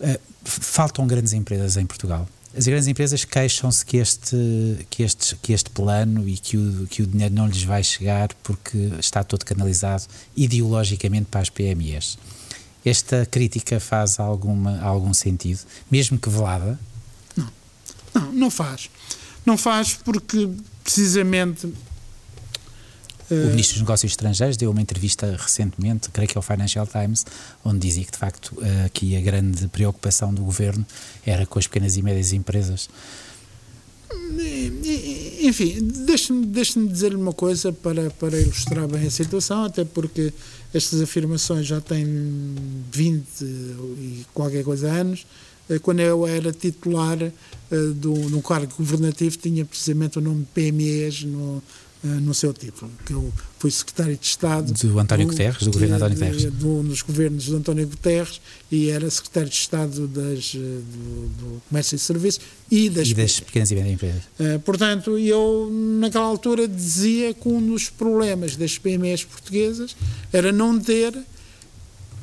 Uh, 0.00 0.16
faltam 0.44 1.08
grandes 1.08 1.32
empresas 1.32 1.76
em 1.76 1.84
Portugal. 1.84 2.28
As 2.56 2.68
grandes 2.68 2.86
empresas 2.86 3.24
queixam-se 3.24 3.84
que 3.84 3.96
este, 3.96 4.36
que, 4.88 5.02
este, 5.02 5.34
que 5.42 5.52
este 5.52 5.68
plano 5.70 6.28
e 6.28 6.38
que 6.38 6.56
o, 6.56 6.86
que 6.86 7.02
o 7.02 7.06
dinheiro 7.06 7.34
não 7.34 7.48
lhes 7.48 7.64
vai 7.64 7.82
chegar 7.82 8.28
porque 8.44 8.92
está 9.00 9.24
todo 9.24 9.44
canalizado 9.44 10.04
ideologicamente 10.36 11.26
para 11.26 11.40
as 11.40 11.50
PMEs. 11.50 12.16
Esta 12.84 13.26
crítica 13.26 13.80
faz 13.80 14.20
alguma, 14.20 14.80
algum 14.80 15.12
sentido, 15.12 15.62
mesmo 15.90 16.16
que 16.16 16.30
velada? 16.30 16.78
Não, 18.38 18.50
faz. 18.50 18.90
Não 19.44 19.58
faz 19.58 19.94
porque, 19.94 20.48
precisamente. 20.82 21.66
O 21.66 23.34
uh, 23.34 23.46
Ministro 23.50 23.74
dos 23.74 23.82
Negócios 23.82 24.12
Estrangeiros 24.12 24.56
deu 24.56 24.70
uma 24.70 24.80
entrevista 24.80 25.36
recentemente, 25.38 26.08
creio 26.10 26.28
que 26.28 26.38
é 26.38 26.40
o 26.40 26.42
Financial 26.42 26.86
Times, 26.86 27.26
onde 27.64 27.80
dizia 27.80 28.04
que, 28.04 28.12
de 28.12 28.18
facto, 28.18 28.56
aqui 28.86 29.16
a 29.16 29.20
grande 29.20 29.68
preocupação 29.68 30.32
do 30.32 30.42
governo 30.42 30.86
era 31.26 31.44
com 31.44 31.58
as 31.58 31.66
pequenas 31.66 31.96
e 31.96 32.02
médias 32.02 32.32
empresas. 32.32 32.88
Enfim, 35.40 35.78
deixe-me 36.06 36.46
deixe 36.46 36.86
dizer-lhe 36.86 37.16
uma 37.16 37.32
coisa 37.32 37.72
para, 37.72 38.10
para 38.10 38.38
ilustrar 38.40 38.86
bem 38.86 39.06
a 39.06 39.10
situação, 39.10 39.64
até 39.64 39.84
porque 39.84 40.32
estas 40.72 41.00
afirmações 41.00 41.66
já 41.66 41.80
têm 41.80 42.06
20 42.90 43.24
e 43.42 44.26
qualquer 44.32 44.64
coisa 44.64 44.90
anos. 44.90 45.26
Eh, 45.68 45.78
quando 45.78 46.00
eu 46.00 46.26
era 46.26 46.52
titular 46.52 47.18
uh, 47.22 47.92
do, 47.94 48.40
cargo 48.42 48.72
governativo, 48.78 49.36
tinha 49.36 49.64
precisamente 49.64 50.18
o 50.18 50.20
nome 50.20 50.40
de 50.40 50.46
PMEs 50.46 51.24
no, 51.24 51.62
no 52.02 52.32
seu 52.32 52.52
título, 52.52 52.90
que 53.04 53.12
eu 53.12 53.32
fui 53.58 53.70
secretário 53.72 54.16
de 54.16 54.24
Estado 54.24 54.72
do 54.72 54.98
António 54.98 55.26
do, 55.26 55.32
Guterres, 55.32 55.62
do 55.62 55.72
governo 55.72 55.96
de, 55.96 56.02
António 56.04 56.16
Guterres, 56.16 56.52
do, 56.52 56.82
nos 56.84 57.02
governos 57.02 57.46
do 57.46 57.56
António 57.56 57.86
Guterres 57.88 58.40
e 58.70 58.88
era 58.88 59.10
secretário 59.10 59.48
de 59.48 59.56
Estado 59.56 60.06
das, 60.06 60.54
do, 60.54 61.28
do 61.38 61.62
Comércio 61.68 61.96
e 61.96 61.98
Serviços 61.98 62.40
e 62.70 62.88
das, 62.88 63.08
e 63.08 63.14
das 63.14 63.40
pequenas 63.40 63.70
e 63.70 63.74
médias 63.74 63.94
empresas. 63.94 64.22
Uh, 64.38 64.60
portanto, 64.60 65.18
eu 65.18 65.68
naquela 65.98 66.26
altura 66.26 66.68
dizia 66.68 67.34
que 67.34 67.48
um 67.48 67.60
dos 67.60 67.90
problemas 67.90 68.54
das 68.54 68.78
PMEs 68.78 69.24
portuguesas 69.24 69.96
era 70.32 70.52
não 70.52 70.78
ter 70.78 71.12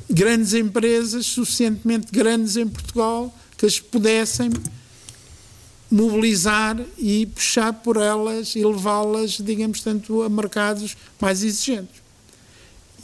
grandes 0.08 0.54
empresas 0.54 1.26
suficientemente 1.26 2.08
grandes 2.12 2.56
em 2.56 2.68
Portugal 2.68 3.34
que 3.56 3.66
as 3.66 3.80
pudessem 3.80 4.50
mobilizar 5.90 6.80
e 6.98 7.26
puxar 7.26 7.72
por 7.72 7.96
elas 7.96 8.54
e 8.56 8.64
levá-las, 8.64 9.38
digamos 9.38 9.80
tanto, 9.80 10.22
a 10.22 10.28
mercados 10.28 10.96
mais 11.20 11.42
exigentes. 11.42 12.02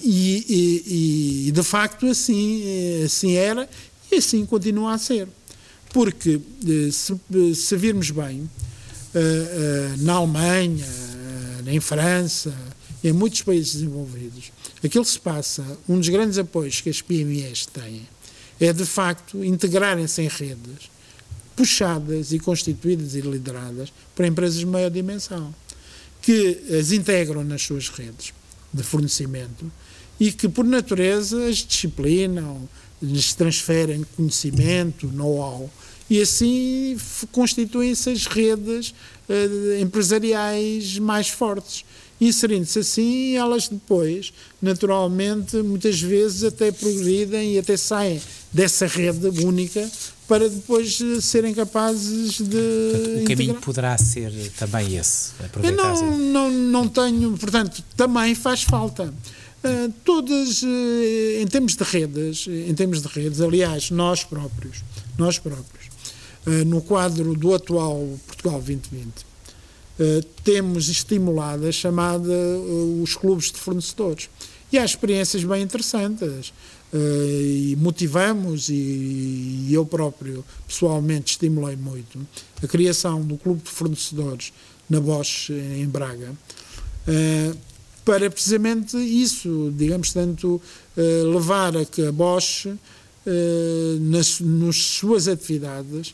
E, 0.02 0.44
e, 0.48 1.48
e, 1.48 1.52
de 1.52 1.62
facto 1.62 2.06
assim, 2.06 2.62
assim 3.04 3.34
era 3.34 3.68
e 4.10 4.16
assim 4.16 4.44
continua 4.44 4.94
a 4.94 4.98
ser. 4.98 5.28
Porque 5.92 6.40
eh, 6.66 6.90
se, 6.90 7.14
se 7.54 7.76
virmos 7.76 8.10
bem, 8.10 8.50
eh, 9.14 9.18
eh, 9.20 9.94
na 9.98 10.14
Alemanha, 10.14 10.86
em 11.66 11.80
França, 11.80 12.52
em 13.02 13.12
muitos 13.12 13.42
países 13.42 13.74
desenvolvidos, 13.74 14.52
aquilo 14.82 15.04
que 15.04 15.10
se 15.10 15.20
passa, 15.20 15.64
um 15.88 15.98
dos 15.98 16.08
grandes 16.08 16.38
apoios 16.38 16.80
que 16.80 16.90
as 16.90 17.02
PMEs 17.02 17.66
têm, 17.66 18.06
é 18.60 18.72
de 18.72 18.84
facto 18.84 19.44
integrarem-se 19.44 20.22
em 20.22 20.28
redes 20.28 20.90
puxadas 21.56 22.32
e 22.32 22.38
constituídas 22.38 23.14
e 23.14 23.20
lideradas 23.20 23.92
por 24.14 24.24
empresas 24.24 24.58
de 24.58 24.66
maior 24.66 24.90
dimensão, 24.90 25.54
que 26.20 26.60
as 26.78 26.92
integram 26.92 27.44
nas 27.44 27.62
suas 27.62 27.88
redes 27.88 28.32
de 28.72 28.82
fornecimento 28.82 29.70
e 30.18 30.30
que, 30.30 30.48
por 30.48 30.64
natureza, 30.64 31.46
as 31.46 31.58
disciplinam, 31.58 32.68
lhes 33.02 33.34
transferem 33.34 34.06
conhecimento, 34.16 35.08
know-how, 35.08 35.68
e 36.08 36.20
assim 36.20 36.96
constituem-se 37.32 38.10
as 38.10 38.26
redes 38.26 38.94
uh, 39.28 39.80
empresariais 39.80 40.98
mais 40.98 41.28
fortes. 41.28 41.84
Inserindo-se 42.22 42.78
assim, 42.78 43.36
elas 43.36 43.66
depois, 43.66 44.32
naturalmente, 44.60 45.56
muitas 45.56 46.00
vezes 46.00 46.44
até 46.44 46.70
progridem 46.70 47.54
e 47.54 47.58
até 47.58 47.76
saem 47.76 48.22
dessa 48.52 48.86
rede 48.86 49.26
única 49.44 49.90
para 50.28 50.48
depois 50.48 51.00
eh, 51.00 51.20
serem 51.20 51.52
capazes 51.52 52.34
de. 52.40 52.92
Portanto, 52.92 53.22
o 53.22 53.24
caminho 53.24 53.54
poderá 53.54 53.98
ser 53.98 54.32
também 54.56 54.94
esse. 54.94 55.32
Eu 55.64 55.72
não, 55.72 56.16
não, 56.16 56.50
não 56.50 56.88
tenho, 56.88 57.36
portanto, 57.36 57.82
também 57.96 58.36
faz 58.36 58.62
falta. 58.62 59.12
Uh, 59.64 59.92
todas, 60.04 60.62
uh, 60.62 61.40
em 61.40 61.46
termos 61.48 61.74
de 61.74 61.82
redes, 61.82 62.46
em 62.46 62.74
termos 62.74 63.02
de 63.02 63.08
redes, 63.08 63.40
aliás, 63.40 63.90
nós 63.90 64.22
próprios, 64.22 64.84
nós 65.18 65.40
próprios, 65.40 65.86
uh, 66.46 66.64
no 66.66 66.80
quadro 66.82 67.34
do 67.34 67.52
atual 67.52 68.16
Portugal 68.28 68.60
2020, 68.60 69.31
temos 70.42 70.88
estimulado 70.88 71.66
a 71.66 71.72
chamada 71.72 72.32
os 73.02 73.14
clubes 73.14 73.52
de 73.52 73.58
fornecedores. 73.58 74.28
E 74.72 74.78
há 74.78 74.84
experiências 74.84 75.44
bem 75.44 75.62
interessantes. 75.62 76.52
Uh, 76.92 77.40
e 77.40 77.76
motivamos 77.80 78.68
e, 78.68 78.74
e, 78.74 79.68
eu 79.72 79.86
próprio 79.86 80.44
pessoalmente 80.68 81.32
estimulei 81.32 81.74
muito 81.74 82.18
a 82.62 82.66
criação 82.66 83.22
do 83.22 83.38
clube 83.38 83.62
de 83.62 83.70
fornecedores 83.70 84.52
na 84.90 85.00
Bosch 85.00 85.48
em 85.48 85.86
Braga 85.86 86.32
uh, 87.08 87.58
para 88.04 88.30
precisamente 88.30 88.98
isso, 88.98 89.72
digamos 89.74 90.12
tanto, 90.12 90.60
uh, 90.94 91.32
levar 91.32 91.74
a 91.78 91.86
que 91.86 92.04
a 92.04 92.12
Bosch 92.12 92.66
nas, 94.00 94.40
nas 94.40 94.76
suas 94.76 95.28
atividades, 95.28 96.12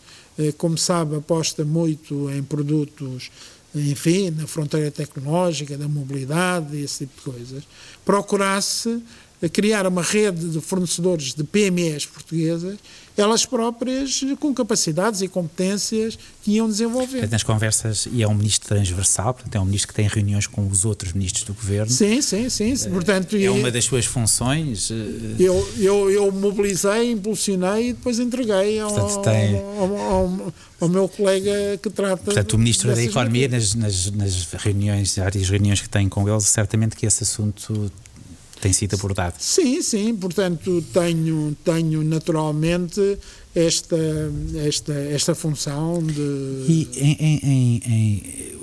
como 0.59 0.77
sabe, 0.77 1.17
aposta 1.17 1.65
muito 1.65 2.31
em 2.31 2.43
produtos 2.43 3.31
enfim, 3.75 4.31
na 4.31 4.47
fronteira 4.47 4.91
tecnológica, 4.91 5.77
da 5.77 5.89
mobilidade, 5.89 6.77
esse 6.81 7.07
tipo 7.07 7.31
de 7.31 7.39
coisas, 7.39 7.65
procurasse 8.05 9.03
criar 9.53 9.87
uma 9.87 10.03
rede 10.03 10.49
de 10.49 10.61
fornecedores 10.61 11.35
de 11.35 11.45
PMEs 11.45 12.07
portuguesas, 12.07 12.79
elas 13.21 13.45
próprias 13.45 14.21
com 14.39 14.55
capacidades 14.55 15.23
e 15.23 15.29
competências 15.29 16.19
que 16.43 16.53
iam 16.53 16.69
desenvolver. 16.69 17.29
Nas 17.29 17.43
conversas, 17.43 18.09
e 18.11 18.23
é 18.23 18.29
um 18.29 18.35
ministro 18.35 18.69
transversal, 18.69 19.35
portanto 19.35 19.55
é 19.55 19.61
um 19.61 19.65
ministro 19.65 19.89
que 19.89 19.95
tem 19.95 20.07
reuniões 20.07 20.47
com 20.47 20.67
os 20.69 20.85
outros 20.85 21.13
ministros 21.13 21.45
do 21.45 21.55
governo. 21.55 21.91
Sim, 21.91 22.23
sim, 22.23 22.49
sim. 22.49 22.77
sim. 22.77 22.91
Portanto, 22.91 23.37
é 23.37 23.51
uma 23.51 23.71
das 23.71 23.85
suas 23.85 24.07
funções. 24.07 24.91
Eh, 24.91 24.95
eu, 25.39 25.71
eu, 25.79 26.11
eu 26.11 26.33
mobilizei, 26.33 27.11
impulsionei 27.13 27.91
e 27.91 27.93
depois 27.93 28.19
entreguei 28.19 28.79
ao, 28.81 28.91
portanto, 28.91 29.25
tem... 29.25 29.57
ao, 29.57 29.97
ao, 29.97 30.53
ao, 30.81 30.89
meu 30.89 31.09
colega 31.09 31.79
que 31.83 31.91
trata. 31.91 32.23
Portanto, 32.23 32.53
o 32.55 32.59
ministro 32.59 32.95
da 32.95 33.03
Economia, 33.03 33.49
nas, 33.49 33.75
nas, 33.75 34.11
nas 34.11 34.53
reuniões, 34.53 35.17
várias 35.17 35.49
reuniões 35.49 35.81
que 35.81 35.89
tem 35.89 36.09
com 36.09 36.29
ele, 36.29 36.41
certamente 36.41 36.97
que 36.97 37.07
esse 37.07 37.23
assunto 37.23 37.91
tem 38.61 38.73
sido 38.73 38.95
abordado. 38.95 39.35
Sim, 39.39 39.83
sim, 39.83 40.15
portanto 40.15 40.85
tenho, 40.93 41.57
tenho 41.65 42.03
naturalmente 42.05 43.19
esta, 43.55 43.97
esta, 44.67 44.93
esta 44.93 45.35
função 45.35 46.03
de... 46.03 46.13
E 46.69 46.89
em, 46.97 47.17
em, 47.21 47.83
em, 47.87 48.59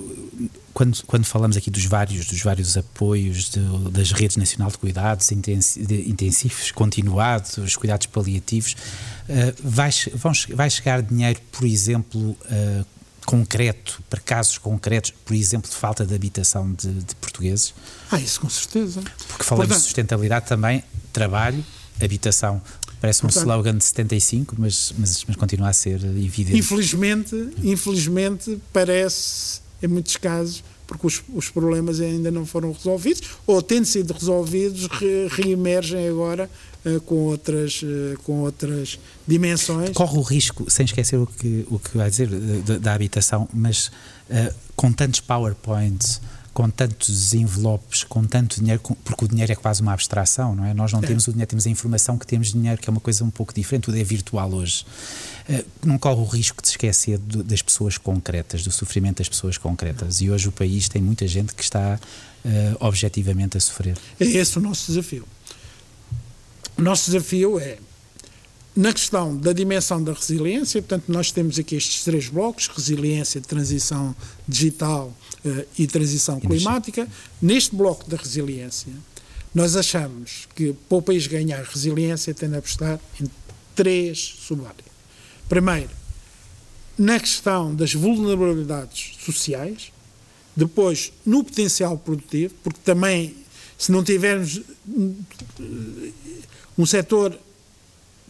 quando, 0.76 1.02
quando 1.06 1.24
falamos 1.24 1.56
aqui 1.56 1.70
dos 1.70 1.86
vários, 1.86 2.26
dos 2.26 2.42
vários 2.42 2.76
apoios 2.76 3.50
de, 3.50 3.60
das 3.90 4.12
redes 4.12 4.36
nacional 4.36 4.70
de 4.70 4.76
cuidados 4.76 5.32
intensivos, 5.32 6.70
continuados, 6.70 7.74
cuidados 7.76 8.06
paliativos, 8.06 8.72
uh, 8.72 9.54
vai, 9.64 9.90
vão, 10.14 10.32
vai 10.54 10.68
chegar 10.68 11.00
dinheiro, 11.00 11.40
por 11.50 11.64
exemplo, 11.64 12.20
uh, 12.20 12.86
concreto, 13.26 14.00
para 14.08 14.20
casos 14.20 14.56
concretos, 14.56 15.10
por 15.24 15.34
exemplo, 15.34 15.68
de 15.68 15.76
falta 15.76 16.06
de 16.06 16.14
habitação 16.14 16.72
de, 16.72 16.88
de 16.88 17.14
portugueses? 17.16 17.74
Ah, 18.10 18.20
isso 18.20 18.40
com 18.40 18.48
certeza. 18.48 19.02
Porque 19.28 19.44
falamos 19.44 19.66
Portanto, 19.66 19.78
de 19.78 19.84
sustentabilidade 19.84 20.46
também, 20.46 20.82
trabalho, 21.12 21.62
habitação. 22.00 22.62
Parece 23.00 23.20
um 23.20 23.28
Portanto, 23.28 23.42
slogan 23.42 23.76
de 23.76 23.84
75, 23.84 24.54
mas, 24.58 24.94
mas, 24.96 25.24
mas 25.26 25.36
continua 25.36 25.68
a 25.68 25.72
ser 25.72 26.02
evidente. 26.04 26.56
Infelizmente, 26.56 27.50
infelizmente 27.62 28.58
parece, 28.72 29.60
em 29.82 29.88
muitos 29.88 30.16
casos, 30.16 30.62
porque 30.86 31.06
os, 31.06 31.22
os 31.34 31.50
problemas 31.50 32.00
ainda 32.00 32.30
não 32.30 32.46
foram 32.46 32.72
resolvidos, 32.72 33.22
ou 33.46 33.60
tendo 33.60 33.84
sido 33.84 34.12
resolvidos, 34.12 34.86
re, 34.86 35.28
reemergem 35.30 36.08
agora 36.08 36.48
uh, 36.84 37.00
com, 37.02 37.16
outras, 37.16 37.82
uh, 37.82 38.18
com 38.22 38.40
outras 38.40 38.98
dimensões. 39.26 39.90
Corre 39.90 40.18
o 40.18 40.22
risco, 40.22 40.70
sem 40.70 40.84
esquecer 40.84 41.16
o 41.16 41.26
que, 41.26 41.66
o 41.70 41.78
que 41.78 41.96
vai 41.96 42.08
dizer 42.08 42.28
da, 42.28 42.78
da 42.78 42.94
habitação, 42.94 43.48
mas 43.52 43.88
uh, 44.30 44.54
com 44.74 44.92
tantos 44.92 45.20
PowerPoints 45.20 46.20
com 46.56 46.70
tantos 46.70 47.34
envelopes, 47.34 48.02
com 48.02 48.24
tanto 48.24 48.60
dinheiro, 48.60 48.80
porque 48.80 49.26
o 49.26 49.28
dinheiro 49.28 49.52
é 49.52 49.54
quase 49.54 49.82
uma 49.82 49.92
abstração, 49.92 50.54
não 50.54 50.64
é? 50.64 50.72
Nós 50.72 50.90
não 50.90 51.00
é. 51.00 51.06
temos 51.06 51.28
o 51.28 51.30
dinheiro, 51.30 51.50
temos 51.50 51.66
a 51.66 51.68
informação 51.68 52.16
que 52.16 52.26
temos 52.26 52.50
dinheiro, 52.50 52.80
que 52.80 52.88
é 52.88 52.90
uma 52.90 53.00
coisa 53.00 53.22
um 53.24 53.28
pouco 53.28 53.52
diferente, 53.52 53.84
tudo 53.84 53.98
é 53.98 54.02
virtual 54.02 54.50
hoje. 54.50 54.86
Uh, 55.48 55.64
não 55.84 55.98
corre 55.98 56.20
o 56.20 56.24
risco 56.24 56.60
de 56.60 56.68
se 56.68 56.74
esquecer 56.74 57.18
do, 57.18 57.42
das 57.42 57.62
pessoas 57.62 57.96
concretas, 57.96 58.64
do 58.64 58.72
sofrimento 58.72 59.18
das 59.18 59.28
pessoas 59.28 59.56
concretas. 59.56 60.20
E 60.20 60.30
hoje 60.30 60.48
o 60.48 60.52
país 60.52 60.88
tem 60.88 61.00
muita 61.00 61.26
gente 61.26 61.54
que 61.54 61.62
está 61.62 62.00
uh, 62.44 62.48
objetivamente 62.80 63.56
a 63.56 63.60
sofrer. 63.60 63.96
É 64.18 64.24
esse 64.24 64.58
o 64.58 64.60
nosso 64.60 64.90
desafio. 64.90 65.24
O 66.76 66.82
nosso 66.82 67.10
desafio 67.10 67.58
é 67.58 67.78
na 68.76 68.92
questão 68.92 69.34
da 69.34 69.54
dimensão 69.54 70.04
da 70.04 70.12
resiliência, 70.12 70.82
portanto, 70.82 71.10
nós 71.10 71.30
temos 71.30 71.58
aqui 71.58 71.76
estes 71.76 72.04
três 72.04 72.28
blocos: 72.28 72.68
resiliência, 72.68 73.40
transição 73.40 74.14
digital 74.46 75.16
uh, 75.44 75.66
e 75.78 75.86
transição 75.86 76.38
climática. 76.38 77.08
Neste 77.40 77.74
bloco 77.74 78.08
da 78.10 78.18
resiliência, 78.18 78.92
nós 79.54 79.76
achamos 79.76 80.46
que 80.54 80.74
para 80.88 80.98
o 80.98 81.02
país 81.02 81.26
ganhar 81.26 81.62
resiliência 81.62 82.34
tem 82.34 82.50
de 82.50 82.56
apostar 82.56 83.00
em 83.18 83.24
três 83.74 84.18
subáreas. 84.40 84.95
Primeiro, 85.48 85.90
na 86.98 87.20
questão 87.20 87.74
das 87.74 87.92
vulnerabilidades 87.92 89.16
sociais, 89.24 89.92
depois 90.56 91.12
no 91.24 91.44
potencial 91.44 91.98
produtivo, 91.98 92.54
porque 92.62 92.80
também 92.82 93.36
se 93.78 93.92
não 93.92 94.02
tivermos 94.02 94.62
um 96.78 96.86
setor 96.86 97.38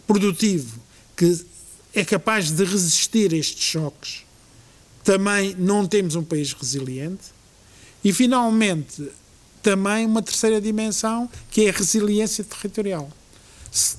produtivo 0.07 0.81
que 1.17 1.45
é 1.95 2.05
capaz 2.05 2.51
de 2.51 2.65
resistir 2.65 3.33
a 3.33 3.37
estes 3.37 3.65
choques, 3.65 4.25
também 5.03 5.55
não 5.57 5.87
temos 5.87 6.17
um 6.17 6.23
país 6.23 6.53
resiliente. 6.53 7.37
E, 8.05 8.13
finalmente, 8.13 9.09
também 9.63 10.05
uma 10.05 10.21
terceira 10.21 10.61
dimensão, 10.61 11.31
que 11.51 11.67
é 11.67 11.71
a 11.71 11.73
resiliência 11.73 12.45
territorial. 12.45 13.11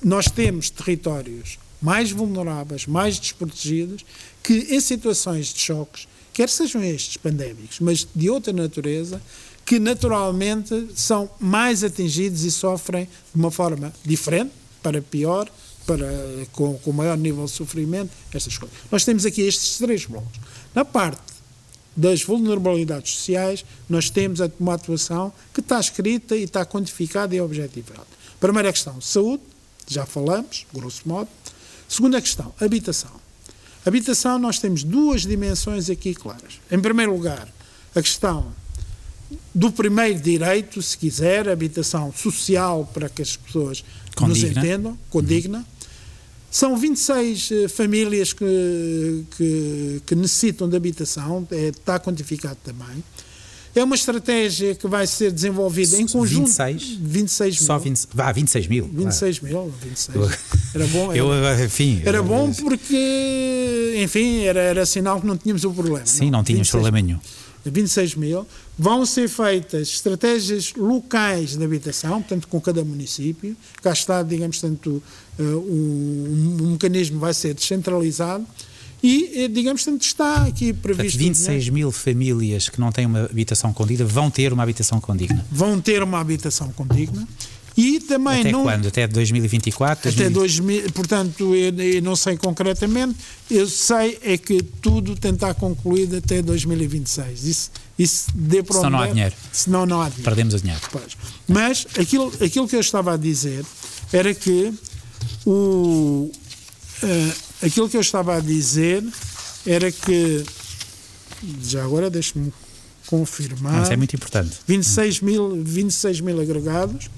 Nós 0.04 0.26
temos 0.26 0.70
territórios 0.70 1.58
mais 1.80 2.10
vulneráveis, 2.10 2.86
mais 2.86 3.18
desprotegidos, 3.18 4.04
que 4.42 4.54
em 4.70 4.80
situações 4.80 5.52
de 5.52 5.60
choques, 5.60 6.08
quer 6.32 6.48
sejam 6.48 6.82
estes 6.82 7.16
pandémicos, 7.16 7.80
mas 7.80 8.06
de 8.14 8.30
outra 8.30 8.52
natureza, 8.52 9.20
que 9.64 9.78
naturalmente 9.78 10.88
são 10.94 11.30
mais 11.38 11.84
atingidos 11.84 12.42
e 12.44 12.50
sofrem 12.50 13.04
de 13.04 13.40
uma 13.40 13.50
forma 13.50 13.92
diferente, 14.04 14.52
para 14.82 15.02
pior, 15.02 15.50
para, 15.86 16.06
com, 16.52 16.78
com 16.78 16.92
maior 16.92 17.16
nível 17.16 17.44
de 17.44 17.50
sofrimento, 17.50 18.10
estas 18.32 18.56
coisas. 18.56 18.76
Nós 18.90 19.04
temos 19.04 19.26
aqui 19.26 19.42
estes 19.42 19.78
três 19.78 20.06
blocos. 20.06 20.38
Na 20.74 20.84
parte 20.84 21.20
das 21.96 22.22
vulnerabilidades 22.22 23.14
sociais, 23.14 23.64
nós 23.88 24.08
temos 24.08 24.38
uma 24.60 24.74
atuação 24.74 25.32
que 25.52 25.60
está 25.60 25.80
escrita 25.80 26.36
e 26.36 26.44
está 26.44 26.64
quantificada 26.64 27.34
e 27.34 27.40
objetivada. 27.40 28.06
Primeira 28.38 28.72
questão, 28.72 29.00
saúde, 29.00 29.42
já 29.88 30.06
falamos, 30.06 30.64
grosso 30.72 31.02
modo. 31.06 31.28
Segunda 31.88 32.20
questão, 32.20 32.54
habitação. 32.60 33.10
Habitação, 33.84 34.38
nós 34.38 34.58
temos 34.58 34.84
duas 34.84 35.22
dimensões 35.22 35.88
aqui 35.88 36.14
claras. 36.14 36.60
Em 36.70 36.78
primeiro 36.78 37.12
lugar, 37.12 37.48
a 37.94 38.02
questão 38.02 38.52
do 39.54 39.72
primeiro 39.72 40.20
direito, 40.20 40.80
se 40.82 40.96
quiser, 40.96 41.48
habitação 41.48 42.12
social 42.12 42.88
para 42.92 43.08
que 43.08 43.22
as 43.22 43.36
pessoas 43.36 43.84
nos 44.20 44.42
entendam, 44.42 44.98
condigna. 45.10 45.58
Uhum. 45.58 45.64
São 46.50 46.76
26 46.76 47.50
uh, 47.50 47.68
famílias 47.68 48.32
que, 48.32 49.24
que, 49.36 50.02
que, 50.06 50.14
necessitam 50.14 50.68
de 50.68 50.76
habitação, 50.76 51.46
é, 51.50 51.68
está 51.68 52.00
quantificado 52.00 52.56
também. 52.64 53.04
É 53.74 53.84
uma 53.84 53.94
estratégia 53.94 54.74
que 54.74 54.86
vai 54.86 55.06
ser 55.06 55.30
desenvolvida 55.30 55.96
em 55.96 56.06
conjunto. 56.06 56.46
26? 56.46 56.98
26 57.00 57.58
mil. 57.58 57.66
Só 57.66 57.78
20, 57.78 58.08
ah, 58.16 58.32
26 58.32 58.66
mil. 58.66 58.90
26 58.92 59.40
mil, 59.40 59.72
26. 59.82 60.16
Era 60.74 60.86
bom. 60.86 61.12
Era, 61.12 61.18
eu, 61.18 61.64
enfim, 61.64 62.02
era 62.04 62.22
bom 62.22 62.52
porque, 62.52 63.94
enfim, 64.02 64.42
era, 64.42 64.60
era 64.60 64.86
sinal 64.86 65.20
que 65.20 65.26
não 65.26 65.36
tínhamos 65.36 65.64
o 65.64 65.72
problema. 65.72 66.04
Sim, 66.04 66.30
não, 66.30 66.38
não 66.38 66.44
tínhamos 66.44 66.70
problema 66.70 67.00
nenhum. 67.00 67.18
26 67.64 68.14
mil. 68.14 68.46
Vão 68.78 69.04
ser 69.04 69.28
feitas 69.28 69.88
estratégias 69.88 70.72
locais 70.76 71.56
de 71.56 71.64
habitação, 71.64 72.22
portanto, 72.22 72.46
com 72.48 72.60
cada 72.60 72.84
município. 72.84 73.56
Cá 73.82 73.92
está, 73.92 74.22
digamos, 74.22 74.60
tanto 74.60 75.02
uh, 75.38 75.42
um, 75.42 76.56
um 76.60 76.70
mecanismo 76.72 77.18
vai 77.18 77.34
ser 77.34 77.54
descentralizado 77.54 78.46
e, 79.02 79.44
eh, 79.44 79.48
digamos, 79.48 79.84
tanto 79.84 80.02
está 80.04 80.46
aqui 80.46 80.72
previsto. 80.72 81.18
Portanto, 81.18 81.18
26 81.18 81.66
né? 81.66 81.72
mil 81.72 81.92
famílias 81.92 82.68
que 82.68 82.80
não 82.80 82.90
têm 82.90 83.06
uma 83.06 83.24
habitação 83.24 83.72
condigna 83.72 84.04
vão 84.04 84.30
ter 84.30 84.52
uma 84.52 84.62
habitação 84.62 85.00
condigna. 85.00 85.44
Vão 85.50 85.80
ter 85.80 86.02
uma 86.02 86.18
habitação 86.20 86.68
condigna. 86.72 87.26
E 87.76 88.00
também 88.00 88.40
Até 88.40 88.50
não, 88.50 88.64
quando? 88.64 88.88
Até 88.88 89.06
2024? 89.06 90.10
Até 90.10 90.28
2000, 90.28 90.90
portanto, 90.90 91.54
eu, 91.54 91.72
eu, 91.78 92.02
não 92.02 92.16
sei 92.16 92.36
concretamente, 92.36 93.14
eu 93.48 93.68
sei 93.68 94.18
é 94.20 94.36
que 94.36 94.60
tudo 94.60 95.14
tentar 95.14 95.54
concluído 95.54 96.16
até 96.16 96.42
2026. 96.42 97.44
Isso, 97.44 97.70
isso 97.96 98.26
dê 98.34 98.64
para 98.64 98.78
Senão 98.78 98.90
não 98.90 98.98
há 98.98 99.06
dinheiro. 99.06 99.34
Senão 99.52 99.86
não 99.86 100.00
há 100.00 100.08
dinheiro. 100.08 100.24
Perdemos 100.24 100.54
o 100.54 100.58
dinheiro. 100.58 100.80
Pois. 100.90 101.16
Mas 101.46 101.86
aquilo, 101.96 102.32
aquilo 102.44 102.66
que 102.66 102.74
eu 102.74 102.80
estava 102.80 103.14
a 103.14 103.16
dizer 103.16 103.64
era 104.12 104.34
que 104.34 104.74
o, 105.46 106.32
uh, 107.00 107.47
aquilo 107.62 107.88
que 107.88 107.96
eu 107.96 108.00
estava 108.00 108.36
a 108.36 108.40
dizer 108.40 109.04
era 109.66 109.90
que 109.90 110.44
já 111.62 111.84
agora 111.84 112.10
deixe-me 112.10 112.52
confirmar. 113.06 113.72
Não, 113.72 113.82
isso 113.82 113.92
é 113.92 113.96
muito 113.96 114.14
importante. 114.14 114.58
26 114.66 115.20
mil, 115.20 115.62
26 115.64 116.20
mil 116.20 116.40
agregados 116.40 117.08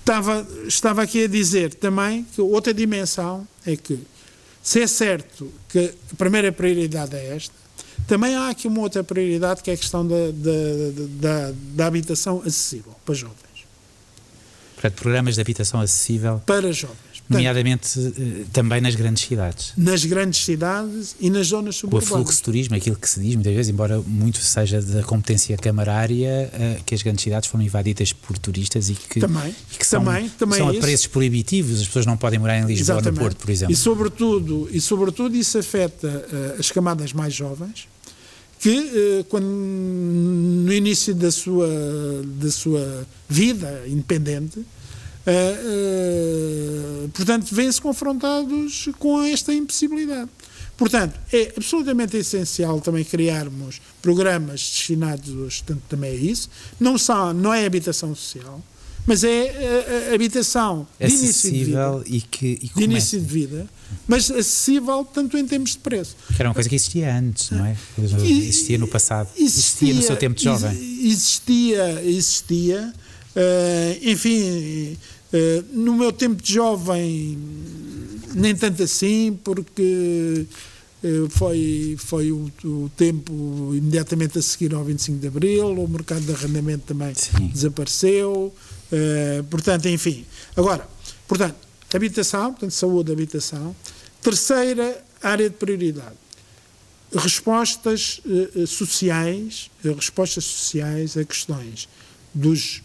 estava, 0.00 0.46
estava 0.66 1.02
aqui 1.02 1.24
a 1.24 1.28
dizer 1.28 1.74
também 1.74 2.24
que 2.34 2.40
outra 2.40 2.74
dimensão 2.74 3.46
é 3.64 3.76
que, 3.76 3.98
se 4.62 4.80
é 4.80 4.86
certo 4.86 5.50
que 5.68 5.94
a 6.12 6.16
primeira 6.16 6.50
prioridade 6.50 7.16
é 7.16 7.36
esta, 7.36 7.54
também 8.06 8.34
há 8.34 8.48
aqui 8.48 8.66
uma 8.66 8.80
outra 8.80 9.04
prioridade 9.04 9.62
que 9.62 9.70
é 9.70 9.74
a 9.74 9.76
questão 9.76 10.06
da, 10.06 10.16
da, 10.32 11.48
da, 11.48 11.54
da 11.74 11.86
habitação 11.86 12.42
acessível 12.44 12.94
para 13.04 13.14
jovens. 13.14 13.49
Portanto, 14.80 15.00
programas 15.00 15.34
de 15.34 15.40
habitação 15.40 15.80
acessível 15.80 16.40
para 16.46 16.72
jovens 16.72 17.10
nomeadamente 17.30 17.98
eh, 18.00 18.44
também 18.52 18.80
nas 18.80 18.96
grandes 18.96 19.22
cidades. 19.22 19.72
Nas 19.76 20.04
grandes 20.04 20.44
cidades 20.44 21.14
e 21.20 21.30
nas 21.30 21.46
zonas 21.46 21.76
suburbanas. 21.76 22.10
O 22.10 22.14
fluxo 22.16 22.36
de 22.38 22.42
turismo, 22.42 22.74
aquilo 22.74 22.96
que 22.96 23.08
se 23.08 23.20
diz 23.20 23.36
muitas 23.36 23.54
vezes, 23.54 23.70
embora 23.70 24.00
muito 24.00 24.38
seja 24.38 24.82
da 24.82 25.02
competência 25.04 25.56
camarária, 25.56 26.50
eh, 26.52 26.80
que 26.84 26.94
as 26.94 27.02
grandes 27.02 27.22
cidades 27.22 27.48
foram 27.48 27.62
invadidas 27.62 28.12
por 28.12 28.36
turistas 28.36 28.90
e 28.90 28.94
que, 28.94 29.20
também, 29.20 29.54
e 29.72 29.76
que 29.76 29.86
são, 29.86 30.04
também, 30.04 30.28
também 30.30 30.58
são 30.58 30.68
a 30.68 30.74
preços 30.74 31.06
proibitivos, 31.06 31.80
as 31.80 31.86
pessoas 31.86 32.04
não 32.04 32.16
podem 32.16 32.40
morar 32.40 32.58
em 32.58 32.66
Lisboa 32.66 32.96
Exatamente. 32.96 33.14
no 33.14 33.20
Porto, 33.20 33.36
por 33.36 33.50
exemplo. 33.50 33.72
E 33.72 33.76
sobretudo, 33.76 34.68
e 34.72 34.80
sobretudo 34.80 35.36
isso 35.36 35.56
afeta 35.56 36.08
uh, 36.08 36.58
as 36.58 36.70
camadas 36.70 37.12
mais 37.12 37.32
jovens, 37.32 37.86
que 38.60 38.78
uh, 38.78 39.24
quando 39.24 39.46
no 39.46 40.72
início 40.72 41.14
da 41.14 41.30
sua, 41.30 41.68
da 42.38 42.50
sua 42.50 43.06
vida 43.28 43.82
independente 43.88 44.64
Uh, 45.20 47.04
uh, 47.04 47.08
portanto, 47.10 47.54
vêm-se 47.54 47.80
confrontados 47.80 48.88
com 48.98 49.22
esta 49.22 49.52
impossibilidade. 49.52 50.30
Portanto, 50.78 51.20
é 51.30 51.52
absolutamente 51.56 52.16
essencial 52.16 52.80
também 52.80 53.04
criarmos 53.04 53.82
programas 54.00 54.60
destinados 54.60 55.60
tanto 55.60 55.82
também 55.90 56.12
a 56.12 56.14
isso. 56.14 56.48
Não, 56.80 56.96
só, 56.96 57.34
não 57.34 57.52
é 57.52 57.66
habitação 57.66 58.14
social, 58.14 58.62
mas 59.10 59.24
é 59.24 60.06
a, 60.08 60.12
a 60.12 60.14
habitação 60.14 60.86
de 61.00 61.06
início 61.06 61.50
de 61.50 61.64
vida. 61.64 62.02
E 62.06 62.20
que, 62.20 62.58
e 62.62 62.70
de 62.74 62.84
início 62.84 63.20
de 63.20 63.26
vida, 63.26 63.66
mas 64.06 64.30
acessível 64.30 65.04
tanto 65.04 65.36
em 65.36 65.44
termos 65.46 65.72
de 65.72 65.78
preço. 65.78 66.16
Que 66.28 66.40
era 66.40 66.48
uma 66.48 66.54
coisa 66.54 66.68
que 66.68 66.76
existia 66.76 67.12
antes, 67.12 67.50
não 67.50 67.66
é? 67.66 67.76
Existia 67.98 68.78
no 68.78 68.86
passado. 68.86 69.28
Existia, 69.36 69.48
existia 69.48 69.94
no 69.94 70.02
seu 70.02 70.16
tempo 70.16 70.36
de 70.36 70.44
jovem. 70.44 70.70
Existia, 71.02 72.02
existia 72.04 72.92
Uh, 73.30 74.10
enfim, 74.10 74.96
uh, 75.32 75.64
no 75.72 75.94
meu 75.94 76.12
tempo 76.12 76.42
de 76.42 76.54
jovem, 76.54 77.38
nem 78.34 78.56
tanto 78.56 78.82
assim, 78.82 79.38
porque 79.44 80.46
uh, 81.04 81.30
foi, 81.30 81.94
foi 81.98 82.32
o, 82.32 82.50
o, 82.64 82.90
tempo 82.96 83.72
imediatamente 83.72 84.38
a 84.38 84.42
seguir 84.42 84.74
ao 84.74 84.84
25 84.84 85.18
de 85.18 85.28
Abril, 85.28 85.68
o 85.68 85.88
mercado 85.88 86.22
de 86.22 86.32
arrendamento 86.32 86.86
também 86.86 87.14
Sim. 87.14 87.46
desapareceu, 87.48 88.52
portanto, 89.48 89.88
enfim. 89.88 90.26
Agora, 90.56 90.88
portanto, 91.28 91.56
habitação, 91.94 92.52
portanto, 92.52 92.72
saúde, 92.72 93.12
habitação. 93.12 93.74
Terceira 94.22 95.02
área 95.22 95.48
de 95.48 95.56
prioridade 95.56 96.16
respostas 97.12 98.20
sociais, 98.68 99.68
respostas 99.82 100.44
sociais 100.44 101.16
a 101.16 101.24
questões 101.24 101.88
dos 102.32 102.82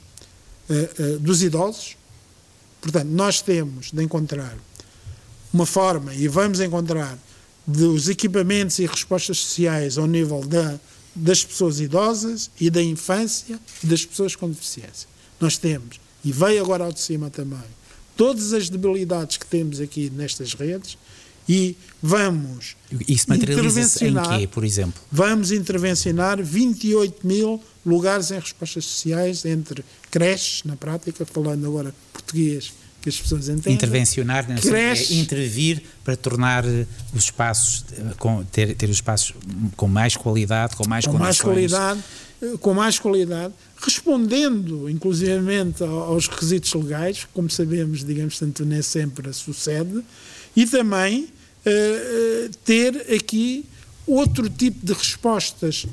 uh, 0.70 1.20
dos 1.20 1.44
idosos. 1.44 1.96
Portanto, 2.82 3.08
nós 3.08 3.42
temos 3.42 3.92
de 3.92 4.04
encontrar 4.04 4.58
uma 5.52 5.66
forma, 5.66 6.14
e 6.14 6.28
vamos 6.28 6.60
encontrar, 6.60 7.18
dos 7.66 8.10
equipamentos 8.10 8.78
e 8.78 8.86
respostas 8.86 9.40
sociais 9.40 9.98
ao 9.98 10.06
nível 10.06 10.42
da, 10.46 10.80
das 11.16 11.44
pessoas 11.44 11.80
idosas 11.80 12.52
e 12.60 12.70
da 12.70 12.82
infância 12.82 13.60
e 13.84 13.88
das 13.88 14.06
pessoas 14.06 14.36
com 14.36 14.50
deficiência. 14.50 15.08
Nós 15.46 15.60
temos, 15.60 16.00
e 16.24 16.32
veio 16.32 16.64
agora 16.64 16.86
ao 16.86 16.92
de 16.92 17.00
cima 17.00 17.30
também, 17.30 17.60
todas 18.18 18.52
as 18.52 18.68
debilidades 18.68 19.38
que 19.38 19.46
temos 19.46 19.80
aqui 19.80 20.10
nestas 20.10 20.56
redes 20.56 20.98
e 21.48 21.78
vamos 22.02 22.76
Isso 23.08 23.30
materializa 23.30 24.08
em 24.08 24.40
quê, 24.40 24.48
por 24.48 24.64
exemplo? 24.64 25.00
Vamos 25.12 25.52
intervencionar 25.52 26.42
28 26.42 27.28
mil 27.28 27.64
lugares 27.86 28.32
em 28.32 28.40
respostas 28.40 28.86
sociais 28.86 29.46
entre 29.46 29.86
creches, 30.10 30.64
na 30.64 30.76
prática, 30.76 31.24
falando 31.28 31.68
agora 31.68 31.94
português 32.12 32.74
que 33.00 33.10
as 33.10 33.22
pessoas 33.22 33.48
entendem. 33.48 33.76
Intervencionar, 33.76 34.50
né? 34.50 34.56
creches, 34.60 35.12
é 35.12 35.22
intervir 35.22 35.84
para 36.04 36.16
tornar 36.16 36.66
eh, 36.66 36.88
os 37.14 37.26
espaços, 37.26 37.86
eh, 37.92 38.02
com, 38.18 38.44
ter, 38.46 38.74
ter 38.74 38.90
os 38.90 38.96
espaços 38.96 39.36
com 39.78 39.88
mais 39.88 40.18
qualidade, 40.18 40.76
com 40.76 40.90
mais 40.90 41.06
com 41.06 41.12
condições. 41.12 41.28
mais 41.28 41.40
qualidade, 41.40 42.04
com 42.60 42.74
mais 42.74 43.00
qualidade, 43.00 43.54
respondendo 43.78 44.90
inclusivamente 44.90 45.84
aos 45.84 46.28
requisitos 46.28 46.74
legais, 46.74 47.28
como 47.34 47.50
sabemos, 47.50 48.04
digamos, 48.04 48.40
nem 48.60 48.82
sempre 48.82 49.32
sucede, 49.34 50.04
e 50.56 50.66
também 50.66 51.24
uh, 51.26 52.50
ter 52.64 53.14
aqui 53.14 53.66
outro 54.08 54.50
tipo 54.50 54.86
de 54.86 54.94
respostas 54.94 55.86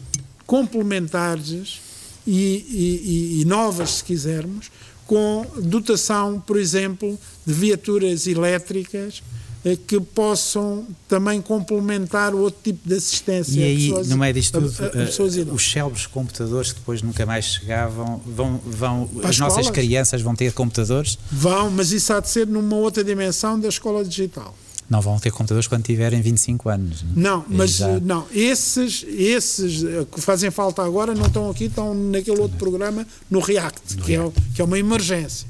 complementares 0.47 1.81
e, 2.27 3.39
e, 3.39 3.41
e 3.41 3.45
novas, 3.45 3.91
se 3.91 4.05
quisermos, 4.05 4.71
com 5.07 5.47
dotação, 5.63 6.41
por 6.41 6.59
exemplo, 6.59 7.19
de 7.45 7.53
viaturas 7.53 8.27
elétricas 8.27 9.23
eh, 9.23 9.42
que 9.87 10.01
possam 10.01 10.85
também 11.07 11.41
complementar 11.41 12.35
outro 12.35 12.61
tipo 12.65 12.89
de 12.89 12.97
assistência. 12.97 13.61
E 13.61 13.63
aí, 13.63 13.89
pessoas, 13.89 14.09
no 14.09 14.17
meio 14.17 14.35
disto 14.35 14.61
tudo, 14.61 14.75
a, 14.83 15.51
a, 15.51 15.55
os 15.55 15.71
célebres 15.71 16.07
computadores 16.07 16.73
que 16.73 16.81
depois 16.81 17.01
nunca 17.01 17.25
mais 17.25 17.45
chegavam, 17.45 18.21
vão, 18.27 18.61
vão 18.65 19.09
as 19.23 19.39
nossas 19.39 19.71
crianças 19.71 20.21
vão 20.21 20.35
ter 20.35 20.53
computadores? 20.53 21.17
Vão, 21.31 21.71
mas 21.71 21.93
isso 21.93 22.13
há 22.13 22.19
de 22.19 22.29
ser 22.29 22.47
numa 22.47 22.77
outra 22.77 23.05
dimensão 23.05 23.59
da 23.59 23.69
escola 23.69 24.05
digital. 24.05 24.55
Não 24.91 25.01
vão 25.01 25.19
ter 25.19 25.31
computadores 25.31 25.69
quando 25.69 25.85
tiverem 25.85 26.21
25 26.21 26.69
anos. 26.69 27.05
Não, 27.15 27.45
mas 27.49 27.77
já... 27.77 28.01
não, 28.01 28.27
esses, 28.33 29.07
esses 29.09 29.83
que 30.13 30.21
fazem 30.21 30.51
falta 30.51 30.83
agora 30.83 31.15
não 31.15 31.27
estão 31.27 31.49
aqui, 31.49 31.65
estão 31.65 31.95
naquele 31.95 32.41
outro 32.41 32.59
programa, 32.59 33.07
no 33.31 33.39
React, 33.39 33.97
no 33.97 34.03
que, 34.03 34.13
React. 34.13 34.39
É, 34.39 34.55
que 34.57 34.61
é 34.61 34.65
uma 34.65 34.79
emergência. 34.79 35.47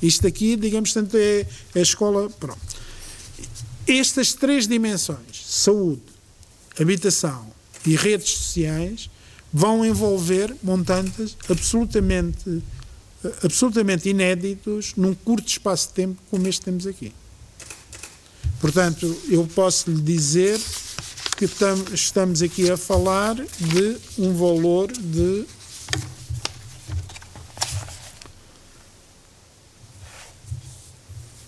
Isto 0.00 0.26
aqui, 0.26 0.56
digamos, 0.56 0.92
tanto 0.92 1.16
é, 1.16 1.40
é 1.74 1.78
a 1.78 1.82
escola. 1.82 2.30
Pronto. 2.38 2.83
Estas 3.86 4.32
três 4.32 4.66
dimensões, 4.66 5.44
saúde, 5.46 6.02
habitação 6.80 7.46
e 7.86 7.94
redes 7.94 8.30
sociais, 8.30 9.10
vão 9.52 9.84
envolver 9.84 10.54
montantes 10.62 11.36
absolutamente, 11.48 12.62
absolutamente 13.42 14.08
inéditos 14.08 14.94
num 14.96 15.14
curto 15.14 15.46
espaço 15.46 15.88
de 15.88 15.94
tempo 15.94 16.20
como 16.30 16.48
este 16.48 16.62
temos 16.62 16.86
aqui. 16.86 17.12
Portanto, 18.60 19.14
eu 19.28 19.46
posso 19.54 19.90
lhe 19.90 20.00
dizer 20.00 20.58
que 21.36 21.44
estamos 21.92 22.42
aqui 22.42 22.70
a 22.70 22.76
falar 22.76 23.34
de 23.34 23.96
um 24.18 24.34
valor 24.34 24.90
de 24.90 25.44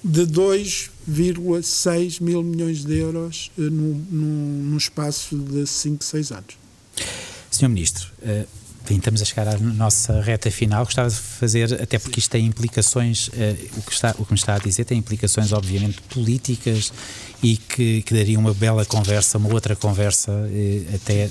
de 0.04 0.24
2,6 1.10 2.20
mil 2.20 2.42
milhões 2.42 2.84
de 2.84 2.98
euros 2.98 3.50
uh, 3.56 3.62
num, 3.62 4.04
num, 4.10 4.62
num, 4.70 4.76
espaço 4.76 5.36
de 5.38 5.66
5, 5.66 6.04
6 6.04 6.32
anos. 6.32 6.58
Senhor 7.50 7.68
Ministro, 7.68 8.08
uh, 8.22 8.46
estamos 8.90 9.22
a 9.22 9.24
chegar 9.24 9.48
à 9.48 9.58
nossa 9.58 10.20
reta 10.20 10.50
final. 10.50 10.84
Gostava 10.84 11.08
de 11.08 11.16
fazer, 11.16 11.80
até 11.80 11.98
porque 11.98 12.18
isto 12.18 12.30
tem 12.30 12.44
implicações, 12.44 13.28
uh, 13.28 13.32
o, 13.78 13.82
que 13.82 13.92
está, 13.92 14.14
o 14.18 14.24
que 14.24 14.32
me 14.32 14.38
está 14.38 14.54
a 14.54 14.58
dizer 14.58 14.84
tem 14.84 14.98
implicações, 14.98 15.52
obviamente, 15.52 16.00
políticas 16.02 16.92
e 17.42 17.56
que, 17.56 18.02
que 18.02 18.14
daria 18.14 18.38
uma 18.38 18.52
bela 18.52 18.84
conversa, 18.84 19.38
uma 19.38 19.52
outra 19.52 19.76
conversa, 19.76 20.32
uh, 20.32 20.94
até 20.94 21.30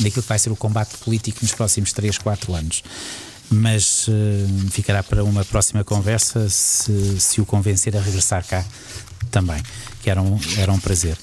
naquilo 0.00 0.22
que 0.22 0.28
vai 0.28 0.38
ser 0.38 0.50
o 0.50 0.56
combate 0.56 0.96
político 0.98 1.38
nos 1.42 1.52
próximos 1.52 1.92
3, 1.92 2.18
4 2.18 2.54
anos 2.54 2.82
mas 3.50 4.08
uh, 4.08 4.70
ficará 4.70 5.02
para 5.02 5.22
uma 5.22 5.44
próxima 5.44 5.84
conversa 5.84 6.48
se, 6.48 7.20
se 7.20 7.40
o 7.40 7.46
convencer 7.46 7.96
a 7.96 8.00
regressar 8.00 8.46
cá 8.46 8.64
também, 9.30 9.62
que 10.02 10.10
era 10.10 10.22
um, 10.22 10.38
era 10.58 10.72
um 10.72 10.78
prazer. 10.78 11.16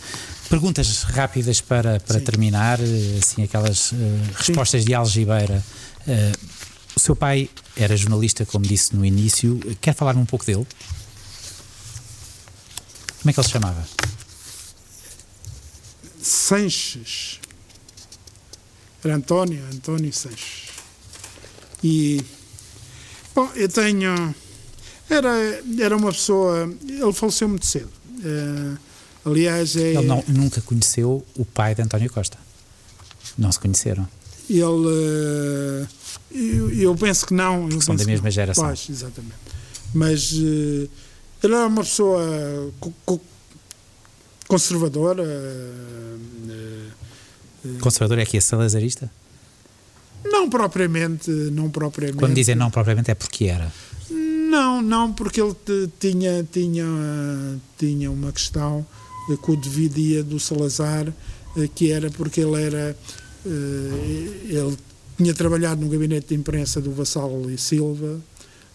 Perguntas 0.50 1.04
rápidas 1.04 1.62
para, 1.62 2.00
para 2.02 2.20
terminar, 2.20 2.78
eh, 2.82 3.20
assim, 3.24 3.42
aquelas 3.44 3.94
uh, 3.94 3.96
respostas 4.36 4.84
de 4.84 4.94
algibeira. 4.94 5.64
Uh, 6.06 6.62
o 6.94 7.00
seu 7.00 7.16
pai 7.16 7.50
era 7.78 7.96
jornalista, 7.96 8.46
como 8.46 8.66
disse 8.66 8.94
no 8.94 9.06
início. 9.06 9.58
Quer 9.80 9.96
falar 9.96 10.18
um 10.18 10.26
pouco 10.26 10.46
dele? 10.46 10.68
Como 13.22 13.30
é 13.30 13.34
que 13.34 13.40
ele 13.40 13.48
se 13.48 13.54
chamava? 13.54 13.88
Sanches. 16.22 17.40
Era 19.04 19.16
António, 19.16 19.64
António 19.74 20.12
Sanches. 20.12 20.61
E, 21.84 22.22
bom, 23.34 23.50
eu 23.56 23.68
tenho. 23.68 24.36
Era, 25.10 25.62
era 25.80 25.98
uma 25.98 26.12
pessoa. 26.12 26.72
Ele 26.88 27.14
faleceu 27.14 27.50
muito 27.50 27.66
cedo. 27.66 27.90
Uh, 28.20 28.78
aliás, 29.26 29.76
é. 29.76 29.94
Ele 29.96 30.06
não, 30.06 30.24
nunca 30.28 30.62
conheceu 30.62 31.26
o 31.36 31.46
pai 31.46 31.76
de 31.76 31.82
António 31.82 32.12
Costa. 32.12 32.38
Não 33.38 33.52
se 33.52 33.60
conheceram. 33.60 34.08
Ele. 34.50 34.64
Uh, 34.64 35.88
eu, 36.32 36.72
eu, 36.72 36.96
penso 36.96 37.26
que 37.26 37.34
não. 37.34 37.68
Que 37.68 37.84
são 37.84 37.96
da 37.96 38.06
mesma 38.06 38.30
geração. 38.30 38.66
Pois, 38.66 38.88
exatamente. 38.90 39.36
Mas 39.94 40.32
uh, 40.34 40.90
ele 41.44 41.56
era 41.56 41.68
uma 41.68 41.84
pessoa 41.84 42.72
co 42.80 42.94
co 43.06 43.20
conservadora. 44.48 45.24
Conservador 47.80 48.20
é 48.20 48.26
que 48.26 48.38
é 48.38 48.42
salazarista? 48.42 49.12
Não 50.24 50.50
propriamente, 50.50 51.30
não 51.30 51.70
propriamente. 51.70 52.20
Quando 52.20 52.36
dizem 52.36 52.56
não 52.56 52.70
propriamente 52.70 53.12
é 53.12 53.16
porque 53.16 53.46
era. 53.46 53.72
Não, 54.10 54.82
não, 54.82 55.14
porque 55.14 55.42
ele 55.42 55.56
tinha, 56.00 56.44
tinha, 56.52 56.86
tinha 57.78 58.12
uma 58.12 58.32
questão 58.32 58.86
que 59.38 59.52
o 59.52 59.56
dividia 59.56 60.24
do 60.24 60.40
Salazar, 60.40 61.08
eh, 61.56 61.70
que 61.74 61.92
era 61.92 62.10
porque 62.10 62.42
ele 62.42 62.62
era. 62.62 62.96
Eh, 63.46 64.50
ele 64.50 64.78
tinha 65.18 65.34
trabalhado 65.34 65.82
no 65.82 65.90
gabinete 65.90 66.30
de 66.30 66.36
imprensa 66.36 66.82
do 66.82 66.92
Vassal 66.92 67.50
e 67.50 67.58
Silva, 67.58 68.20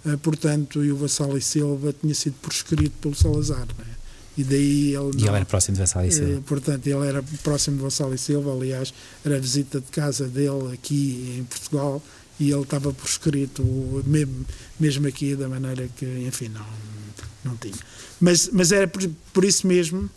eh, 0.06 0.16
portanto, 0.16 0.84
e 0.84 0.90
o 0.90 0.96
Vassal 0.96 1.36
e 1.36 1.42
Silva 1.42 1.94
tinha 2.00 2.14
sido 2.14 2.36
proscrito 2.40 2.94
pelo 3.00 3.14
Salazar. 3.14 3.66
Não 3.76 3.84
é? 3.84 3.95
E 4.36 4.44
daí 4.44 4.94
ele. 4.94 5.10
E 5.16 5.26
ele 5.26 5.36
era 5.36 5.44
próximo 5.44 5.74
de 5.74 5.80
Vassal 5.80 6.04
e 6.04 6.12
Silva. 6.12 6.42
portanto, 6.46 6.86
ele 6.86 7.06
era 7.06 7.22
próximo 7.42 7.76
de 7.78 7.82
Vassal 7.82 8.12
e 8.12 8.18
Silva, 8.18 8.52
aliás, 8.52 8.92
era 9.24 9.36
a 9.36 9.40
visita 9.40 9.80
de 9.80 9.86
casa 9.86 10.26
dele 10.28 10.72
aqui 10.72 11.36
em 11.38 11.44
Portugal 11.44 12.02
e 12.38 12.50
ele 12.50 12.62
estava 12.62 12.92
por 12.92 13.08
escrito, 13.08 13.62
mesmo, 14.06 14.44
mesmo 14.78 15.08
aqui, 15.08 15.34
da 15.34 15.48
maneira 15.48 15.88
que, 15.96 16.04
enfim, 16.26 16.48
não, 16.48 16.66
não 17.44 17.56
tinha. 17.56 17.74
Mas, 18.20 18.50
mas 18.52 18.72
era 18.72 18.86
por, 18.86 19.02
por 19.32 19.44
isso 19.44 19.66
mesmo 19.66 20.08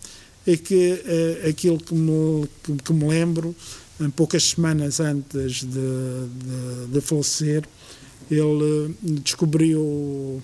é 0.46 0.58
que 0.58 0.94
uh, 0.94 1.50
aquilo 1.50 1.78
que 1.78 1.94
me, 1.94 2.48
que, 2.64 2.76
que, 2.76 2.94
me 2.94 3.08
lembro, 3.08 3.56
poucas 4.16 4.44
semanas 4.44 5.00
antes 5.00 5.64
de, 5.64 5.70
de, 5.70 6.88
de 6.92 7.02
falecer, 7.02 7.64
ele 8.30 8.96
descobriu 9.02 10.42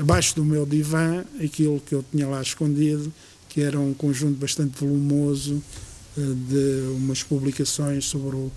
abaixo 0.00 0.34
do 0.34 0.44
meu 0.44 0.66
divã 0.66 1.24
aquilo 1.42 1.80
que 1.80 1.94
eu 1.94 2.04
tinha 2.10 2.26
lá 2.26 2.40
escondido, 2.42 3.12
que 3.48 3.60
era 3.60 3.78
um 3.78 3.94
conjunto 3.94 4.38
bastante 4.38 4.78
volumoso 4.78 5.62
eh, 6.16 6.20
de 6.20 6.96
umas 6.96 7.22
publicações 7.22 8.04
sobre 8.04 8.36
o, 8.36 8.52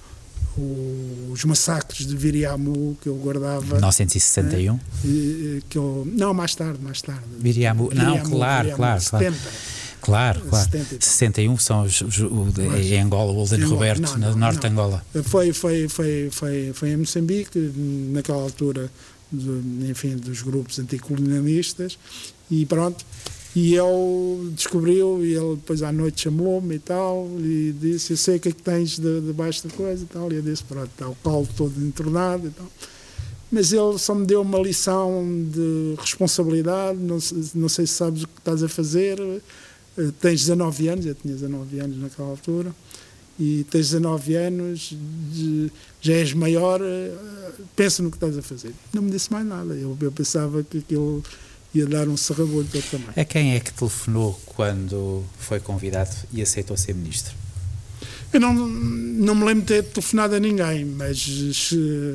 o, 0.58 1.30
os 1.32 1.44
massacres 1.46 2.06
de 2.06 2.16
Viriamu 2.16 2.98
que 3.02 3.08
eu 3.08 3.16
guardava. 3.16 3.76
1961? 3.76 4.76
É, 4.76 5.62
que 5.70 5.78
eu, 5.78 6.08
não, 6.12 6.34
mais 6.34 6.56
tarde, 6.56 6.80
mais 6.82 7.02
tarde. 7.02 7.24
Viriamu, 7.38 7.90
não, 7.94 8.20
claro, 8.20 8.70
Viriamu, 8.70 8.78
claro, 8.78 9.02
70. 9.02 9.20
claro. 9.20 9.34
Claro, 10.02 10.42
claro. 10.50 10.70
61 11.00 11.58
são 11.58 11.84
os, 11.84 12.02
os, 12.02 12.20
o, 12.20 12.48
Mas, 12.72 12.86
em 12.86 13.02
Angola, 13.02 13.34
o 13.34 13.36
Olden 13.36 13.62
Roberto, 13.66 14.02
não, 14.02 14.18
não, 14.18 14.32
no 14.32 14.38
norte 14.38 14.56
não. 14.56 14.62
de 14.62 14.68
Angola. 14.68 15.06
Foi, 15.24 15.52
foi, 15.52 15.90
foi, 15.90 16.30
foi, 16.32 16.72
foi 16.74 16.90
em 16.92 16.98
Moçambique, 16.98 17.60
naquela 18.14 18.42
altura 18.42 18.90
enfim, 19.32 20.16
dos 20.18 20.42
grupos 20.42 20.80
anticolonialistas 20.80 21.98
e 22.50 22.66
pronto. 22.66 23.06
E 23.56 23.74
ele 23.76 24.52
descobriu, 24.52 25.26
e 25.26 25.34
ele 25.34 25.56
depois 25.56 25.82
à 25.82 25.92
noite 25.92 26.22
chamou-me 26.22 26.76
e 26.76 26.80
tal, 26.80 27.28
e 27.40 27.76
disse: 27.80 28.14
Eu 28.14 28.18
sei 28.18 28.38
o 28.38 28.40
que 28.40 28.50
é 28.50 28.52
que 28.52 28.62
tens 28.62 29.00
debaixo 29.00 29.64
de 29.64 29.70
da 29.70 29.76
coisa 29.76 30.04
e 30.04 30.08
tal. 30.08 30.32
E 30.32 30.36
eu 30.36 30.42
disse: 30.42 30.64
Pronto, 30.64 30.90
está 30.92 31.10
o 31.10 31.16
calo 31.16 31.48
todo 31.58 31.74
entornado 31.84 32.48
e 32.48 32.52
tal. 32.52 32.68
Mas 33.52 33.74
ele 33.74 33.98
só 33.98 34.14
me 34.14 34.26
deu 34.28 34.42
uma 34.44 34.60
lição 34.60 35.26
de 35.52 35.96
responsabilidade. 36.00 37.00
Não, 37.00 37.18
não 37.56 37.70
sei 37.70 37.88
se 37.88 37.94
sabes 37.94 38.24
o 38.24 38.28
que 38.28 38.40
estás 38.40 38.62
a 38.62 38.70
fazer. 38.70 39.20
Eh, 39.98 40.12
tens 40.22 40.42
19 40.42 40.88
anos, 40.88 41.06
eu 41.08 41.16
tinha 41.16 41.34
19 41.34 41.80
anos 41.80 41.98
naquela 41.98 42.30
altura 42.30 42.74
e 43.40 43.66
tens 43.72 43.92
19 43.92 44.36
anos, 44.36 44.94
já 46.02 46.14
és 46.14 46.34
maior, 46.34 46.82
eh, 46.82 47.12
pensa 47.76 48.02
no 48.02 48.10
que 48.10 48.18
estás 48.18 48.38
a 48.38 48.42
fazer. 48.42 48.74
Não 48.94 49.02
me 49.02 49.12
disse 49.12 49.32
mais 49.32 49.46
nada. 49.46 49.74
Eu, 49.74 49.98
eu 50.00 50.12
pensava 50.12 50.64
que 50.64 50.80
aquilo 50.80 51.24
ia 51.74 51.86
dar 51.86 52.08
um 52.08 52.18
serrabolho 52.18 52.68
todo 52.72 52.84
também. 52.90 53.10
A 53.16 53.26
quem 53.26 53.56
é 53.56 53.60
que 53.60 53.74
telefonou 53.74 54.40
quando 54.46 55.24
foi 55.38 55.60
convidado 55.60 56.16
e 56.32 56.42
aceitou 56.42 56.78
ser 56.78 56.96
ministro? 56.96 57.36
Eu 58.32 58.40
não, 58.40 58.54
não 58.54 59.34
me 59.34 59.44
lembro 59.44 59.62
de 59.62 59.68
ter 59.68 59.84
telefonado 59.84 60.36
a 60.36 60.40
ninguém, 60.40 60.86
mas 60.86 61.74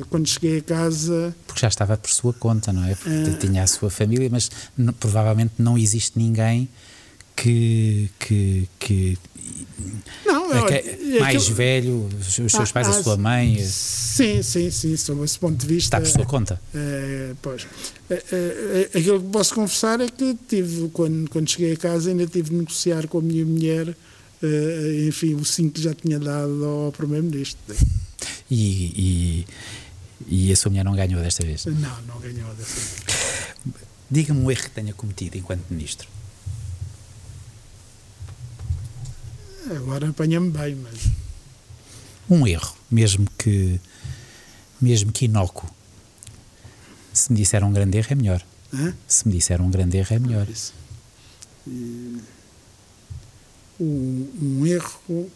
quando 0.09 0.27
cheguei 0.27 0.59
a 0.59 0.61
casa. 0.61 1.35
Porque 1.45 1.59
já 1.59 1.67
estava 1.67 1.97
por 1.97 2.09
sua 2.09 2.33
conta, 2.33 2.71
não 2.71 2.85
é? 2.85 2.95
Porque 2.95 3.09
uh, 3.09 3.37
tinha 3.37 3.63
a 3.63 3.67
sua 3.67 3.89
família, 3.89 4.29
mas 4.31 4.49
provavelmente 4.97 5.53
não 5.57 5.77
existe 5.77 6.17
ninguém 6.17 6.69
que, 7.35 8.09
que, 8.19 8.69
que 8.79 9.17
não, 10.25 10.51
é, 10.67 10.77
é, 10.77 11.19
mais 11.19 11.41
aquilo, 11.41 11.55
velho, 11.55 12.09
os 12.19 12.33
seus 12.33 12.55
ah, 12.55 12.65
pais, 12.73 12.87
a 12.87 12.91
ah, 12.91 13.03
sua 13.03 13.17
mãe. 13.17 13.63
Sim, 13.63 14.41
sim, 14.41 14.71
sim, 14.71 14.97
sob 14.97 15.23
esse 15.23 15.37
ponto 15.37 15.55
de 15.55 15.67
vista. 15.67 15.97
Está 15.97 16.01
por 16.01 16.07
sua 16.07 16.25
conta. 16.25 16.59
É, 16.73 17.33
pois. 17.41 17.67
É, 18.09 18.13
é, 18.13 18.89
é, 18.93 18.97
aquilo 18.97 19.21
que 19.21 19.29
posso 19.29 19.53
confessar 19.53 20.01
é 20.01 20.07
que 20.07 20.35
tive, 20.47 20.89
quando, 20.89 21.29
quando 21.29 21.49
cheguei 21.49 21.73
a 21.73 21.77
casa, 21.77 22.09
ainda 22.09 22.25
tive 22.25 22.49
de 22.49 22.55
negociar 22.55 23.07
com 23.07 23.19
a 23.19 23.21
minha 23.21 23.45
mulher, 23.45 23.95
eh, 24.41 25.05
enfim, 25.07 25.35
o 25.35 25.45
sim 25.45 25.69
que 25.69 25.81
já 25.81 25.93
tinha 25.93 26.19
dado 26.19 26.63
ao 26.65 26.91
Primeiro-Ministro. 26.91 27.75
E, 28.49 29.45
e, 30.27 30.47
e 30.47 30.51
a 30.51 30.55
sua 30.55 30.69
mulher 30.69 30.85
não 30.85 30.95
ganhou 30.95 31.21
desta 31.21 31.43
vez? 31.45 31.65
Não, 31.65 32.01
não 32.07 32.19
ganhou 32.19 32.53
desta 32.55 32.79
vez. 32.79 33.45
Diga-me 34.09 34.39
um 34.39 34.51
erro 34.51 34.63
que 34.63 34.71
tenha 34.71 34.93
cometido 34.93 35.37
enquanto 35.37 35.63
Ministro. 35.69 36.14
Agora 39.69 40.09
apanha-me 40.09 40.49
bem, 40.49 40.75
mas. 40.75 41.09
Um 42.29 42.45
erro, 42.47 42.75
mesmo 42.89 43.27
que. 43.37 43.79
mesmo 44.81 45.11
que 45.11 45.25
inócuo. 45.25 45.69
Se 47.13 47.31
me 47.31 47.39
disser 47.39 47.63
um 47.63 47.71
grande 47.71 47.97
erro, 47.97 48.07
é 48.11 48.15
melhor. 48.15 48.45
Hã? 48.73 48.93
Se 49.07 49.27
me 49.27 49.33
disser 49.33 49.61
um 49.61 49.71
grande 49.71 49.97
erro, 49.97 50.15
é 50.15 50.19
melhor. 50.19 50.47
E... 51.67 52.17
um, 53.79 54.29
um 54.41 54.65
erro. 54.65 55.31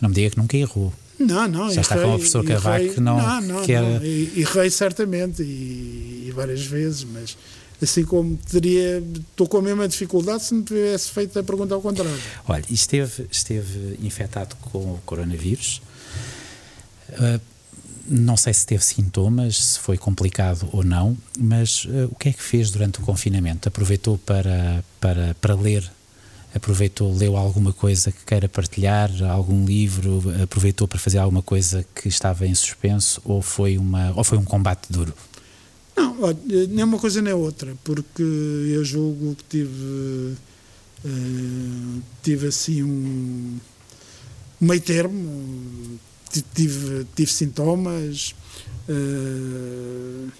Não 0.00 0.08
me 0.08 0.14
diga 0.14 0.30
que 0.30 0.38
nunca 0.38 0.56
errou. 0.56 0.92
Não, 1.18 1.48
não. 1.48 1.70
Já 1.70 1.80
está 1.80 1.96
com 1.96 2.14
o 2.14 2.16
professor 2.16 2.44
Cavaco 2.44 2.94
que 2.94 3.00
não, 3.00 3.18
não, 3.18 3.40
não, 3.40 3.64
quer... 3.64 3.82
não. 3.82 4.04
Errei 4.04 4.70
certamente 4.70 5.42
e, 5.42 6.26
e, 6.28 6.32
várias 6.34 6.64
vezes, 6.64 7.04
mas 7.04 7.36
assim 7.82 8.04
como 8.04 8.36
teria, 8.36 9.02
estou 9.30 9.46
com 9.46 9.58
a 9.58 9.62
mesma 9.62 9.88
dificuldade 9.88 10.44
se 10.44 10.54
me 10.54 10.62
tivesse 10.62 11.10
feito 11.10 11.38
a 11.38 11.42
pergunta 11.42 11.74
ao 11.74 11.80
contrário. 11.80 12.18
Olha, 12.46 12.64
esteve, 12.70 13.26
esteve 13.30 13.98
infectado 14.02 14.56
com 14.56 14.78
o 14.78 15.00
coronavírus. 15.04 15.80
Uh, 17.10 17.40
não 18.10 18.36
sei 18.36 18.54
se 18.54 18.66
teve 18.66 18.84
sintomas, 18.84 19.56
se 19.56 19.78
foi 19.78 19.98
complicado 19.98 20.68
ou 20.72 20.82
não, 20.82 21.16
mas 21.38 21.84
uh, 21.84 22.08
o 22.10 22.14
que 22.14 22.30
é 22.30 22.32
que 22.32 22.42
fez 22.42 22.70
durante 22.70 22.98
o 23.00 23.02
confinamento? 23.02 23.68
Aproveitou 23.68 24.18
para, 24.18 24.82
para, 25.00 25.36
para 25.40 25.54
ler? 25.54 25.88
Aproveitou, 26.54 27.14
leu 27.14 27.36
alguma 27.36 27.72
coisa 27.72 28.10
que 28.10 28.24
queira 28.24 28.48
partilhar, 28.48 29.10
algum 29.30 29.66
livro? 29.66 30.22
Aproveitou 30.42 30.88
para 30.88 30.98
fazer 30.98 31.18
alguma 31.18 31.42
coisa 31.42 31.84
que 31.94 32.08
estava 32.08 32.46
em 32.46 32.54
suspenso 32.54 33.20
ou 33.24 33.42
foi, 33.42 33.76
uma, 33.76 34.12
ou 34.16 34.24
foi 34.24 34.38
um 34.38 34.44
combate 34.44 34.86
duro? 34.90 35.14
Não, 35.98 36.14
nem 36.68 36.84
uma 36.84 36.96
coisa 36.96 37.20
nem 37.20 37.32
outra, 37.32 37.76
porque 37.82 38.22
eu 38.22 38.84
julgo 38.84 39.34
que 39.34 39.44
tive, 39.44 40.36
uh, 41.04 42.02
tive 42.22 42.46
assim 42.46 42.84
um 42.84 43.58
meio 44.60 44.80
termo, 44.80 45.98
tive, 46.54 47.04
tive 47.16 47.32
sintomas, 47.32 48.32
uh, 48.88 50.30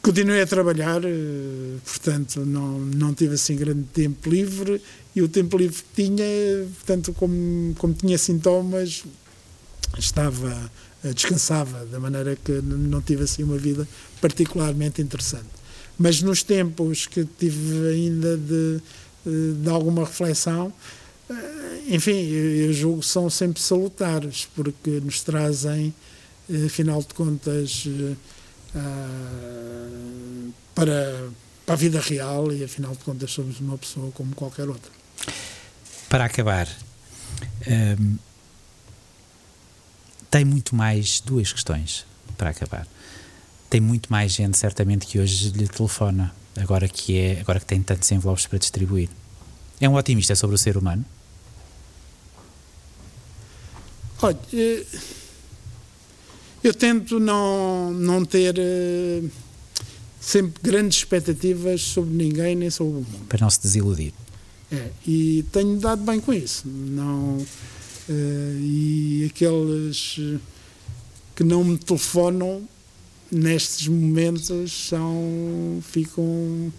continuei 0.00 0.40
a 0.40 0.46
trabalhar, 0.46 1.04
uh, 1.04 1.80
portanto 1.84 2.40
não, 2.46 2.78
não 2.78 3.12
tive 3.12 3.34
assim 3.34 3.54
grande 3.54 3.84
tempo 3.92 4.30
livre 4.30 4.80
e 5.14 5.20
o 5.20 5.28
tempo 5.28 5.58
livre 5.58 5.82
que 5.82 6.02
tinha, 6.02 6.24
portanto 6.76 7.12
como, 7.12 7.74
como 7.74 7.92
tinha 7.92 8.16
sintomas, 8.16 9.04
estava 9.98 10.70
descansava, 11.02 11.86
da 11.86 12.00
maneira 12.00 12.36
que 12.36 12.52
não 12.52 13.00
tive 13.00 13.24
assim 13.24 13.42
uma 13.42 13.56
vida 13.56 13.86
particularmente 14.20 15.00
interessante. 15.00 15.46
Mas 15.98 16.22
nos 16.22 16.42
tempos 16.42 17.06
que 17.06 17.24
tive 17.24 17.88
ainda 17.88 18.36
de, 18.36 18.80
de 19.62 19.68
alguma 19.68 20.04
reflexão, 20.04 20.72
eh, 21.28 21.82
enfim, 21.88 22.12
eu 22.12 22.72
julgo 22.72 23.00
que 23.00 23.06
são 23.06 23.28
sempre 23.28 23.60
salutares, 23.60 24.48
porque 24.54 25.00
nos 25.00 25.22
trazem, 25.22 25.92
eh, 26.48 26.66
afinal 26.66 27.00
de 27.00 27.14
contas, 27.14 27.84
eh, 27.88 28.14
para, 30.74 31.28
para 31.66 31.74
a 31.74 31.76
vida 31.76 32.00
real 32.00 32.52
e, 32.52 32.62
afinal 32.62 32.92
de 32.92 32.98
contas, 32.98 33.32
somos 33.32 33.58
uma 33.58 33.76
pessoa 33.76 34.12
como 34.12 34.34
qualquer 34.34 34.68
outra. 34.68 34.92
Para 36.08 36.26
acabar, 36.26 36.68
tem 40.30 40.44
muito 40.44 40.74
mais 40.74 41.20
duas 41.20 41.52
questões 41.52 42.04
para 42.36 42.50
acabar. 42.50 42.86
Tem 43.68 43.80
muito 43.80 44.10
mais 44.10 44.32
gente, 44.32 44.56
certamente, 44.56 45.06
que 45.06 45.18
hoje 45.18 45.50
lhe 45.50 45.68
telefona, 45.68 46.34
agora 46.56 46.88
que 46.88 47.18
é, 47.18 47.40
agora 47.40 47.60
que 47.60 47.66
tem 47.66 47.82
tantos 47.82 48.10
envelopes 48.10 48.46
para 48.46 48.58
distribuir. 48.58 49.08
É 49.80 49.88
um 49.88 49.94
otimista 49.94 50.34
sobre 50.34 50.56
o 50.56 50.58
ser 50.58 50.76
humano? 50.76 51.04
Olha, 54.20 54.38
eh, 54.52 54.84
eu 56.64 56.74
tento 56.74 57.20
não, 57.20 57.92
não 57.92 58.24
ter 58.24 58.56
eh, 58.58 59.22
sempre 60.20 60.60
grandes 60.62 60.98
expectativas 60.98 61.82
sobre 61.82 62.14
ninguém 62.14 62.56
nem 62.56 62.70
sobre 62.70 62.92
o 62.92 62.96
mundo. 62.96 63.26
Para 63.28 63.40
não 63.40 63.50
se 63.50 63.62
desiludir. 63.62 64.12
É, 64.72 64.90
e 65.06 65.44
tenho 65.52 65.78
dado 65.78 66.02
bem 66.02 66.20
com 66.20 66.32
isso. 66.32 66.66
Não 66.66 67.46
e 68.10 69.30
aqueles 69.30 70.18
que 71.34 71.44
não 71.44 71.62
me 71.62 71.78
telefonam 71.78 72.66
nestes 73.30 73.86
momentos 73.86 74.88
são 74.88 75.80
ficam 75.82 76.24
uh, 76.24 76.72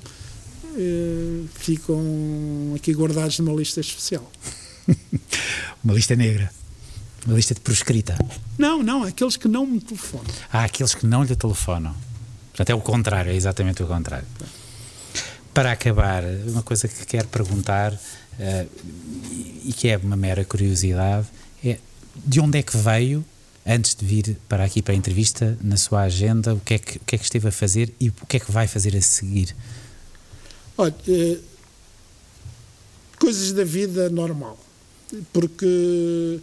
ficam 1.53 2.73
aqui 2.75 2.93
guardados 2.93 3.39
numa 3.39 3.57
lista 3.57 3.79
especial. 3.79 4.29
Uma 5.83 5.93
lista 5.93 6.15
negra. 6.15 6.51
Uma 7.25 7.35
lista 7.35 7.53
de 7.53 7.61
proscrita. 7.61 8.17
Não, 8.57 8.81
não, 8.81 9.03
aqueles 9.03 9.37
que 9.37 9.47
não 9.47 9.65
me 9.65 9.79
telefonam. 9.79 10.25
Ah, 10.51 10.63
aqueles 10.63 10.95
que 10.95 11.05
não 11.05 11.23
lhe 11.23 11.35
telefonam. 11.35 11.95
Portanto 12.49 12.69
é 12.69 12.75
o 12.75 12.81
contrário, 12.81 13.31
é 13.31 13.35
exatamente 13.35 13.83
o 13.83 13.87
contrário 13.87 14.27
para 15.59 15.73
acabar, 15.73 16.23
uma 16.47 16.63
coisa 16.63 16.87
que 16.87 17.05
quero 17.05 17.27
perguntar 17.27 17.91
uh, 17.91 18.69
e 19.65 19.73
que 19.73 19.89
é 19.89 19.97
uma 19.97 20.15
mera 20.15 20.45
curiosidade, 20.45 21.27
é 21.61 21.77
de 22.15 22.39
onde 22.39 22.59
é 22.59 22.63
que 22.63 22.77
veio, 22.77 23.25
antes 23.67 23.93
de 23.93 24.05
vir 24.05 24.37
para 24.47 24.63
aqui 24.63 24.81
para 24.81 24.93
a 24.93 24.95
entrevista, 24.95 25.57
na 25.61 25.75
sua 25.75 26.03
agenda, 26.03 26.55
o 26.55 26.61
que 26.61 26.75
é 26.75 26.79
que, 26.79 26.95
o 26.95 27.01
que, 27.01 27.15
é 27.15 27.17
que 27.17 27.25
esteve 27.25 27.49
a 27.49 27.51
fazer 27.51 27.93
e 27.99 28.07
o 28.07 28.13
que 28.25 28.37
é 28.37 28.39
que 28.39 28.49
vai 28.49 28.69
fazer 28.69 28.95
a 28.95 29.01
seguir? 29.01 29.53
Olha, 30.77 30.95
uh, 31.09 31.39
coisas 33.19 33.51
da 33.51 33.65
vida 33.65 34.09
normal, 34.09 34.57
porque 35.33 36.39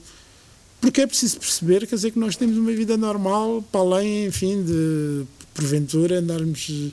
porque 0.79 1.01
é 1.01 1.07
preciso 1.07 1.41
perceber, 1.41 1.87
quer 1.87 1.95
dizer, 1.95 2.11
que 2.11 2.19
nós 2.19 2.37
temos 2.37 2.59
uma 2.59 2.71
vida 2.71 2.99
normal, 2.99 3.65
para 3.73 3.81
além, 3.81 4.27
enfim, 4.27 4.63
de 4.63 5.25
porventura 5.55 6.19
andarmos 6.19 6.93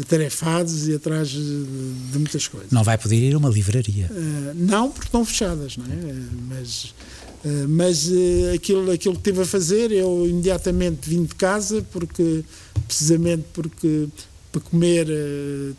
atarefados 0.00 0.86
e 0.88 0.94
atrás 0.94 1.28
de, 1.28 1.64
de, 2.12 2.18
muitas 2.18 2.46
coisas. 2.46 2.70
Não 2.70 2.84
vai 2.84 2.98
poder 2.98 3.16
ir 3.16 3.34
a 3.34 3.38
uma 3.38 3.48
livraria? 3.48 4.10
Uh, 4.10 4.52
não, 4.54 4.90
porque 4.90 5.08
estão 5.08 5.24
fechadas, 5.24 5.76
não 5.76 5.86
é? 5.86 5.88
Uh, 5.88 6.26
mas 6.48 6.84
uh, 6.84 7.68
mas 7.68 8.10
aquilo, 8.54 8.90
aquilo 8.90 9.16
que 9.16 9.22
tive 9.22 9.42
a 9.42 9.46
fazer, 9.46 9.90
eu 9.92 10.26
imediatamente 10.28 11.08
vim 11.08 11.24
de 11.24 11.34
casa, 11.34 11.84
porque 11.90 12.44
precisamente 12.86 13.44
porque 13.52 14.08
para 14.52 14.60
comer 14.60 15.06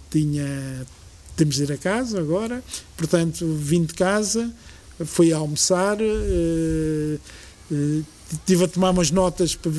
tinha 0.09 0.86
temos 1.36 1.55
de 1.55 1.63
ir 1.63 1.72
a 1.72 1.78
casa 1.78 2.20
agora, 2.20 2.63
portanto 2.95 3.45
vim 3.59 3.84
de 3.84 3.93
casa, 3.93 4.51
fui 5.05 5.34
a 5.34 5.38
almoçar, 5.38 5.97
tive 8.45 8.63
a 8.63 8.68
tomar 8.68 8.91
umas 8.91 9.11
notas 9.11 9.55
para 9.55 9.72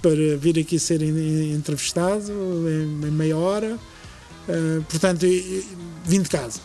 para 0.00 0.36
vir 0.38 0.58
aqui 0.58 0.78
ser 0.78 1.02
entrevistado 1.02 2.32
em, 2.68 3.10
meia 3.10 3.36
hora. 3.36 3.78
Uh, 4.48 4.82
portanto, 4.88 5.26
vim 6.04 6.22
de 6.22 6.28
casa. 6.28 6.60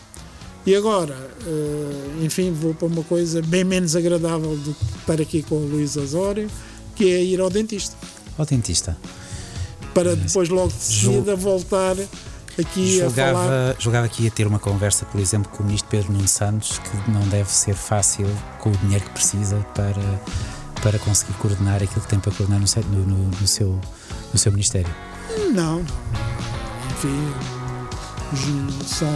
E 0.64 0.74
agora, 0.74 1.14
uh, 1.14 2.24
enfim, 2.24 2.50
vou 2.52 2.74
para 2.74 2.88
uma 2.88 3.04
coisa 3.04 3.40
bem 3.42 3.62
menos 3.62 3.94
agradável 3.94 4.56
do 4.56 4.74
que 4.74 4.84
estar 4.98 5.20
aqui 5.20 5.42
com 5.42 5.54
o 5.54 5.68
Luís 5.68 5.96
Osório, 5.96 6.50
que 6.96 7.12
é 7.12 7.22
ir 7.22 7.40
ao 7.40 7.48
dentista. 7.48 7.96
Ao 8.36 8.44
dentista. 8.44 8.96
Para 9.94 10.16
depois, 10.16 10.48
logo 10.48 10.68
de 10.68 10.74
seguida, 10.74 11.36
voltar 11.36 11.96
aqui 12.58 12.98
julgava, 12.98 13.30
a 13.30 13.42
falar. 13.44 13.76
Julgava 13.78 14.08
que 14.08 14.24
ia 14.24 14.30
ter 14.30 14.46
uma 14.46 14.58
conversa, 14.58 15.04
por 15.06 15.20
exemplo, 15.20 15.50
com 15.52 15.62
o 15.62 15.66
ministro 15.66 15.88
Pedro 15.88 16.12
Nuno 16.12 16.28
Santos, 16.28 16.78
que 16.78 17.10
não 17.10 17.22
deve 17.28 17.50
ser 17.50 17.74
fácil 17.74 18.26
com 18.58 18.70
o 18.70 18.76
dinheiro 18.78 19.04
que 19.04 19.10
precisa 19.10 19.56
para 19.74 20.02
para 20.86 21.00
conseguir 21.00 21.32
coordenar 21.38 21.82
aquilo 21.82 22.00
que 22.00 22.06
tem 22.06 22.20
para 22.20 22.30
coordenar 22.30 22.60
no, 22.60 23.04
no, 23.04 23.16
no 23.16 23.46
seu, 23.48 23.80
no 24.32 24.38
seu 24.38 24.52
Ministério? 24.52 24.88
Não, 25.52 25.84
enfim, 26.92 27.32
são, 28.86 29.10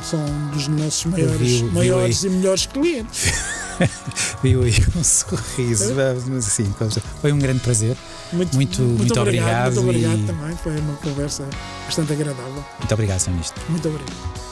são 0.00 0.24
dos 0.52 0.68
nossos 0.68 1.06
maiores, 1.06 1.38
vi, 1.40 1.62
vi 1.64 1.74
maiores 1.74 2.22
e 2.22 2.30
melhores 2.30 2.66
clientes. 2.66 3.32
Viu 4.44 4.62
aí 4.62 4.74
um 4.96 5.02
sorriso, 5.02 5.92
mas 6.28 6.46
assim, 6.46 6.72
foi 7.20 7.32
um 7.32 7.38
grande 7.40 7.60
prazer. 7.60 7.96
Muito, 8.32 8.54
muito, 8.54 8.80
muito, 8.80 8.98
muito 8.98 9.20
obrigado. 9.20 9.76
obrigado 9.78 9.82
muito 9.82 9.88
obrigado 9.88 10.18
e... 10.20 10.26
também, 10.26 10.56
foi 10.56 10.78
uma 10.78 10.94
conversa 10.98 11.48
bastante 11.84 12.12
agradável. 12.12 12.64
Muito 12.78 12.94
obrigado, 12.94 13.18
Sr. 13.18 13.30
Ministro. 13.30 13.62
Muito 13.68 13.88
obrigado. 13.88 14.47